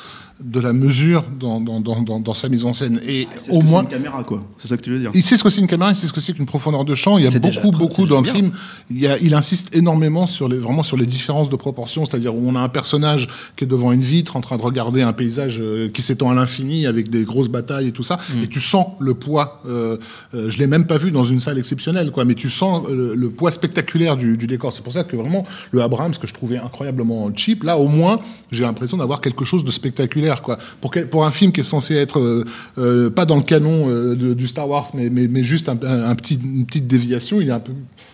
de 0.43 0.61
la 0.61 0.73
mesure 0.73 1.25
dans, 1.39 1.61
dans, 1.61 1.81
dans, 1.81 2.01
dans, 2.03 2.21
dans 2.21 2.35
sa 2.35 2.49
mise 2.49 2.65
en 2.65 2.73
scène. 2.73 3.01
Et 3.07 3.27
au 3.51 3.59
que 3.59 3.65
c'est 3.67 3.71
moins. 3.71 3.83
une 3.83 3.89
caméra 3.89 4.25
quoi. 4.25 4.43
C'est 4.59 4.69
ça 4.69 4.77
que 4.77 4.83
tu 4.83 4.91
veux 4.91 4.99
dire. 4.99 5.11
Il 5.15 5.23
sait 5.23 5.37
ce 5.37 5.43
que 5.45 5.51
c'est 5.51 5.61
une 5.61 5.67
caméra, 5.67 5.91
il 5.91 5.97
sait 5.97 6.07
ce 6.07 6.13
que 6.13 6.21
c'est 6.21 6.33
qu'une 6.33 6.47
profondeur 6.47 6.85
de 6.85 6.95
champ. 6.95 7.19
Il 7.19 7.25
y 7.25 7.29
a 7.29 7.39
déjà 7.39 7.61
beaucoup, 7.61 7.79
beaucoup 7.79 8.07
dans 8.07 8.21
le 8.21 8.27
film. 8.29 8.53
Il, 8.91 8.99
y 9.01 9.07
a, 9.07 9.19
il 9.19 9.35
insiste 9.35 9.75
énormément 9.75 10.27
sur 10.27 10.49
les, 10.49 10.59
vraiment 10.59 10.83
sur 10.83 10.97
les 10.97 11.07
différences 11.07 11.49
de 11.49 11.57
proportions, 11.57 12.05
c'est-à-dire 12.05 12.35
où 12.35 12.43
on 12.49 12.55
a 12.57 12.61
un 12.61 12.69
personnage 12.69 13.29
qui 13.57 13.65
est 13.65 13.67
devant 13.67 13.93
une 13.93 14.03
vitre 14.03 14.37
en 14.37 14.41
train 14.41 14.57
de 14.57 14.63
regarder 14.63 15.03
un 15.03 15.13
paysage 15.13 15.59
euh, 15.61 15.89
qui 15.93 16.03
s'étend 16.03 16.31
à 16.31 16.35
l'infini 16.35 16.87
avec 16.87 17.11
des 17.11 17.23
grosses 17.23 17.49
batailles 17.49 17.89
et 17.89 17.93
tout 17.93 18.03
ça, 18.03 18.19
Mm. 18.35 18.43
et 18.45 18.49
tu 18.49 18.61
sens 18.61 18.87
le 18.99 19.15
poids. 19.15 19.61
Euh, 19.67 19.97
euh, 20.35 20.51
je 20.51 20.59
l'ai 20.59 20.67
même 20.67 20.87
pas 20.87 20.99
vu 20.99 21.11
dans 21.11 21.25
une 21.25 21.41
salle 21.41 21.59
exceptionnelle, 21.59 22.11
quoi, 22.11 22.25
mais 22.25 22.35
tu 22.35 22.51
sens 22.51 22.83
euh, 22.89 23.15
le 23.17 23.31
poids 23.31 23.51
spectaculaire 23.51 24.17
du, 24.17 24.37
du 24.37 24.47
décor. 24.47 24.73
C'est 24.73 24.83
pour 24.83 24.93
ça 24.93 25.05
que 25.05 25.17
vraiment 25.17 25.45
le 25.73 25.83
Abrams 25.83 26.15
que 26.17 26.27
je 26.27 26.35
trouvais 26.35 26.59
incroyablement 26.59 27.31
cheap, 27.35 27.65
là 27.65 27.77
au 27.79 27.89
moins 27.89 28.19
j'ai 28.53 28.63
l'impression 28.63 28.97
d'avoir 28.97 29.21
quelque 29.21 29.45
chose 29.45 29.65
de 29.65 29.71
spectaculaire, 29.71 30.30
quoi. 30.37 30.59
Pour 30.81 30.91
quel- 30.91 31.09
pour 31.09 31.25
un 31.27 31.31
film 31.31 31.51
qui 31.53 31.61
est 31.61 31.65
censé 31.65 31.95
être 31.95 32.19
euh, 32.21 32.45
euh, 32.79 33.11
pas 33.11 33.27
dans 33.27 33.37
le 33.37 33.43
canon 33.43 33.89
euh, 33.89 34.15
de- 34.15 34.35
du 34.35 34.47
Star 34.47 34.69
Wars, 34.69 34.87
mais 34.95 35.11
mais, 35.11 35.27
mais 35.29 35.43
juste 35.45 35.69
un, 35.69 35.79
un- 35.83 36.09
un 36.11 36.15
petit 36.15 36.39
une 36.43 36.65
petite 36.67 36.87
déviation, 36.87 37.41
il 37.41 37.49
est 37.49 37.53
un 37.53 37.61
peu 37.61 37.73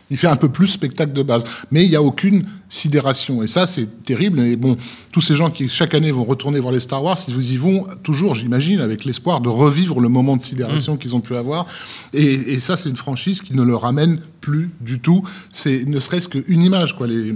il 0.09 0.17
fait 0.17 0.29
un 0.29 0.37
peu 0.37 0.49
plus 0.49 0.69
spectacle 0.69 1.13
de 1.13 1.23
base, 1.23 1.45
mais 1.73 1.83
il 1.85 1.91
n'y 1.91 1.97
a 1.97 2.03
aucune 2.03 2.45
sidération. 2.69 3.43
Et 3.43 3.49
ça, 3.49 3.67
c'est 3.67 4.05
terrible. 4.05 4.39
Et 4.41 4.55
bon, 4.55 4.77
tous 5.11 5.21
ces 5.21 5.35
gens 5.35 5.51
qui 5.51 5.69
chaque 5.69 5.95
année 5.95 6.13
vont 6.13 6.23
retourner 6.23 6.61
voir 6.61 6.73
les 6.73 6.79
Star 6.79 7.03
Wars, 7.03 7.19
ils 7.27 7.53
y 7.53 7.57
vont 7.57 7.85
toujours, 8.05 8.37
j'imagine, 8.37 8.81
avec 8.81 9.05
l'espoir 9.05 9.41
de 9.41 9.49
revivre 9.49 9.99
le 10.01 10.09
moment 10.09 10.37
de 10.37 10.43
sidération 10.45 10.97
qu'ils 10.97 11.17
ont 11.17 11.21
pu 11.21 11.35
avoir. 11.35 11.67
Et, 12.15 12.23
et 12.53 12.61
ça, 12.61 12.77
c'est 12.77 12.89
une 12.89 12.97
franchise 12.97 13.41
qui 13.41 13.53
ne 13.55 13.63
leur 13.63 13.81
ramène 13.81 14.21
plus 14.41 14.71
du 14.81 15.01
tout. 15.01 15.25
C'est 15.51 15.85
ne 15.87 15.99
serait-ce 15.99 16.29
qu'une 16.29 16.63
image, 16.63 16.97
quoi. 16.97 17.09
Les, 17.09 17.33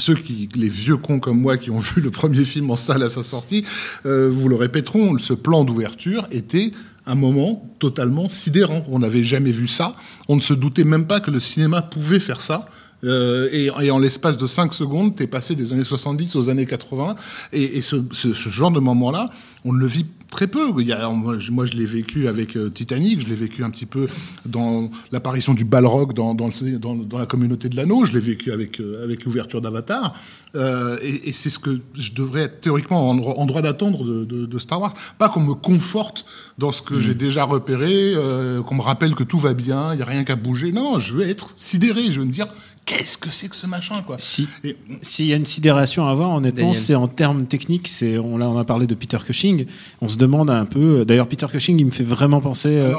ceux 0.00 0.14
qui, 0.14 0.48
les 0.54 0.68
vieux 0.68 0.96
cons 0.96 1.20
comme 1.20 1.40
moi 1.40 1.56
qui 1.56 1.70
ont 1.70 1.78
vu 1.78 2.00
le 2.00 2.10
premier 2.10 2.44
film 2.44 2.70
en 2.70 2.76
salle 2.76 3.02
à 3.02 3.08
sa 3.08 3.22
sortie, 3.22 3.64
euh, 4.06 4.30
vous 4.32 4.48
le 4.48 4.56
répéteront, 4.56 5.16
ce 5.18 5.34
plan 5.34 5.64
d'ouverture 5.64 6.26
était 6.30 6.72
un 7.06 7.14
moment 7.14 7.68
totalement 7.78 8.28
sidérant. 8.28 8.84
On 8.88 8.98
n'avait 8.98 9.22
jamais 9.22 9.52
vu 9.52 9.66
ça. 9.66 9.96
On 10.28 10.36
ne 10.36 10.40
se 10.40 10.54
doutait 10.54 10.84
même 10.84 11.06
pas 11.06 11.20
que 11.20 11.30
le 11.30 11.40
cinéma 11.40 11.82
pouvait 11.82 12.20
faire 12.20 12.42
ça. 12.42 12.68
Euh, 13.04 13.48
et, 13.52 13.70
et 13.82 13.90
en 13.90 13.98
l'espace 13.98 14.36
de 14.38 14.46
5 14.46 14.74
secondes, 14.74 15.16
t'es 15.16 15.26
passé 15.26 15.54
des 15.54 15.72
années 15.72 15.84
70 15.84 16.36
aux 16.36 16.48
années 16.50 16.66
80. 16.66 17.16
Et, 17.52 17.78
et 17.78 17.82
ce, 17.82 17.96
ce- 18.12 18.32
ce 18.32 18.48
genre 18.48 18.70
de 18.70 18.80
moment-là, 18.80 19.30
on 19.64 19.72
le 19.72 19.86
vit 19.86 20.06
très 20.30 20.46
peu. 20.46 20.70
Il 20.78 20.86
y 20.86 20.92
a, 20.92 21.08
moi, 21.08 21.36
je, 21.38 21.72
l'ai 21.72 21.86
vécu 21.86 22.28
avec 22.28 22.56
euh, 22.56 22.70
Titanic, 22.70 23.20
je 23.22 23.26
l'ai 23.28 23.34
vécu 23.34 23.64
un 23.64 23.70
petit 23.70 23.86
peu 23.86 24.06
dans 24.46 24.90
l'apparition 25.12 25.54
du 25.54 25.64
Balrog 25.64 26.12
dans, 26.14 26.34
dans, 26.34 26.46
le- 26.48 26.78
dans- 26.78 26.94
dans 26.94 27.18
la 27.18 27.26
communauté 27.26 27.68
de 27.68 27.76
l'anneau, 27.76 28.04
je 28.04 28.12
l'ai 28.12 28.20
vécu 28.20 28.52
avec, 28.52 28.80
euh, 28.80 29.02
avec 29.02 29.24
l'ouverture 29.24 29.60
d'Avatar. 29.60 30.14
Et 31.02 31.28
et 31.28 31.32
c'est 31.32 31.50
ce 31.50 31.58
que 31.60 31.80
je 31.94 32.12
devrais 32.12 32.42
être 32.42 32.60
théoriquement 32.60 33.08
en, 33.10 33.18
en 33.18 33.46
droit 33.46 33.62
d'attendre 33.62 34.04
de, 34.04 34.24
de- 34.24 34.46
de 34.46 34.58
Star 34.58 34.80
Wars. 34.80 34.94
Pas 35.18 35.28
qu'on 35.28 35.40
me 35.40 35.54
conforte 35.54 36.24
dans 36.58 36.72
ce 36.72 36.82
que 36.82 36.94
Mm. 36.94 37.00
j'ai 37.00 37.14
déjà 37.14 37.44
repéré, 37.44 38.14
qu'on 38.66 38.74
me 38.74 38.82
rappelle 38.82 39.14
que 39.14 39.22
tout 39.24 39.38
va 39.38 39.54
bien, 39.54 39.94
il 39.94 39.96
n'y 39.98 40.02
a 40.02 40.06
rien 40.06 40.24
qu'à 40.24 40.36
bouger. 40.36 40.72
Non, 40.72 40.98
je 40.98 41.12
veux 41.14 41.26
être 41.28 41.52
sidéré, 41.56 42.10
je 42.10 42.20
veux 42.20 42.26
me 42.26 42.32
dire, 42.32 42.48
qu'est-ce 42.86 43.16
que 43.18 43.30
c'est 43.30 43.48
que 43.48 43.56
ce 43.56 43.66
machin 43.66 44.02
quoi 44.02 44.16
Si. 44.18 44.48
Et- 44.64 44.76
S'il 45.02 45.26
y 45.26 45.32
a 45.32 45.36
une 45.36 45.46
sidération 45.46 46.06
à 46.06 46.10
avoir, 46.10 46.30
honnêtement, 46.30 46.70
c'est 46.74 46.94
en 46.94 47.06
termes 47.06 47.46
techniques. 47.46 47.88
C'est 47.88 48.18
on, 48.18 48.36
là, 48.38 48.48
on 48.48 48.58
a 48.58 48.64
parlé 48.64 48.86
de 48.86 48.94
Peter 48.94 49.18
Cushing. 49.24 49.66
On 50.00 50.08
se 50.08 50.16
demande 50.16 50.50
un 50.50 50.64
peu. 50.64 51.04
D'ailleurs, 51.04 51.28
Peter 51.28 51.46
Cushing, 51.50 51.78
il 51.78 51.86
me 51.86 51.90
fait 51.90 52.02
vraiment 52.04 52.40
penser. 52.40 52.68
euh, 52.70 52.92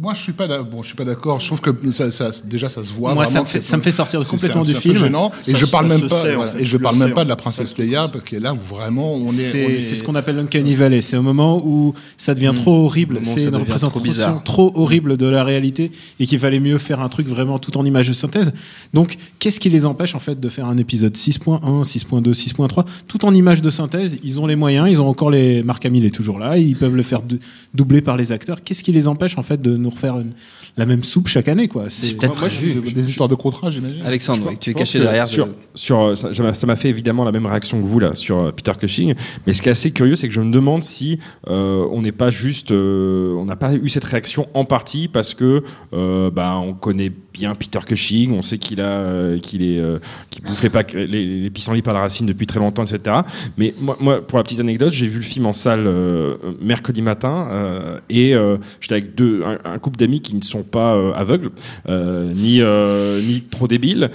moi, 0.00 0.14
je 0.14 0.20
suis 0.20 0.32
pas 0.32 0.46
bon, 0.62 0.82
je 0.82 0.88
suis 0.88 0.96
pas 0.96 1.04
d'accord. 1.04 1.40
Je 1.40 1.46
trouve 1.46 1.60
que 1.60 1.70
ça, 1.90 2.10
ça- 2.10 2.30
déjà 2.44 2.68
ça 2.68 2.84
se 2.84 2.92
voit. 2.92 3.14
Moi, 3.14 3.24
vraiment 3.24 3.32
ça 3.32 3.40
me 3.40 3.44
que 3.44 3.50
fait- 3.50 3.60
c'est- 3.60 3.70
ça 3.70 3.76
me 3.76 3.82
fait 3.82 3.90
sortir 3.90 4.20
complètement 4.20 4.62
du 4.62 4.74
film. 4.74 4.94
gênant. 4.96 5.32
Et 5.46 5.54
je 5.56 5.66
parle 5.66 5.88
même 5.88 6.02
pas. 6.02 6.08
sait, 6.08 6.32
en 6.34 6.36
voilà, 6.36 6.52
fait, 6.52 6.60
et 6.62 6.64
je 6.64 6.76
parle 6.76 6.94
le 6.98 7.04
même 7.06 7.14
pas 7.14 7.24
de 7.24 7.28
la 7.28 7.34
fait. 7.36 7.42
princesse 7.42 7.76
Leia 7.78 8.06
parce 8.08 8.22
qu'elle 8.24 8.38
est 8.38 8.42
là 8.42 8.54
où 8.54 8.58
vraiment 8.58 9.14
on 9.14 9.26
est. 9.26 9.30
C'est 9.32 9.58
est- 9.64 9.80
c'est 9.80 9.96
ce 9.96 10.04
qu'on 10.04 10.14
appelle 10.14 10.36
l'uncanny 10.36 10.74
valley. 10.76 11.02
C'est 11.02 11.16
au 11.16 11.22
moment 11.22 11.60
où 11.64 11.94
ça 12.16 12.34
devient 12.34 12.52
Mm. 12.52 12.58
trop 12.60 12.84
horrible. 12.84 13.20
C'est 13.24 13.42
une 13.44 13.50
trop 13.50 13.58
représentation 13.60 14.40
trop, 14.44 14.72
horrible 14.76 15.16
de 15.16 15.26
la 15.26 15.42
réalité 15.42 15.90
et 16.20 16.26
qu'il 16.26 16.38
fallait 16.38 16.60
mieux 16.60 16.78
faire 16.78 17.00
un 17.00 17.08
truc 17.08 17.26
vraiment 17.26 17.58
tout 17.58 17.76
en 17.76 17.84
image 17.84 18.08
de 18.08 18.12
synthèse. 18.12 18.52
Donc, 18.94 19.16
qu'est-ce 19.40 19.58
qui 19.58 19.68
les 19.68 19.84
empêche 19.84 20.14
en 20.14 20.20
fait 20.20 20.38
de 20.38 20.48
faire 20.48 20.66
un 20.66 20.76
épisode 20.78 21.16
6.1, 21.16 21.82
6.2, 21.82 22.34
6.3 22.34 22.84
tout 23.08 23.24
en 23.24 23.34
image 23.34 23.62
de 23.62 23.70
synthèse 23.70 24.16
Ils 24.22 24.38
ont 24.38 24.46
les 24.46 24.56
moyens. 24.56 24.88
Ils 24.88 25.00
ont 25.00 25.08
encore 25.08 25.30
les. 25.30 25.62
Marc 25.64 25.84
Hamill 25.86 26.04
est 26.04 26.10
toujours 26.14 26.38
là. 26.38 26.56
Ils 26.56 26.76
peuvent 26.76 26.94
le 26.96 27.02
faire 27.02 27.22
dou- 27.22 27.38
doubler 27.74 28.00
par 28.00 28.16
les 28.16 28.30
acteurs. 28.32 28.62
Qu'est-ce 28.62 28.84
qui 28.84 28.92
les 28.92 29.08
empêche 29.08 29.36
en 29.38 29.42
fait 29.42 29.60
de 29.60 29.76
nous 29.88 29.94
refaire 29.94 30.18
une- 30.18 30.32
la 30.78 30.86
même 30.86 31.04
soupe 31.04 31.28
chaque 31.28 31.48
année 31.48 31.68
quoi 31.68 31.86
C'est 31.90 32.16
peut-être 32.16 32.30
moi, 32.34 32.40
moi, 32.40 32.48
prévu. 32.48 32.80
je- 32.86 32.94
des 32.94 33.10
histoires 33.10 33.28
de 33.28 33.34
contrat, 33.34 33.70
j'imagine. 33.70 34.00
Alexandre, 34.04 34.52
tu 34.58 34.70
es 34.70 34.74
caché 34.74 34.98
derrière. 35.00 35.26
sur, 35.26 35.48
de- 35.48 35.52
sur 35.74 36.16
ça 36.16 36.32
ça 36.32 36.42
m'a 36.42 36.54
ça 36.54 36.66
m'a 36.66 36.76
fait 36.76 36.88
évidemment 36.88 37.24
la 37.24 37.32
même 37.32 37.44
réaction 37.46 37.80
que 37.80 37.86
vous 37.86 37.98
là 37.98 38.14
sur 38.14 38.42
euh, 38.42 38.52
Peter 38.52 38.72
Cushing 38.78 39.14
mais 39.46 39.52
ce 39.52 39.60
qui 39.60 39.68
est 39.68 39.72
assez 39.72 39.90
curieux 39.90 40.16
c'est 40.16 40.28
que 40.28 40.34
je 40.34 40.40
me 40.40 40.50
demande 40.52 40.82
si 40.82 41.18
euh, 41.48 41.86
on 41.92 42.00
n'est 42.02 42.12
pas 42.12 42.30
juste 42.30 42.70
euh, 42.70 43.34
on 43.34 43.44
n'a 43.44 43.56
pas 43.56 43.74
eu 43.74 43.88
cette 43.88 44.04
réaction 44.04 44.48
en 44.54 44.64
partie 44.64 45.08
parce 45.08 45.34
que 45.34 45.62
euh, 45.92 46.30
bah, 46.30 46.58
on 46.58 46.72
connaît 46.74 47.12
bien 47.32 47.54
Peter 47.54 47.78
Cushing 47.86 48.32
on 48.32 48.42
sait 48.42 48.58
qu'il 48.58 48.80
a 48.80 48.84
euh, 48.88 49.38
qu'il 49.38 49.62
est 49.62 49.78
euh, 49.78 49.98
qu'il 50.30 50.42
bouffe 50.44 50.62
les, 50.62 50.70
pack- 50.70 50.92
les, 50.94 51.06
les 51.40 51.50
pissenlits 51.50 51.82
par 51.82 51.94
la 51.94 52.00
racine 52.00 52.26
depuis 52.26 52.46
très 52.46 52.58
longtemps 52.60 52.84
etc 52.84 53.16
mais 53.56 53.74
moi, 53.80 53.96
moi 54.00 54.20
pour 54.26 54.38
la 54.38 54.44
petite 54.44 54.60
anecdote 54.60 54.92
j'ai 54.92 55.06
vu 55.06 55.16
le 55.16 55.24
film 55.24 55.46
en 55.46 55.52
salle 55.52 55.86
euh, 55.86 56.36
mercredi 56.60 57.02
matin 57.02 57.48
euh, 57.50 57.98
et 58.10 58.34
euh, 58.34 58.56
j'étais 58.80 58.94
avec 58.94 59.14
deux 59.14 59.42
un, 59.44 59.58
un 59.64 59.78
couple 59.78 59.98
d'amis 59.98 60.20
qui 60.20 60.34
ne 60.34 60.42
sont 60.42 60.62
pas 60.68 60.94
euh, 60.94 61.12
aveugles 61.14 61.50
euh, 61.88 62.32
ni 62.34 62.60
euh, 62.60 63.20
ni 63.20 63.42
trop 63.42 63.66
débiles 63.68 64.10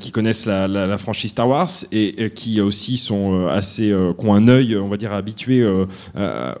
qui 0.00 0.10
connaissent 0.10 0.46
la, 0.46 0.98
franchise 0.98 1.30
Star 1.30 1.48
Wars 1.48 1.70
et, 1.92 2.30
qui 2.30 2.60
aussi 2.60 2.98
sont 2.98 3.46
assez 3.46 3.94
qui 4.18 4.26
ont 4.26 4.34
un 4.34 4.48
œil 4.48 4.76
on 4.76 4.88
va 4.88 4.96
dire 4.96 5.12
habitué 5.12 5.64
au, 5.64 5.86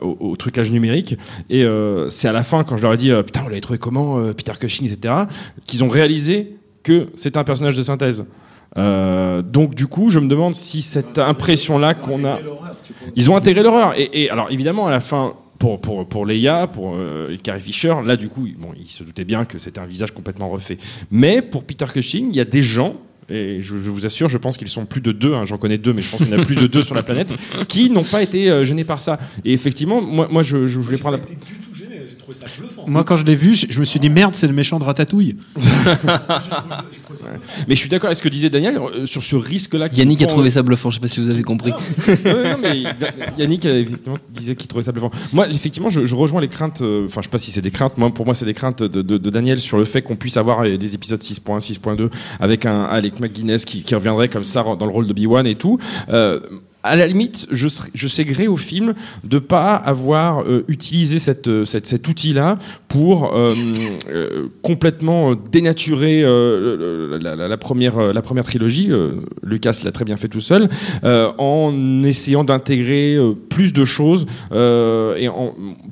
au 0.00 0.36
trucage 0.36 0.70
numérique 0.70 1.16
et 1.50 1.66
c'est 2.08 2.28
à 2.28 2.32
la 2.32 2.42
fin 2.42 2.64
quand 2.64 2.76
je 2.76 2.82
leur 2.82 2.94
ai 2.94 2.96
dit 2.96 3.10
putain 3.24 3.42
vous 3.42 3.48
l'avez 3.48 3.60
trouvé 3.60 3.78
comment 3.78 4.32
Peter 4.34 4.52
Cushing 4.58 4.86
etc 4.86 5.14
qu'ils 5.66 5.84
ont 5.84 5.88
réalisé 5.88 6.56
que 6.82 7.08
c'était 7.14 7.38
un 7.38 7.44
personnage 7.44 7.76
de 7.76 7.82
synthèse 7.82 8.24
donc 8.76 9.74
du 9.74 9.86
coup, 9.86 10.10
je 10.10 10.20
me 10.20 10.28
demande 10.28 10.54
si 10.54 10.82
cette 10.82 11.18
impression-là 11.18 11.94
qu'on 11.94 12.24
a, 12.24 12.38
ils 13.16 13.30
ont 13.30 13.36
intégré 13.36 13.62
l'horreur. 13.62 13.94
Et 13.96 14.30
alors 14.30 14.48
évidemment, 14.50 14.86
à 14.86 14.90
la 14.90 15.00
fin, 15.00 15.34
pour 15.58 15.80
pour 15.80 16.08
pour 16.08 16.26
Leia, 16.26 16.66
pour 16.66 16.94
euh, 16.94 17.36
Carrie 17.42 17.60
Fisher, 17.60 17.94
là 18.04 18.16
du 18.16 18.28
coup, 18.28 18.48
bon, 18.58 18.70
ils 18.78 18.90
se 18.90 19.02
doutaient 19.02 19.24
bien 19.24 19.44
que 19.44 19.58
c'était 19.58 19.80
un 19.80 19.86
visage 19.86 20.12
complètement 20.12 20.48
refait. 20.48 20.78
Mais 21.10 21.42
pour 21.42 21.64
Peter 21.64 21.86
Cushing, 21.92 22.28
il 22.30 22.36
y 22.36 22.40
a 22.40 22.44
des 22.44 22.62
gens 22.62 22.96
et 23.30 23.60
je, 23.60 23.76
je 23.76 23.90
vous 23.90 24.06
assure, 24.06 24.28
je 24.28 24.38
pense 24.38 24.56
qu'ils 24.56 24.68
sont 24.68 24.86
plus 24.86 25.02
de 25.02 25.12
deux, 25.12 25.34
hein, 25.34 25.44
j'en 25.44 25.58
connais 25.58 25.76
deux, 25.76 25.92
mais 25.92 26.00
je 26.00 26.10
pense 26.10 26.20
qu'il 26.20 26.30
y 26.30 26.34
en 26.34 26.40
a 26.40 26.44
plus 26.44 26.56
de 26.56 26.66
deux 26.66 26.82
sur 26.82 26.94
la 26.94 27.02
planète, 27.02 27.34
qui 27.68 27.90
n'ont 27.90 28.04
pas 28.04 28.22
été 28.22 28.50
euh, 28.50 28.64
gênés 28.64 28.84
par 28.84 29.02
ça. 29.02 29.18
Et 29.44 29.52
effectivement, 29.52 30.00
moi, 30.00 30.28
moi 30.30 30.42
je, 30.42 30.66
je 30.66 30.78
voulais 30.78 30.96
prendre 30.96 31.18
la... 31.18 31.22
Moi, 32.86 33.04
quand 33.04 33.16
je 33.16 33.24
l'ai 33.24 33.34
vu, 33.34 33.54
je, 33.54 33.66
je 33.70 33.80
me 33.80 33.84
suis 33.84 33.98
dit 34.00 34.10
merde, 34.10 34.34
c'est 34.34 34.46
le 34.46 34.52
méchant 34.52 34.78
de 34.78 34.84
Ratatouille. 34.84 35.36
Mais 37.68 37.74
je 37.74 37.80
suis 37.80 37.88
d'accord 37.88 38.06
avec 38.08 38.18
ce 38.18 38.22
que 38.22 38.28
disait 38.28 38.50
Daniel 38.50 38.76
euh, 38.78 39.06
sur 39.06 39.22
ce 39.22 39.36
risque-là. 39.36 39.88
Yannick 39.92 40.22
a 40.22 40.26
trouvé 40.26 40.48
euh, 40.48 40.50
ça 40.50 40.62
bluffant, 40.62 40.90
je 40.90 40.96
sais 40.96 41.00
pas 41.00 41.08
si 41.08 41.20
vous 41.20 41.30
avez 41.30 41.42
compris. 41.42 41.72
Ouais, 42.08 42.52
non, 42.52 42.58
mais 42.60 42.82
Yannick 43.38 43.64
euh, 43.66 43.80
effectivement, 43.82 44.16
disait 44.30 44.56
qu'il 44.56 44.66
trouvait 44.68 44.84
ça 44.84 44.92
bluffant. 44.92 45.10
Moi, 45.32 45.48
effectivement, 45.48 45.88
je, 45.88 46.04
je 46.04 46.14
rejoins 46.14 46.40
les 46.40 46.48
craintes. 46.48 46.82
euh, 46.82 47.06
Enfin, 47.06 47.20
je 47.20 47.26
sais 47.26 47.30
pas 47.30 47.38
si 47.38 47.50
c'est 47.50 47.60
des 47.62 47.70
craintes. 47.70 47.96
Moi, 47.96 48.12
pour 48.12 48.24
moi, 48.26 48.34
c'est 48.34 48.44
des 48.44 48.54
craintes 48.54 48.82
de, 48.82 49.02
de- 49.02 49.18
de 49.18 49.30
Daniel 49.30 49.58
sur 49.58 49.78
le 49.78 49.84
fait 49.84 50.02
qu'on 50.02 50.16
puisse 50.16 50.36
avoir 50.36 50.62
des 50.64 50.94
épisodes 50.94 51.20
6.1, 51.20 51.60
6.2 51.60 52.10
avec 52.40 52.66
un 52.66 52.82
Alec 52.84 53.20
McGuinness 53.20 53.64
qui, 53.64 53.82
qui 53.82 53.94
reviendrait 53.94 54.28
comme 54.28 54.44
ça 54.44 54.62
dans 54.62 54.86
le 54.86 54.92
rôle 54.92 55.06
de 55.06 55.14
B1 55.14 55.46
et 55.46 55.54
tout. 55.54 55.78
Euh, 56.08 56.40
à 56.84 56.96
la 56.96 57.06
limite, 57.06 57.46
je, 57.50 57.68
serais- 57.68 57.90
je 57.94 58.08
sais 58.08 58.24
gré 58.24 58.46
au 58.46 58.56
film 58.56 58.94
de 59.24 59.38
pas 59.38 59.74
avoir 59.74 60.42
euh, 60.42 60.64
utilisé 60.68 61.18
euh, 61.46 61.64
cet 61.64 62.08
outil-là 62.08 62.56
pour 62.88 63.34
euh, 63.36 63.52
complètement 64.62 65.34
dénaturer 65.34 66.22
la, 66.22 67.56
première, 67.58 67.98
la 68.12 68.22
première 68.22 68.44
trilogie. 68.44 68.90
Lucas 69.42 69.80
l'a 69.84 69.92
très 69.92 70.04
bien 70.04 70.16
fait 70.16 70.28
tout 70.28 70.40
seul, 70.40 70.68
en 71.02 72.02
essayant 72.04 72.44
d'intégrer 72.44 73.18
plus 73.48 73.72
de 73.72 73.84
choses. 73.84 74.26
Et 74.52 75.28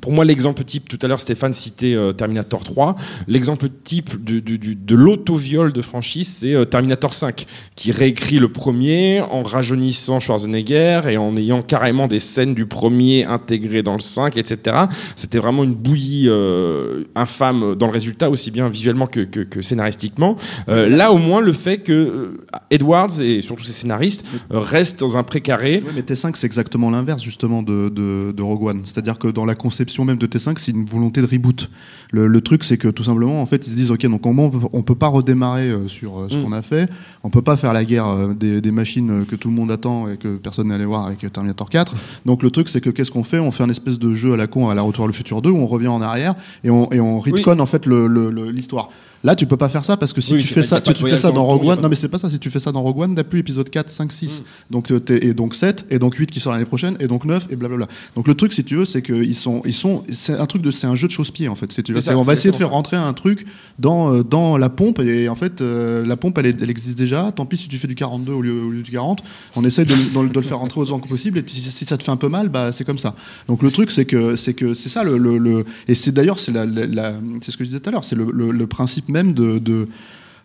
pour 0.01 0.11
moi, 0.11 0.25
l'exemple 0.25 0.63
type, 0.63 0.89
tout 0.89 0.99
à 1.01 1.07
l'heure, 1.07 1.21
Stéphane 1.21 1.53
citait 1.53 1.95
Terminator 2.17 2.63
3. 2.63 2.95
L'exemple 3.27 3.67
type 3.83 4.23
du- 4.23 4.41
du- 4.41 4.57
du- 4.57 4.75
de 4.75 4.95
l'auto-viol 4.95 5.71
de 5.73 5.81
franchise, 5.81 6.37
c'est 6.39 6.65
Terminator 6.69 7.13
5, 7.13 7.45
qui 7.75 7.91
réécrit 7.91 8.39
le 8.39 8.49
premier 8.49 9.21
en 9.21 9.43
rajeunissant 9.43 10.19
Schwarzenegger 10.19 10.76
et 10.77 11.17
en 11.17 11.35
ayant 11.35 11.61
carrément 11.61 12.07
des 12.07 12.19
scènes 12.19 12.53
du 12.53 12.65
premier 12.65 13.25
intégrées 13.25 13.83
dans 13.83 13.93
le 13.95 14.01
5, 14.01 14.37
etc. 14.37 14.77
C'était 15.15 15.39
vraiment 15.39 15.63
une 15.63 15.73
bouillie 15.73 16.25
euh, 16.27 17.03
infâme 17.15 17.75
dans 17.75 17.87
le 17.87 17.91
résultat, 17.93 18.29
aussi 18.29 18.51
bien 18.51 18.69
visuellement 18.69 19.07
que, 19.07 19.21
que- 19.21 19.41
que 19.41 19.61
scénaristiquement. 19.61 20.35
Euh, 20.69 20.89
là, 20.89 21.11
au 21.11 21.17
moins, 21.17 21.41
le 21.41 21.53
fait 21.53 21.79
que 21.79 21.91
euh, 21.93 22.37
Edwards 22.71 23.21
et 23.21 23.41
surtout 23.41 23.63
ses 23.63 23.73
scénaristes 23.73 24.25
restent 24.49 24.99
dans 24.99 25.17
un 25.17 25.23
précaré. 25.23 25.83
Mais 25.95 26.01
T5, 26.01 26.31
c'est 26.35 26.45
exactement 26.47 26.89
l'inverse 26.89 27.21
justement 27.23 27.63
de, 27.63 27.89
de, 27.89 28.31
de 28.35 28.41
Rogue 28.43 28.63
One. 28.63 28.81
C'est-à-dire 28.85 29.17
que 29.17 29.27
dans 29.27 29.45
la 29.45 29.55
conception 29.55 30.05
même 30.05 30.17
de 30.17 30.27
T5, 30.27 30.55
c'est 30.57 30.71
une 30.71 30.85
volonté 30.85 31.21
de 31.21 31.27
reboot. 31.27 31.69
Le, 32.11 32.27
le 32.27 32.41
truc, 32.41 32.63
c'est 32.63 32.77
que 32.77 32.87
tout 32.87 33.03
simplement, 33.03 33.41
en 33.41 33.45
fait, 33.45 33.67
ils 33.67 33.71
se 33.71 33.75
disent, 33.75 33.91
ok, 33.91 34.05
donc 34.07 34.25
on 34.25 34.37
on 34.73 34.81
peut 34.83 34.95
pas 34.95 35.07
redémarrer 35.07 35.73
sur 35.87 36.27
ce 36.29 36.37
Mm. 36.37 36.43
qu'on 36.43 36.51
a 36.51 36.61
fait. 36.61 36.89
On 37.23 37.29
peut 37.29 37.41
pas 37.41 37.57
faire 37.57 37.73
la 37.73 37.83
guerre 37.83 38.29
des, 38.35 38.61
des 38.61 38.71
machines 38.71 39.25
que 39.25 39.35
tout 39.35 39.49
le 39.49 39.55
monde 39.55 39.71
attend 39.71 40.07
et 40.07 40.17
que 40.17 40.37
personne 40.37 40.66
n'est 40.67 40.75
allé 40.75 40.85
voir 40.85 41.05
avec 41.07 41.19
Terminator 41.31 41.69
4. 41.69 41.93
Donc 42.25 42.43
le 42.43 42.51
truc, 42.51 42.69
c'est 42.69 42.81
que 42.81 42.89
qu'est-ce 42.89 43.11
qu'on 43.11 43.23
fait? 43.23 43.39
On 43.39 43.51
fait 43.51 43.63
un 43.63 43.69
espèce 43.69 43.97
de 43.99 44.13
jeu 44.13 44.33
à 44.33 44.37
la 44.37 44.47
con 44.47 44.69
à 44.69 44.75
la 44.75 44.81
Retour 44.83 45.03
vers 45.03 45.07
le 45.07 45.13
futur 45.13 45.41
2 45.41 45.49
où 45.49 45.57
on 45.57 45.67
revient 45.67 45.87
en 45.87 46.01
arrière 46.01 46.35
et 46.63 46.69
on, 46.69 46.91
et 46.91 46.99
on 46.99 47.19
retconne 47.39 47.61
en 47.61 47.65
fait 47.65 47.85
le- 47.85 48.07
le- 48.07 48.29
le- 48.29 48.51
l'histoire. 48.51 48.89
Là, 49.23 49.35
tu 49.35 49.45
peux 49.47 49.57
pas 49.57 49.69
faire 49.69 49.83
ça 49.83 49.97
parce 49.97 50.13
que 50.13 50.21
si 50.21 50.33
Oui, 50.33 50.41
tu 50.41 50.47
fais 50.53 50.63
ça, 50.63 50.79
tu 50.81 50.93
fais 50.93 51.17
ça 51.17 51.31
dans 51.31 51.45
Rogue 51.45 51.63
One. 51.65 51.81
Non, 51.81 51.89
mais 51.89 51.95
c'est 51.95 52.07
pas 52.07 52.17
ça. 52.19 52.29
Si 52.29 52.39
tu 52.39 52.49
fais 52.49 52.59
ça 52.59 52.71
dans 52.71 52.81
Rogue 52.83 52.99
One, 52.99 53.15
t'as 53.15 53.23
plus 53.23 53.39
épisode 53.39 53.69
4, 53.69 53.89
5, 53.89 54.11
6. 54.11 54.43
Donc, 54.69 54.91
euh, 54.91 55.01
et 55.21 55.33
donc 55.33 55.55
7, 55.55 55.85
et 55.89 55.99
donc 55.99 56.15
8 56.15 56.29
qui 56.29 56.39
sort 56.39 56.53
l'année 56.53 56.65
prochaine, 56.65 56.95
et 56.99 57.07
donc 57.07 57.25
9, 57.25 57.47
et 57.49 57.55
blablabla. 57.55 57.87
Donc 58.15 58.27
le 58.27 58.35
truc, 58.35 58.53
si 58.53 58.63
tu 58.63 58.75
veux, 58.75 58.85
c'est 58.85 59.01
qu'ils 59.01 59.35
sont, 59.35 59.61
ils 59.65 59.73
sont, 59.73 60.03
c'est 60.11 60.33
un 60.33 60.45
truc 60.45 60.61
de, 60.61 60.71
c'est 60.71 60.87
un 60.87 60.95
jeu 60.95 61.07
de 61.07 61.11
chausse-pied 61.13 61.47
en 61.47 61.55
fait. 61.55 61.71
Si 61.71 61.81
tu 61.83 61.93
veux. 61.93 62.01
Ça, 62.01 62.17
on 62.17 62.21
va 62.21 62.33
essayer 62.33 62.51
de 62.51 62.55
faire 62.55 62.69
rentrer 62.69 62.97
un 62.97 63.13
truc 63.13 63.45
dans, 63.79 64.13
euh, 64.13 64.23
dans 64.23 64.57
la 64.57 64.69
pompe, 64.69 64.99
et 64.99 65.29
en 65.29 65.35
fait, 65.35 65.61
euh, 65.61 66.05
la 66.05 66.15
pompe, 66.15 66.37
elle, 66.37 66.69
existe 66.69 66.97
déjà. 66.97 67.31
Tant 67.31 67.45
pis 67.45 67.57
si 67.57 67.67
tu 67.67 67.77
fais 67.77 67.87
du 67.87 67.95
42 67.95 68.31
au 68.33 68.41
lieu, 68.41 68.61
au 68.63 68.69
lieu 68.69 68.81
du 68.83 68.91
40. 68.91 69.23
On 69.55 69.63
essaie 69.65 69.85
de, 69.85 69.93
de- 69.93 70.27
de 70.27 70.33
le 70.33 70.41
faire 70.41 70.59
rentrer 70.59 70.79
autant 70.81 70.99
que 70.99 71.07
possible, 71.07 71.39
et 71.39 71.43
si, 71.47 71.59
si 71.61 71.85
ça 71.85 71.97
te 71.97 72.03
fait 72.03 72.11
un 72.11 72.17
peu 72.17 72.29
mal, 72.29 72.49
bah, 72.49 72.71
c'est 72.71 72.83
comme 72.85 72.97
ça. 72.99 73.15
Donc 73.47 73.63
le 73.63 73.71
truc, 73.71 73.89
c'est 73.91 74.05
que, 74.05 74.35
c'est 74.35 74.53
que, 74.53 74.73
c'est 74.73 74.89
ça 74.89 75.03
le, 75.03 75.17
le- 75.17 75.37
le- 75.37 75.65
et 75.87 75.95
c'est 75.95 76.11
d'ailleurs, 76.11 76.39
c'est 76.39 76.51
la, 76.51 76.65
la- 76.65 76.85
la- 76.85 77.13
c'est 77.41 77.51
ce 77.51 77.57
que 77.57 77.63
je 77.63 77.69
disais 77.69 77.79
tout 77.79 77.89
à 77.89 77.91
l'heure, 77.91 78.03
c'est 78.03 78.15
le, 78.15 78.27
le- 78.31 78.51
le 78.51 78.67
même 79.09 79.33
de, 79.33 79.59
de 79.59 79.87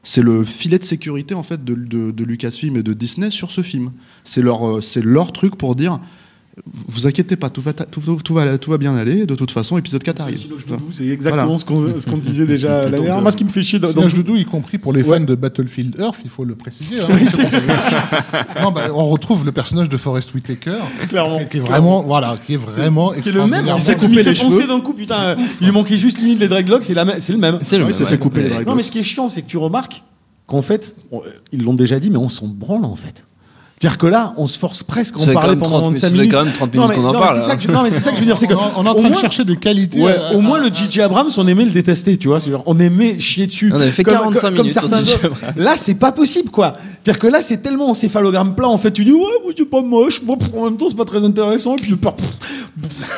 c'est 0.05 0.22
le 0.22 0.42
filet 0.44 0.79
de 0.79 0.85
sécurité 0.85 1.35
en 1.35 1.42
fait 1.42 1.64
de, 1.64 1.75
de, 1.75 2.11
de 2.11 2.25
Lucasfilm 2.25 2.77
et 2.77 2.83
de 2.83 2.92
Disney 2.92 3.31
sur 3.31 3.51
ce 3.51 3.62
film. 3.62 3.92
C'est 4.25 4.42
leur, 4.42 4.68
euh, 4.68 4.81
c'est 4.81 5.03
leur 5.03 5.33
truc 5.33 5.57
pour 5.57 5.77
dire 5.77 5.98
vous 6.67 7.07
inquiétez 7.07 7.37
pas, 7.37 7.49
tout 7.49 7.62
va, 7.62 7.73
ta- 7.73 7.87
tout, 7.87 8.01
tout- 8.01 8.17
tout 8.23 8.35
va, 8.35 8.59
tout 8.59 8.71
va 8.71 8.77
bien 8.77 8.95
aller. 8.95 9.25
De 9.25 9.35
toute 9.35 9.51
façon, 9.51 9.79
épisode 9.79 10.03
4 10.03 10.21
arrive. 10.21 10.38
C'est 10.91 11.07
exactement 11.09 11.57
Voilà. 11.57 11.59
ce 11.59 11.65
qu'on 11.65 12.17
ce 12.17 12.21
disait 12.21 12.45
déjà 12.45 12.81
l'année 12.85 12.91
dernière. 12.91 13.17
euh, 13.17 13.21
Moi, 13.23 13.31
ce 13.31 13.38
qui 13.38 13.45
me 13.45 13.49
fait 13.51 13.62
chier 13.62 13.79
dans, 13.79 13.88
C'est 13.88 13.95
dans 13.95 14.07
doudou, 14.07 14.37
y 14.37 14.45
compris 14.45 14.77
pour 14.77 14.93
les 14.93 15.03
fans 15.03 15.21
de 15.21 15.35
Battlefield 15.35 15.97
Earth, 15.99 16.19
il 16.25 16.31
faut 16.31 16.45
le 16.45 16.55
préciser. 16.55 17.01
hein. 17.01 17.07
non, 18.62 18.71
bah, 18.71 18.88
on 18.95 19.05
retrouve 19.05 19.45
le 19.47 19.53
personnage 19.53 19.88
de 19.88 19.97
Forrest 19.97 20.35
Whitaker, 20.35 20.77
Clairement. 21.09 21.41
qui 21.47 21.57
est 21.57 21.61
vraiment, 21.61 22.03
voilà, 22.03 22.37
qui 22.45 22.55
est 22.55 22.59
vraiment 22.59 23.12
qui 23.12 23.29
est 23.29 23.33
le 23.33 23.47
même, 23.47 23.67
il 23.75 23.81
s'est 23.81 23.97
coupé 23.97 24.15
fait. 24.17 24.23
les 24.25 24.35
cheveux. 24.35 24.67
d'un 24.67 24.81
coup, 24.81 24.93
putain, 24.93 25.37
il 25.61 25.67
lui 25.67 25.73
manquait 25.73 25.97
juste 25.97 26.19
limite 26.19 26.38
les 26.41 26.49
dreadlocks, 26.49 26.85
c'est 26.85 26.95
la 26.95 27.05
même- 27.05 27.21
c'est 27.21 27.33
le 27.33 27.38
même. 27.38 27.59
C'est 27.62 27.77
le 27.79 27.85
Ouais, 27.85 27.91
même, 27.91 27.97
il 27.99 28.05
s'est 28.05 28.11
fait 28.11 28.19
couper 28.19 28.43
les 28.43 28.49
dreadlocks. 28.49 28.69
Non, 28.69 28.75
mais 28.75 28.83
ce 28.83 28.91
qui 28.91 28.99
est 28.99 29.03
chiant, 29.03 29.29
c'est 29.29 29.43
que 29.43 29.47
tu 29.49 29.57
remarques 29.57 30.03
qu'en 30.47 30.61
fait, 30.62 30.95
ils 31.53 31.62
l'ont 31.62 31.75
déjà 31.75 31.99
dit, 31.99 32.11
mais 32.11 32.19
on 32.19 32.29
s'en 32.29 32.47
branle 32.47 32.85
en 32.85 32.97
fait. 32.97 33.25
C'est-à-dire 33.83 33.99
que 33.99 34.07
là, 34.07 34.33
on 34.37 34.47
se 34.47 34.57
force 34.57 34.85
presque 34.85 35.16
à 35.18 35.23
en 35.23 35.33
parler 35.35 35.57
pendant 35.57 35.79
30 35.81 35.95
25 35.95 35.99
ça 36.01 36.07
fait 36.07 36.12
minutes. 36.12 36.31
quand 36.31 36.45
même 36.45 36.53
30 36.53 36.75
Non, 36.75 36.83
minutes 36.83 36.97
qu'on 36.99 37.03
en 37.03 37.07
non, 37.07 37.12
mais 37.14 37.18
parle, 37.27 37.40
c'est 37.40 37.47
ça 37.49 37.53
hein. 37.55 37.73
Non, 37.73 37.83
mais 37.83 37.90
c'est 37.90 37.99
ça 37.99 38.11
que 38.11 38.14
je 38.16 38.21
veux 38.21 38.27
dire, 38.27 38.37
c'est 38.38 38.47
que. 38.47 38.53
On 38.55 38.57
est 38.57 38.61
en- 38.61 38.71
on 38.77 38.85
est 38.85 38.88
en 38.88 38.92
au 38.92 38.95
train 38.95 39.03
de 39.09 39.09
moins- 39.12 39.21
chercher 39.21 39.45
des 39.45 39.57
qualités. 39.57 40.01
Ouais, 40.01 40.14
euh, 40.16 40.35
au 40.37 40.40
moins 40.40 40.61
euh, 40.61 40.68
le 40.68 40.73
J.J. 40.75 41.01
Abrams, 41.01 41.31
on 41.37 41.49
aimait 41.49 41.64
le 41.64 41.73
détester, 41.73 42.16
tu 42.16 42.29
vois. 42.29 42.38
On 42.66 42.79
aimait 42.79 43.18
chier 43.18 43.49
dessus. 43.49 43.73
On 43.75 43.81
avait 43.81 43.90
fait 43.90 44.05
Comme- 44.05 44.14
45 44.14 44.40
comme- 44.55 44.66
minutes 44.66 44.79
comme 44.79 44.90
certains. 45.05 45.53
Là, 45.57 45.73
c'est 45.77 45.95
pas 45.95 46.12
possible, 46.12 46.49
quoi. 46.51 46.75
C'est-à-dire 47.03 47.21
que 47.21 47.27
là, 47.27 47.42
c'est 47.42 47.57
tellement 47.61 47.90
encéphalogramme 47.90 48.55
plat. 48.55 48.68
En 48.68 48.79
fait, 48.79 48.92
tu 48.92 49.03
dis, 49.05 49.11
ouais, 49.12 49.25
c'est 49.57 49.64
pas 49.68 49.83
moche. 49.83 50.23
Bon, 50.23 50.38
en 50.57 50.64
même 50.66 50.77
temps, 50.77 50.87
c'est 50.88 50.97
pas 50.97 51.05
très 51.05 51.25
intéressant. 51.25 51.75
Et 51.75 51.81
puis, 51.83 51.97
pff, 51.97 52.14
pff, 52.14 52.38
pff. 52.81 53.09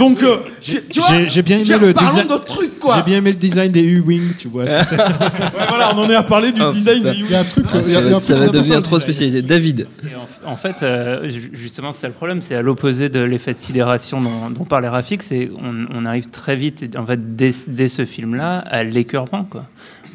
Donc, 0.00 0.22
euh, 0.24 0.38
c'est- 0.60 0.88
tu 0.88 0.98
vois, 0.98 1.08
J'ai 1.10 1.28
j'ai 1.28 1.42
bien 1.42 1.58
aimé 1.58 1.78
le 1.78 1.92
design. 1.94 2.26
d'autres 2.26 2.44
trucs, 2.46 2.78
quoi. 2.80 2.96
J'ai 2.96 3.02
bien 3.02 3.18
aimé 3.18 3.30
le 3.30 3.36
design 3.36 3.70
des 3.70 3.82
U-Wing, 3.82 4.22
tu 4.38 4.48
vois. 4.48 4.64
Ouais, 4.64 5.66
voilà, 5.68 5.94
on 5.94 5.98
en 5.98 6.10
est 6.10 6.14
à 6.16 6.22
parler 6.24 6.50
du 6.52 6.60
Oh, 6.60 6.72
design 6.72 7.02
des 7.02 7.10
Il 7.10 7.30
y 7.30 7.34
a 7.34 7.40
un 7.40 7.44
truc, 7.44 7.66
Ah, 7.72 7.78
il 7.84 7.92
y 7.92 7.94
a- 7.96 8.00
ça 8.00 8.00
il 8.00 8.04
y 8.06 8.08
a 8.08 8.10
un 8.10 8.12
va, 8.14 8.20
ça 8.20 8.48
devenir 8.48 8.82
trop 8.82 8.98
spécialisé. 8.98 9.42
David, 9.42 9.86
Et 10.04 10.14
en, 10.46 10.52
en 10.52 10.56
fait, 10.56 10.76
euh, 10.82 11.28
ju- 11.28 11.50
justement, 11.54 11.92
c'est 11.92 12.00
ça 12.02 12.06
le 12.08 12.14
problème, 12.14 12.40
c'est 12.42 12.54
à 12.56 12.62
l'opposé 12.62 13.08
de 13.08 13.20
l'effet 13.20 13.52
de 13.52 13.58
sidération 13.58 14.20
dont, 14.20 14.50
dont 14.50 14.64
parlait 14.64 14.88
Rafik, 14.88 15.22
c'est 15.22 15.50
on, 15.62 15.86
on 15.94 16.06
arrive 16.06 16.28
très 16.30 16.56
vite, 16.56 16.96
en 16.98 17.04
fait, 17.06 17.36
dès, 17.36 17.50
dès 17.68 17.88
ce 17.88 18.04
film-là, 18.06 18.58
à 18.58 18.82
l'écœurement, 18.84 19.44
quoi. 19.44 19.66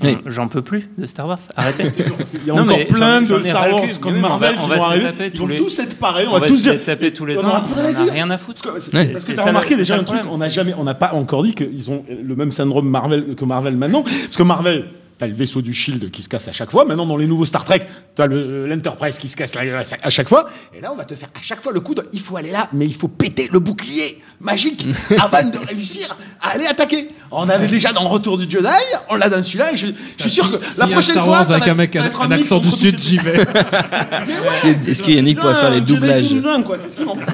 Oui. 0.04 0.18
J'en 0.26 0.48
peux 0.48 0.62
plus 0.62 0.90
de 0.98 1.06
Star 1.06 1.28
Wars. 1.28 1.40
Arrêtez. 1.56 1.84
Il 2.34 2.48
y 2.48 2.52
a 2.52 2.54
Non, 2.54 2.64
encore 2.64 2.86
plein 2.88 3.22
de 3.22 3.42
Star 3.42 3.72
Wars 3.72 3.84
comme 4.02 4.18
Marvel 4.20 4.56
va- 4.56 4.60
on 4.60 4.64
qui 4.64 4.70
va 4.70 4.76
vont 4.76 4.84
arriver. 4.84 5.06
taper 5.06 5.26
Ils 5.28 5.32
tous 5.32 5.38
vont 5.40 5.48
les- 5.48 5.58
tous 5.58 5.80
être 5.80 5.98
pareils. 5.98 6.28
On, 6.30 6.36
On 6.36 6.40
va 6.40 6.48
tous 6.48 6.62
dire. 6.64 6.84
taper 6.84 7.14
tous 7.14 7.26
les 7.26 7.38
On 7.38 7.46
ans. 7.48 7.62
plus 7.62 7.82
rien 7.82 7.96
à 7.96 8.02
on 8.02 8.12
rien 8.12 8.38
foutre. 8.38 8.62
Parce 8.64 8.90
que, 8.90 9.36
ça 9.36 9.42
le- 9.44 9.48
remarqué 9.50 9.76
déjà 9.78 9.94
un 9.96 9.98
truc, 10.04 10.08
problème. 10.20 10.28
on 10.32 10.38
n'a 10.38 10.50
jamais, 10.50 10.74
on 10.78 10.84
n'a 10.84 10.96
pas 10.96 11.14
encore 11.14 11.44
dit 11.44 11.54
qu'ils 11.56 11.90
ont 11.90 12.04
le 12.10 12.36
même 12.36 12.52
syndrome 12.52 12.90
Marvel 12.90 13.36
que 13.36 13.46
Marvel 13.46 13.76
maintenant, 13.78 14.04
parce 14.04 14.36
que 14.38 14.44
Marvel, 14.44 14.86
t'as 15.18 15.28
le 15.28 15.34
vaisseau 15.34 15.62
du 15.62 15.74
Shield 15.74 16.12
qui 16.12 16.22
se 16.24 16.30
casse 16.30 16.48
à 16.48 16.52
chaque 16.52 16.72
fois. 16.72 16.86
Maintenant, 16.86 17.06
dans 17.06 17.18
les 17.18 17.28
nouveaux 17.28 17.46
Star 17.46 17.64
Trek, 17.66 17.88
t'as 18.16 18.28
le 18.28 18.68
l'Enterprise 18.68 19.18
qui 19.18 19.28
se 19.30 19.36
casse 19.36 19.54
à 19.56 20.10
chaque 20.10 20.28
fois. 20.30 20.50
Et 20.76 20.82
là, 20.82 20.92
on 20.92 20.96
va 20.96 21.06
te 21.06 21.14
faire 21.16 21.30
à 21.38 21.42
chaque 21.42 21.62
fois 21.62 21.72
le 21.72 21.80
coup 21.80 21.96
de, 21.96 22.08
il 22.14 22.20
faut 22.20 22.38
aller 22.38 22.52
là, 22.52 22.68
mais 22.74 22.86
il 22.86 22.94
faut 22.94 23.08
péter 23.08 23.50
le 23.52 23.60
bouclier 23.60 24.22
magique 24.40 24.86
avant 25.20 25.48
de 25.50 25.58
réussir 25.58 26.18
à 26.42 26.50
aller 26.50 26.66
attaquer. 26.66 27.08
On 27.32 27.48
avait 27.50 27.68
déjà 27.68 27.92
dans 27.94 28.08
Retour 28.08 28.38
du 28.38 28.50
Jedi, 28.50 28.68
on 29.10 29.16
l'a 29.16 29.30
dans 29.30 29.42
celui-là, 29.44 29.74
et 29.74 29.78
je, 29.78 29.88
je 30.18 30.22
suis 30.24 30.32
sûr 30.32 30.52
que 30.52 30.58
la 30.78 30.88
prochaine 30.88 31.16
Star 31.16 31.26
fois, 31.26 31.34
Wars 31.38 31.46
ça 31.48 31.54
avec 31.54 31.66
va, 31.66 31.72
un 31.72 31.76
mec 31.76 31.94
ça 31.94 32.02
va 32.02 32.24
un, 32.24 32.28
un 32.28 32.32
accent 32.32 32.60
du 32.60 32.72
sud, 32.72 33.00
j'y 33.00 33.18
vais. 33.18 33.42
est-ce 34.88 35.02
que- 35.04 35.12
Yannick 35.12 35.40
pourrait 35.40 35.56
faire 35.56 35.72
les 35.72 35.82
doublages 35.82 36.34
quoi, 36.66 36.78
c'est 36.78 36.90
ce 36.90 36.98
qui 36.98 37.06
manque. 37.06 37.22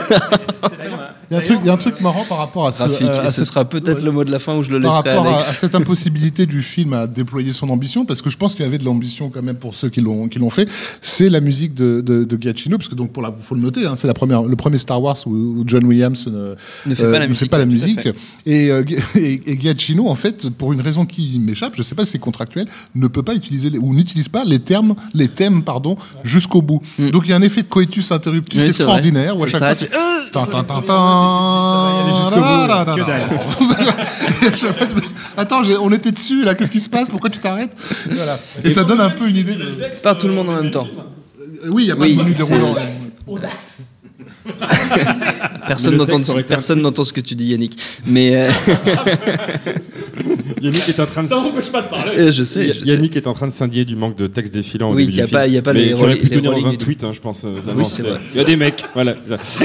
Il 1.31 1.35
y 1.35 1.37
a 1.37 1.39
un 1.39 1.43
truc, 1.43 1.59
il 1.61 1.67
y 1.67 1.69
a 1.69 1.73
un 1.73 1.77
truc 1.77 2.01
marrant 2.01 2.25
par 2.27 2.37
rapport 2.39 2.67
à 2.67 2.71
ce, 2.73 2.83
à- 2.83 2.87
et 2.87 2.89
ce 3.29 3.31
cette- 3.35 3.45
sera 3.45 3.63
peut-être 3.65 4.03
le 4.03 4.11
mot 4.11 4.23
de 4.25 4.31
la 4.31 4.39
fin 4.39 4.55
où 4.57 4.63
je 4.63 4.69
le 4.69 4.81
par 4.81 4.97
laisserai 5.01 5.09
à 5.15 5.19
rapport 5.21 5.35
à, 5.37 5.39
cette 5.39 5.73
impossibilité 5.75 6.45
du 6.45 6.61
film 6.61 6.93
à 6.93 7.07
déployer 7.07 7.53
son 7.53 7.69
ambition, 7.69 8.05
parce 8.05 8.21
que 8.21 8.29
je 8.29 8.37
pense 8.37 8.53
qu'il 8.53 8.65
y 8.65 8.67
avait 8.67 8.77
de 8.77 8.83
l'ambition 8.85 9.29
quand 9.29 9.41
même 9.41 9.55
pour 9.55 9.73
ceux 9.75 9.89
qui 9.89 10.01
l'ont 10.01 10.27
qui 10.27 10.39
l'ont 10.39 10.49
fait, 10.49 10.67
c'est 10.99 11.29
la 11.29 11.39
musique 11.39 11.73
de, 11.73 12.01
de, 12.01 12.25
de 12.25 12.37
Giacchino, 12.41 12.77
parce 12.77 12.89
que 12.89 12.95
donc 12.95 13.11
pour 13.13 13.23
la, 13.23 13.33
faut 13.41 13.55
le 13.55 13.61
noter, 13.61 13.85
hein, 13.85 13.95
c'est 13.97 14.07
la 14.07 14.13
première, 14.13 14.43
le 14.43 14.55
premier 14.57 14.77
Star 14.77 15.01
Wars 15.01 15.15
où, 15.25 15.31
où 15.31 15.63
John 15.65 15.85
Williams 15.85 16.27
euh, 16.31 16.55
Ne 16.85 16.95
fait 16.95 17.03
pas 17.09 17.19
la 17.19 17.25
ne 17.25 17.27
musique, 17.29 17.49
pas 17.49 17.57
la 17.59 17.65
musique. 17.65 18.01
fait. 18.01 18.15
Et, 18.45 18.69
euh, 18.69 18.83
et, 19.15 19.41
et 19.53 19.59
Giacchino, 19.59 20.07
en 20.09 20.15
fait, 20.15 20.49
pour 20.49 20.73
une 20.73 20.81
raison 20.81 21.05
qui 21.05 21.39
m'échappe, 21.39 21.73
je 21.77 21.83
sais 21.83 21.95
pas 21.95 22.03
si 22.03 22.11
c'est 22.11 22.19
contractuel, 22.19 22.65
ne 22.95 23.07
peut 23.07 23.23
pas 23.23 23.35
utiliser 23.35 23.69
les- 23.69 23.77
ou 23.79 23.93
n'utilise 23.93 24.27
pas 24.27 24.43
les 24.43 24.59
termes, 24.59 24.95
les 25.13 25.29
thèmes, 25.29 25.63
pardon, 25.63 25.95
jusqu'au 26.23 26.61
bout. 26.61 26.81
Donc 26.99 27.23
il 27.25 27.29
y 27.29 27.33
a 27.33 27.37
un 27.37 27.41
effet 27.41 27.61
de 27.63 27.67
coitus 27.69 28.11
interruptus 28.11 28.59
Mm. 28.59 28.63
Oui, 28.63 28.65
extraordinaire 28.67 29.37
où 29.37 29.43
à 29.43 29.47
chaque 29.47 29.59
ça, 29.59 29.75
fois 29.75 29.75
c'est 29.75 30.31
Attends, 35.37 35.61
on 35.81 35.91
était 35.91 36.11
dessus 36.11 36.43
là, 36.43 36.55
qu'est-ce 36.55 36.71
qui 36.71 36.79
se 36.79 36.89
passe? 36.89 37.09
Pourquoi 37.09 37.29
tu 37.29 37.39
t'arrêtes? 37.39 37.71
Voilà. 38.09 38.39
Et 38.63 38.71
ça 38.71 38.83
donne 38.83 39.01
un 39.01 39.09
peu 39.09 39.27
une 39.29 39.35
idée 39.37 39.55
de. 39.55 39.77
Pas 40.03 40.15
tout 40.15 40.27
le 40.27 40.33
monde 40.33 40.49
en 40.49 40.55
même 40.61 40.71
temps. 40.71 40.87
Euh, 41.39 41.69
Oui, 41.69 41.83
il 41.83 41.85
n'y 41.87 41.91
a 41.91 41.95
pas 41.95 42.03
Oui, 42.03 42.15
de 42.15 42.23
menu 42.23 42.35
c'est- 42.37 42.47
déroulant. 42.49 42.73
Audace. 43.27 43.83
Personne 45.67 46.81
n'entend 46.81 47.03
ce 47.05 47.13
que 47.13 47.21
tu 47.21 47.35
dis 47.35 47.45
Yannick. 47.45 47.77
Mais 48.05 48.31
euh, 48.35 48.51
Yannick 50.61 50.89
est 50.89 50.99
en 50.99 51.05
train 51.05 51.23
de. 51.23 51.27
Ça 51.27 51.35
m'empêche 51.35 51.71
pas 51.71 51.81
de 51.81 51.87
parler. 51.87 52.11
Euh, 52.17 52.31
je 52.31 52.43
sais, 52.43 52.73
je 52.73 52.79
sais. 52.79 52.85
Yannick 52.85 53.15
est 53.15 53.27
en 53.27 53.33
train 53.33 53.47
de 53.47 53.51
s'indigner 53.51 53.85
du 53.85 53.95
manque 53.95 54.15
de 54.17 54.27
texte 54.27 54.53
défilant. 54.53 54.93
Oui, 54.93 55.05
début 55.07 55.11
qu'il 55.11 55.19
y 55.21 55.23
a 55.23 55.27
pas- 55.27 55.47
il 55.47 55.53
y 55.53 55.57
a 55.57 55.61
pas 55.61 55.73
Mais 55.73 55.85
les 55.85 55.93
relais- 55.93 56.15
pu 56.17 56.29
tenir 56.29 56.51
dans 56.51 56.67
un 56.67 56.75
tweet, 56.75 57.03
hein, 57.03 57.11
je 57.13 57.19
pense. 57.21 57.43
euh, 57.45 57.49
Oui, 57.49 57.61
finalement. 57.61 57.85
c'est 57.85 58.01
vrai. 58.01 58.19
Il 58.31 58.37
y 58.37 58.39
a 58.39 58.43
des 58.43 58.55
mecs, 58.55 58.83
voilà. 58.93 59.15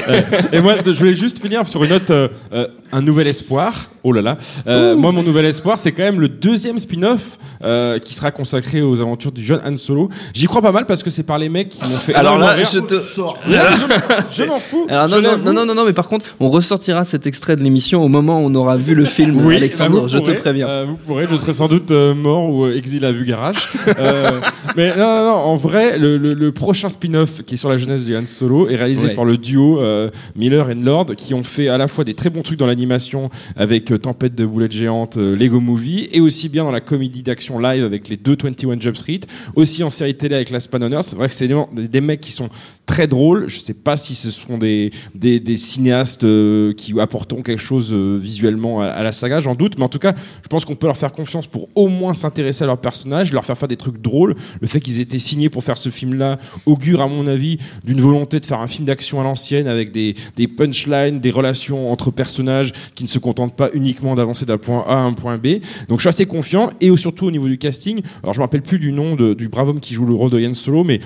Euh, 0.08 0.22
et 0.52 0.60
moi, 0.60 0.76
je 0.84 0.90
voulais 0.92 1.14
juste 1.14 1.40
finir 1.40 1.66
sur 1.68 1.82
une 1.84 1.90
note, 1.90 2.10
euh, 2.10 2.28
euh, 2.52 2.68
un 2.92 3.02
nouvel 3.02 3.26
espoir. 3.26 3.90
Oh 4.08 4.12
là 4.12 4.22
là. 4.22 4.38
Euh, 4.68 4.94
moi, 4.94 5.10
mon 5.10 5.24
nouvel 5.24 5.46
espoir, 5.46 5.78
c'est 5.78 5.90
quand 5.90 6.04
même 6.04 6.20
le 6.20 6.28
deuxième 6.28 6.78
spin-off 6.78 7.38
euh, 7.64 7.98
qui 7.98 8.14
sera 8.14 8.30
consacré 8.30 8.80
aux 8.80 9.00
aventures 9.00 9.32
du 9.32 9.44
jeune 9.44 9.60
Han 9.66 9.74
Solo. 9.74 10.10
J'y 10.32 10.46
crois 10.46 10.62
pas 10.62 10.70
mal 10.70 10.86
parce 10.86 11.02
que 11.02 11.10
c'est 11.10 11.24
par 11.24 11.40
les 11.40 11.48
mecs 11.48 11.70
qui 11.70 11.80
m'ont 11.82 11.96
fait. 11.96 12.14
Alors 12.14 12.38
là, 12.38 12.54
je 12.62 12.78
te. 12.78 12.94
Je 14.32 14.44
m'en 14.44 14.58
fous. 14.58 14.86
Alors 14.88 15.08
non, 15.08 15.16
je 15.16 15.50
non, 15.52 15.64
non, 15.66 15.74
non, 15.74 15.84
mais 15.84 15.92
par 15.92 16.08
contre, 16.08 16.26
on 16.40 16.48
ressortira 16.50 17.04
cet 17.04 17.26
extrait 17.26 17.56
de 17.56 17.62
l'émission 17.62 18.04
au 18.04 18.08
moment 18.08 18.40
où 18.40 18.46
on 18.46 18.54
aura 18.54 18.76
vu 18.76 18.94
le 18.94 19.04
film, 19.16 19.44
Oui, 19.44 19.56
Alexandre, 19.56 20.02
bah, 20.02 20.08
je 20.08 20.18
te 20.18 20.30
préviens. 20.32 20.68
euh, 20.68 20.84
vous 20.88 20.96
pourrez, 20.96 21.26
je 21.28 21.34
serai 21.36 21.52
sans 21.52 21.68
doute 21.68 21.90
euh, 21.90 22.14
mort 22.14 22.48
ou 22.50 22.64
euh, 22.66 22.76
exilé 22.76 23.06
à 23.06 23.12
Bugarach. 23.12 23.56
Euh, 23.98 24.30
mais 24.76 24.90
non, 24.96 25.06
non, 25.06 25.24
non, 25.24 25.32
en 25.36 25.54
vrai, 25.56 25.98
le, 25.98 26.16
le- 26.18 26.34
le 26.34 26.52
prochain 26.52 26.88
spin-off 26.88 27.42
qui 27.44 27.54
est 27.54 27.56
sur 27.56 27.68
la 27.70 27.76
jeunesse 27.76 28.04
de 28.04 28.16
Han 28.16 28.26
Solo 28.26 28.68
est 28.68 28.76
réalisé 28.76 29.08
Ouais. 29.08 29.14
par 29.14 29.24
le 29.24 29.36
duo 29.36 29.80
euh, 29.80 30.10
Miller 30.36 30.70
et 30.70 30.74
Lord 30.74 31.06
qui 31.16 31.34
ont 31.34 31.42
fait 31.42 31.68
à 31.68 31.76
la 31.78 31.86
fois 31.88 32.02
des 32.04 32.14
très 32.14 32.30
bons 32.30 32.42
trucs 32.42 32.58
dans 32.58 32.66
l'animation 32.66 33.30
avec 33.56 33.90
euh, 33.92 33.95
Tempête 33.96 34.34
de 34.34 34.46
boulettes 34.46 34.72
géantes, 34.72 35.16
euh, 35.16 35.36
Lego 35.36 35.60
Movie, 35.60 36.08
et 36.12 36.20
aussi 36.20 36.48
bien 36.48 36.64
dans 36.64 36.70
la 36.70 36.80
comédie 36.80 37.22
d'action 37.22 37.58
live 37.58 37.84
avec 37.84 38.08
les 38.08 38.16
deux 38.16 38.36
21 38.40 38.80
Jump 38.80 38.96
Street, 38.96 39.20
aussi 39.54 39.82
en 39.82 39.90
série 39.90 40.16
télé 40.16 40.34
avec 40.34 40.50
Last 40.50 40.70
Pan 40.70 40.78
on 40.82 40.92
Earth. 40.92 41.06
C'est 41.06 41.16
vrai 41.16 41.28
que 41.28 41.34
c'est 41.34 41.48
des 41.72 42.00
mecs 42.00 42.20
qui 42.20 42.32
sont 42.32 42.48
très 42.86 43.06
drôles. 43.08 43.48
Je 43.48 43.58
sais 43.58 43.74
pas 43.74 43.96
si 43.96 44.14
ce 44.14 44.30
seront 44.30 44.58
des, 44.58 44.92
des, 45.14 45.40
des 45.40 45.56
cinéastes 45.56 46.24
euh, 46.24 46.72
qui 46.72 46.98
apporteront 46.98 47.42
quelque 47.42 47.60
chose 47.62 47.92
euh, 47.92 48.16
visuellement 48.16 48.80
à, 48.80 49.02
la 49.02 49.12
saga, 49.12 49.40
j'en 49.40 49.54
doute. 49.54 49.76
Mais 49.76 49.84
en 49.84 49.88
tout 49.88 49.98
cas, 49.98 50.14
je 50.42 50.48
pense 50.48 50.64
qu'on 50.64 50.76
peut 50.76 50.86
leur 50.86 50.96
faire 50.96 51.12
confiance 51.12 51.46
pour 51.46 51.68
au 51.74 51.88
moins 51.88 52.14
s'intéresser 52.14 52.64
à 52.64 52.66
leur 52.68 52.78
personnage, 52.78 53.32
leur 53.32 53.44
faire 53.44 53.58
faire 53.58 53.68
des 53.68 53.76
trucs 53.76 54.00
drôles. 54.00 54.36
Le 54.60 54.66
fait 54.66 54.80
qu'ils 54.80 54.98
aient 54.98 55.02
été 55.02 55.18
signés 55.18 55.50
pour 55.50 55.64
faire 55.64 55.78
ce 55.78 55.90
film-là 55.90 56.38
augure, 56.64 57.02
à 57.02 57.08
mon 57.08 57.26
avis, 57.26 57.58
d'une 57.84 58.00
volonté 58.00 58.40
de 58.40 58.46
faire 58.46 58.60
un 58.60 58.68
film 58.68 58.86
d'action 58.86 59.20
à 59.20 59.24
l'ancienne 59.24 59.66
avec 59.66 59.90
des, 59.92 60.14
des 60.36 60.46
punchlines, 60.46 61.20
des 61.20 61.30
relations 61.30 61.90
entre 61.90 62.10
personnages 62.10 62.72
qui 62.94 63.02
ne 63.02 63.08
se 63.08 63.18
contentent 63.18 63.56
pas 63.56 63.68
uniquement 63.74 64.14
d'avancer 64.14 64.46
d'un 64.46 64.58
point 64.58 64.84
A 64.86 64.94
à 64.94 65.00
un 65.00 65.12
point 65.12 65.38
B. 65.38 65.58
Donc 65.88 65.98
je 65.98 66.02
suis 66.02 66.08
assez 66.08 66.26
confiant 66.26 66.70
et 66.80 66.96
surtout 66.96 67.26
au 67.26 67.30
niveau 67.30 67.48
du 67.48 67.58
casting. 67.58 68.00
Alors 68.22 68.32
je 68.32 68.38
me 68.38 68.44
rappelle 68.44 68.62
plus 68.62 68.78
du 68.78 68.92
nom 68.92 69.16
du 69.16 69.48
brave 69.48 69.68
homme 69.68 69.80
qui 69.80 69.94
joue 69.94 70.06
le 70.06 70.14
rôle 70.14 70.30
de 70.30 70.38
Yann 70.38 70.54
Solo, 70.54 70.84
mais 70.84 71.00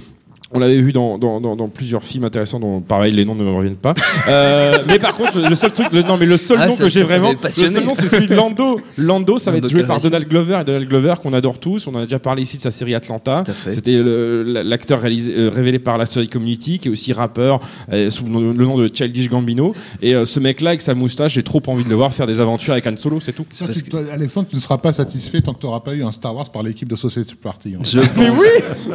on 0.52 0.58
l'avait 0.58 0.80
vu 0.80 0.92
dans, 0.92 1.16
dans, 1.18 1.40
dans, 1.40 1.54
dans 1.56 1.68
plusieurs 1.68 2.02
films 2.02 2.24
intéressants 2.24 2.58
dont 2.60 2.80
pareil 2.80 3.12
les 3.12 3.24
noms 3.24 3.34
ne 3.34 3.44
me 3.44 3.52
reviennent 3.52 3.76
pas. 3.76 3.94
Euh, 4.28 4.78
mais 4.86 4.98
par 4.98 5.14
contre 5.16 5.38
le 5.40 5.54
seul 5.54 5.72
truc, 5.72 5.92
le, 5.92 6.02
non 6.02 6.16
mais 6.16 6.26
le 6.26 6.36
seul 6.36 6.58
Ah, 6.60 6.66
nom 6.68 6.76
que 6.76 6.88
j'ai 6.88 7.02
vraiment, 7.02 7.32
le 7.32 7.50
seul 7.66 7.84
nom 7.84 7.94
c'est 7.94 8.08
celui 8.08 8.26
de 8.28 8.34
Lando. 8.34 8.80
Lando, 8.98 9.38
ça 9.38 9.50
va 9.50 9.56
Lando 9.58 9.68
être 9.68 9.72
joué 9.72 9.84
par. 9.84 10.00
Donald 10.00 10.28
Glover 10.28 10.58
et 10.60 10.64
Donald 10.64 10.88
Glover 10.88 11.14
qu'on 11.22 11.32
adore 11.32 11.58
tous. 11.58 11.86
On 11.86 11.94
en 11.94 11.98
a 12.00 12.02
déjà 12.02 12.18
parlé 12.18 12.42
ici 12.42 12.56
de 12.56 12.62
sa 12.62 12.70
série 12.70 12.94
Atlanta. 12.94 13.44
fait. 13.46 13.72
C'était 13.72 14.00
l'acteur 14.02 15.00
euh, 15.04 15.50
révélé 15.54 15.78
par 15.78 15.98
la 15.98 16.06
série 16.06 16.28
Community 16.28 16.78
qui 16.78 16.88
est 16.88 16.90
aussi 16.90 17.12
rappeur 17.12 17.60
euh, 17.92 18.10
sous 18.10 18.24
le 18.24 18.30
nom- 18.30 18.40
le 18.52 18.64
nom 18.64 18.78
de 18.78 18.90
Childish 18.92 19.28
Gambino. 19.28 19.74
Et 20.02 20.14
euh, 20.14 20.24
ce 20.24 20.40
mec-là 20.40 20.70
avec 20.70 20.82
sa 20.82 20.94
moustache, 20.94 21.34
j'ai 21.34 21.42
trop 21.42 21.62
envie 21.68 21.84
de 21.84 21.88
le 21.90 21.94
voir 21.94 22.12
faire 22.12 22.26
des 22.26 22.40
aventures 22.40 22.72
avec 22.72 22.86
Han 22.86 22.96
Solo, 22.96 23.20
c'est 23.20 23.32
tout. 23.32 23.44
C'est 23.50 23.64
vrai 23.66 23.74
que 23.74 23.88
toi, 23.90 24.00
Alexandre, 24.12 24.48
tu 24.48 24.56
ne 24.56 24.60
seras 24.60 24.78
pas 24.78 24.92
satisfait 24.92 25.40
tant 25.42 25.52
que 25.54 25.60
tu 25.60 25.66
n'auras 25.66 25.80
pas 25.80 25.94
eu 25.94 26.02
un 26.02 26.12
Star 26.12 26.34
Wars 26.34 26.50
par 26.50 26.62
l'équipe 26.62 26.88
de 26.88 26.96
Society 26.96 27.34
Party. 27.34 27.74
hein. 27.76 27.82
Je 27.84 28.00
pense. 28.00 28.08
Mais 28.16 28.30
oui, 28.30 28.46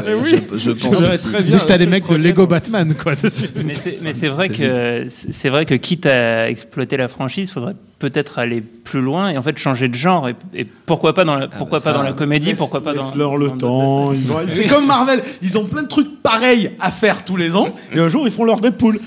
mais 0.06 0.14
oui. 0.16 0.36
Je, 0.54 0.58
je 0.58 0.72
pense 0.72 1.02
Juste, 1.46 1.68
t'as 1.68 1.78
les 1.78 1.86
mecs 1.86 2.08
de 2.10 2.16
Lego 2.16 2.48
Batman, 2.48 2.94
quoi, 2.96 3.16
dessus. 3.16 3.50
Mais 3.64 3.74
c'est 3.74 4.02
mais 4.04 4.14
c'est 4.14 4.28
vrai 4.28 4.50
que 4.50 5.08
c'est 5.10 5.50
vrai 5.50 5.66
que 5.66 5.76
quitte 5.76 6.06
à 6.06 6.50
exploiter 6.50 6.98
la 6.98 7.08
franchise, 7.08 7.52
faudrait 7.52 7.76
peut-être 8.00 8.40
aller 8.40 8.62
plus 8.62 9.02
loin 9.02 9.30
et 9.30 9.38
en 9.38 9.42
fait 9.42 9.58
changer 9.58 9.88
de 9.88 9.96
genre 9.96 10.28
et, 10.30 10.36
et 10.54 10.66
pourquoi 10.66 11.14
pas 11.14 11.24
dans 11.24 11.36
la 11.38 11.48
pourquoi 11.48 11.80
bah 11.80 11.84
ça, 11.84 11.92
pas 11.92 11.98
dans 12.00 12.04
la 12.04 12.14
comédie, 12.14 12.50
laisse- 12.50 12.58
pourquoi 12.60 12.84
pas 12.84 12.94
dans 12.94 13.04
Laisse-leur 13.04 13.38
le 13.38 13.48
dans 13.50 13.56
temps. 13.58 14.14
ils 14.14 14.32
ont- 14.32 14.40
C'est 14.52 14.68
comme 14.68 14.86
Marvel, 14.86 15.24
ils 15.42 15.58
ont 15.58 15.66
plein 15.66 15.84
de 15.84 15.88
trucs 15.88 16.22
pareils 16.22 16.72
à 16.80 16.92
faire 16.92 17.24
tous 17.24 17.38
les 17.38 17.56
ans, 17.56 17.74
et 17.94 18.00
un 18.00 18.08
jour 18.10 18.28
ils 18.28 18.32
feront 18.32 18.46
leur 18.46 18.60
Deadpool. 18.60 19.00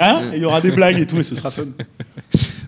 Hein 0.00 0.22
Et 0.32 0.36
il 0.36 0.42
y 0.42 0.44
aura 0.44 0.60
des 0.60 0.70
blagues 0.72 0.98
et 0.98 1.06
tout, 1.06 1.18
et 1.18 1.22
ce 1.22 1.34
sera 1.34 1.50
fun. 1.50 1.64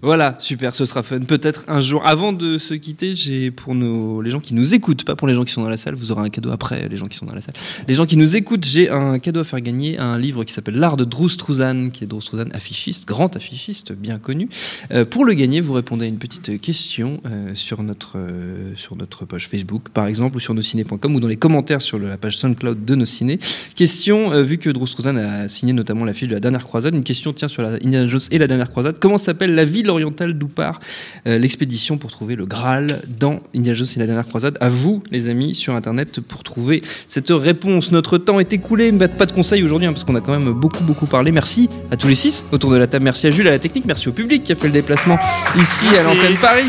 Voilà, 0.04 0.34
super, 0.40 0.74
ce 0.74 0.84
sera 0.84 1.04
fun. 1.04 1.20
Peut-être 1.20 1.62
un 1.68 1.78
jour. 1.80 2.04
Avant 2.04 2.32
de 2.32 2.58
se 2.58 2.74
quitter, 2.74 3.14
j'ai 3.14 3.52
pour 3.52 3.72
nos, 3.76 4.20
les 4.20 4.30
gens 4.30 4.40
qui 4.40 4.52
nous 4.52 4.74
écoutent, 4.74 5.04
pas 5.04 5.14
pour 5.14 5.28
les 5.28 5.34
gens 5.34 5.44
qui 5.44 5.52
sont 5.52 5.62
dans 5.62 5.68
la 5.68 5.76
salle, 5.76 5.94
vous 5.94 6.10
aurez 6.10 6.22
un 6.22 6.28
cadeau 6.28 6.50
après, 6.50 6.88
les 6.88 6.96
gens 6.96 7.06
qui 7.06 7.16
sont 7.16 7.24
dans 7.26 7.36
la 7.36 7.40
salle. 7.40 7.54
Les 7.86 7.94
gens 7.94 8.04
qui 8.04 8.16
nous 8.16 8.34
écoutent, 8.34 8.64
j'ai 8.64 8.90
un 8.90 9.20
cadeau 9.20 9.38
à 9.38 9.44
faire 9.44 9.60
gagner, 9.60 10.00
un 10.00 10.18
livre 10.18 10.42
qui 10.42 10.52
s'appelle 10.52 10.74
L'art 10.76 10.96
de 10.96 11.04
Drew 11.04 11.28
Struzan, 11.28 11.90
qui 11.90 12.02
est 12.02 12.08
Drew 12.08 12.20
Struzan 12.20 12.48
affichiste, 12.52 13.06
grand 13.06 13.36
affichiste, 13.36 13.92
bien 13.92 14.18
connu. 14.18 14.48
Euh, 14.90 15.04
pour 15.04 15.24
le 15.24 15.34
gagner, 15.34 15.60
vous 15.62 15.72
répondez 15.72 16.04
à 16.04 16.08
une 16.08 16.18
petite 16.18 16.60
question 16.60 17.20
euh, 17.26 17.54
sur, 17.54 17.82
notre, 17.82 18.16
euh, 18.16 18.72
sur 18.76 18.96
notre 18.96 19.24
page 19.24 19.48
Facebook, 19.48 19.88
par 19.92 20.06
exemple, 20.06 20.36
ou 20.36 20.40
sur 20.40 20.54
nosciné.com, 20.54 21.14
ou 21.14 21.20
dans 21.20 21.28
les 21.28 21.36
commentaires 21.36 21.80
sur 21.82 21.98
la 21.98 22.16
page 22.16 22.36
SoundCloud 22.38 22.84
de 22.84 22.94
Nos 22.94 23.06
Ciné. 23.06 23.38
Question, 23.74 24.32
euh, 24.32 24.42
vu 24.42 24.58
que 24.58 24.70
Drew 24.70 24.86
Struzan 24.86 25.16
a 25.16 25.48
signé 25.48 25.72
notamment 25.72 26.04
l'affiche 26.04 26.28
de 26.28 26.34
la 26.34 26.40
dernière 26.40 26.64
croisade, 26.64 26.94
une 26.94 27.04
question 27.04 27.32
tient 27.32 27.48
sur 27.48 27.62
la 27.62 27.74
Indiana 27.84 28.06
Jones 28.06 28.20
et 28.30 28.38
la 28.38 28.46
dernière 28.46 28.70
croisade. 28.70 28.98
Comment 29.00 29.18
s'appelle 29.18 29.54
la 29.54 29.64
ville 29.64 29.88
orientale 29.90 30.34
d'où 30.34 30.48
part 30.48 30.80
euh, 31.26 31.38
l'expédition 31.38 31.98
pour 31.98 32.10
trouver 32.10 32.36
le 32.36 32.46
Graal 32.46 33.02
dans 33.18 33.40
Indiana 33.54 33.78
Jones 33.78 33.88
et 33.96 33.98
la 33.98 34.06
dernière 34.06 34.26
croisade? 34.26 34.56
À 34.60 34.68
vous, 34.68 35.02
les 35.10 35.28
amis, 35.28 35.54
sur 35.54 35.74
Internet, 35.74 36.20
pour 36.20 36.42
trouver 36.42 36.82
cette 37.08 37.30
réponse. 37.30 37.92
Notre 37.92 38.18
temps 38.18 38.40
est 38.40 38.52
écoulé, 38.52 38.92
mais 38.92 39.08
pas 39.08 39.26
de 39.26 39.32
conseils 39.32 39.62
aujourd'hui, 39.62 39.86
hein, 39.86 39.92
parce 39.92 40.04
qu'on 40.04 40.14
a 40.14 40.20
quand 40.20 40.38
même 40.38 40.52
beaucoup, 40.52 40.84
beaucoup 40.84 41.06
parlé. 41.06 41.30
Merci 41.30 41.68
à 41.90 41.96
tous 41.96 42.08
les 42.08 42.14
six 42.14 42.44
autour 42.52 42.70
de 42.70 42.76
la 42.76 42.86
table. 42.86 43.04
Merci 43.04 43.26
à 43.26 43.30
Jules, 43.30 43.48
à 43.48 43.52
la 43.52 43.58
technique. 43.58 43.84
Merci 43.86 44.08
au 44.08 44.12
public 44.12 44.42
qui 44.42 44.52
a 44.52 44.54
fait 44.54 44.66
le 44.66 44.72
déplacement 44.72 45.18
ici 45.57 45.86
à 45.96 46.03
l'antenne 46.03 46.36
Paris. 46.38 46.68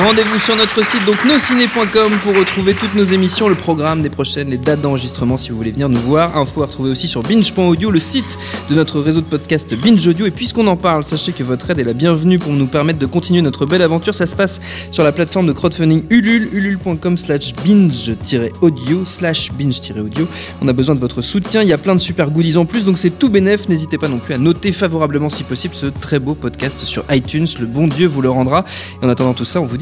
Rendez-vous 0.00 0.38
sur 0.38 0.56
notre 0.56 0.84
site 0.86 1.04
donc 1.04 1.22
nosciné.com 1.24 2.12
pour 2.22 2.34
retrouver 2.34 2.74
toutes 2.74 2.94
nos 2.94 3.04
émissions, 3.04 3.48
le 3.48 3.54
programme 3.54 4.00
des 4.00 4.08
prochaines, 4.08 4.48
les 4.48 4.56
dates 4.56 4.80
d'enregistrement 4.80 5.36
si 5.36 5.50
vous 5.50 5.56
voulez 5.56 5.70
venir 5.70 5.88
nous 5.88 6.00
voir. 6.00 6.36
Info 6.36 6.62
à 6.62 6.66
retrouver 6.66 6.90
aussi 6.90 7.08
sur 7.08 7.22
binge.audio, 7.22 7.90
le 7.90 8.00
site 8.00 8.38
de 8.70 8.74
notre 8.74 9.00
réseau 9.00 9.20
de 9.20 9.26
podcast 9.26 9.74
Binge 9.74 10.06
Audio. 10.06 10.26
Et 10.26 10.30
puisqu'on 10.30 10.66
en 10.66 10.76
parle, 10.76 11.04
sachez 11.04 11.32
que 11.32 11.42
votre 11.42 11.70
aide 11.70 11.78
est 11.78 11.84
la 11.84 11.92
bienvenue 11.92 12.38
pour 12.38 12.52
nous 12.52 12.66
permettre 12.66 12.98
de 12.98 13.06
continuer 13.06 13.42
notre 13.42 13.66
belle 13.66 13.82
aventure. 13.82 14.14
Ça 14.14 14.26
se 14.26 14.34
passe 14.34 14.60
sur 14.90 15.04
la 15.04 15.12
plateforme 15.12 15.46
de 15.46 15.52
crowdfunding 15.52 16.04
Ulule, 16.10 16.48
ulule.com 16.52 17.18
slash 17.18 17.54
binge-audio 17.56 19.04
slash 19.04 19.52
binge-audio. 19.52 20.26
On 20.62 20.68
a 20.68 20.72
besoin 20.72 20.94
de 20.94 21.00
votre 21.00 21.20
soutien, 21.20 21.62
il 21.62 21.68
y 21.68 21.72
a 21.72 21.78
plein 21.78 21.94
de 21.94 22.00
super 22.00 22.30
goodies 22.30 22.56
en 22.56 22.64
plus, 22.64 22.84
donc 22.84 22.96
c'est 22.98 23.18
tout 23.18 23.28
bénef. 23.28 23.68
N'hésitez 23.68 23.98
pas 23.98 24.08
non 24.08 24.18
plus 24.18 24.34
à 24.34 24.38
noter 24.38 24.72
favorablement 24.72 25.28
si 25.28 25.44
possible 25.44 25.74
ce 25.74 25.86
très 25.86 26.18
beau 26.18 26.34
podcast 26.34 26.78
sur 26.80 27.04
iTunes. 27.10 27.46
Le 27.60 27.66
bon 27.66 27.88
Dieu 27.88 28.06
vous 28.06 28.22
le 28.22 28.30
rendra. 28.30 28.64
Et 29.02 29.04
en 29.04 29.08
attendant 29.08 29.34
tout 29.34 29.44
ça, 29.44 29.60
on 29.60 29.64
vous 29.64 29.76
dit 29.76 29.81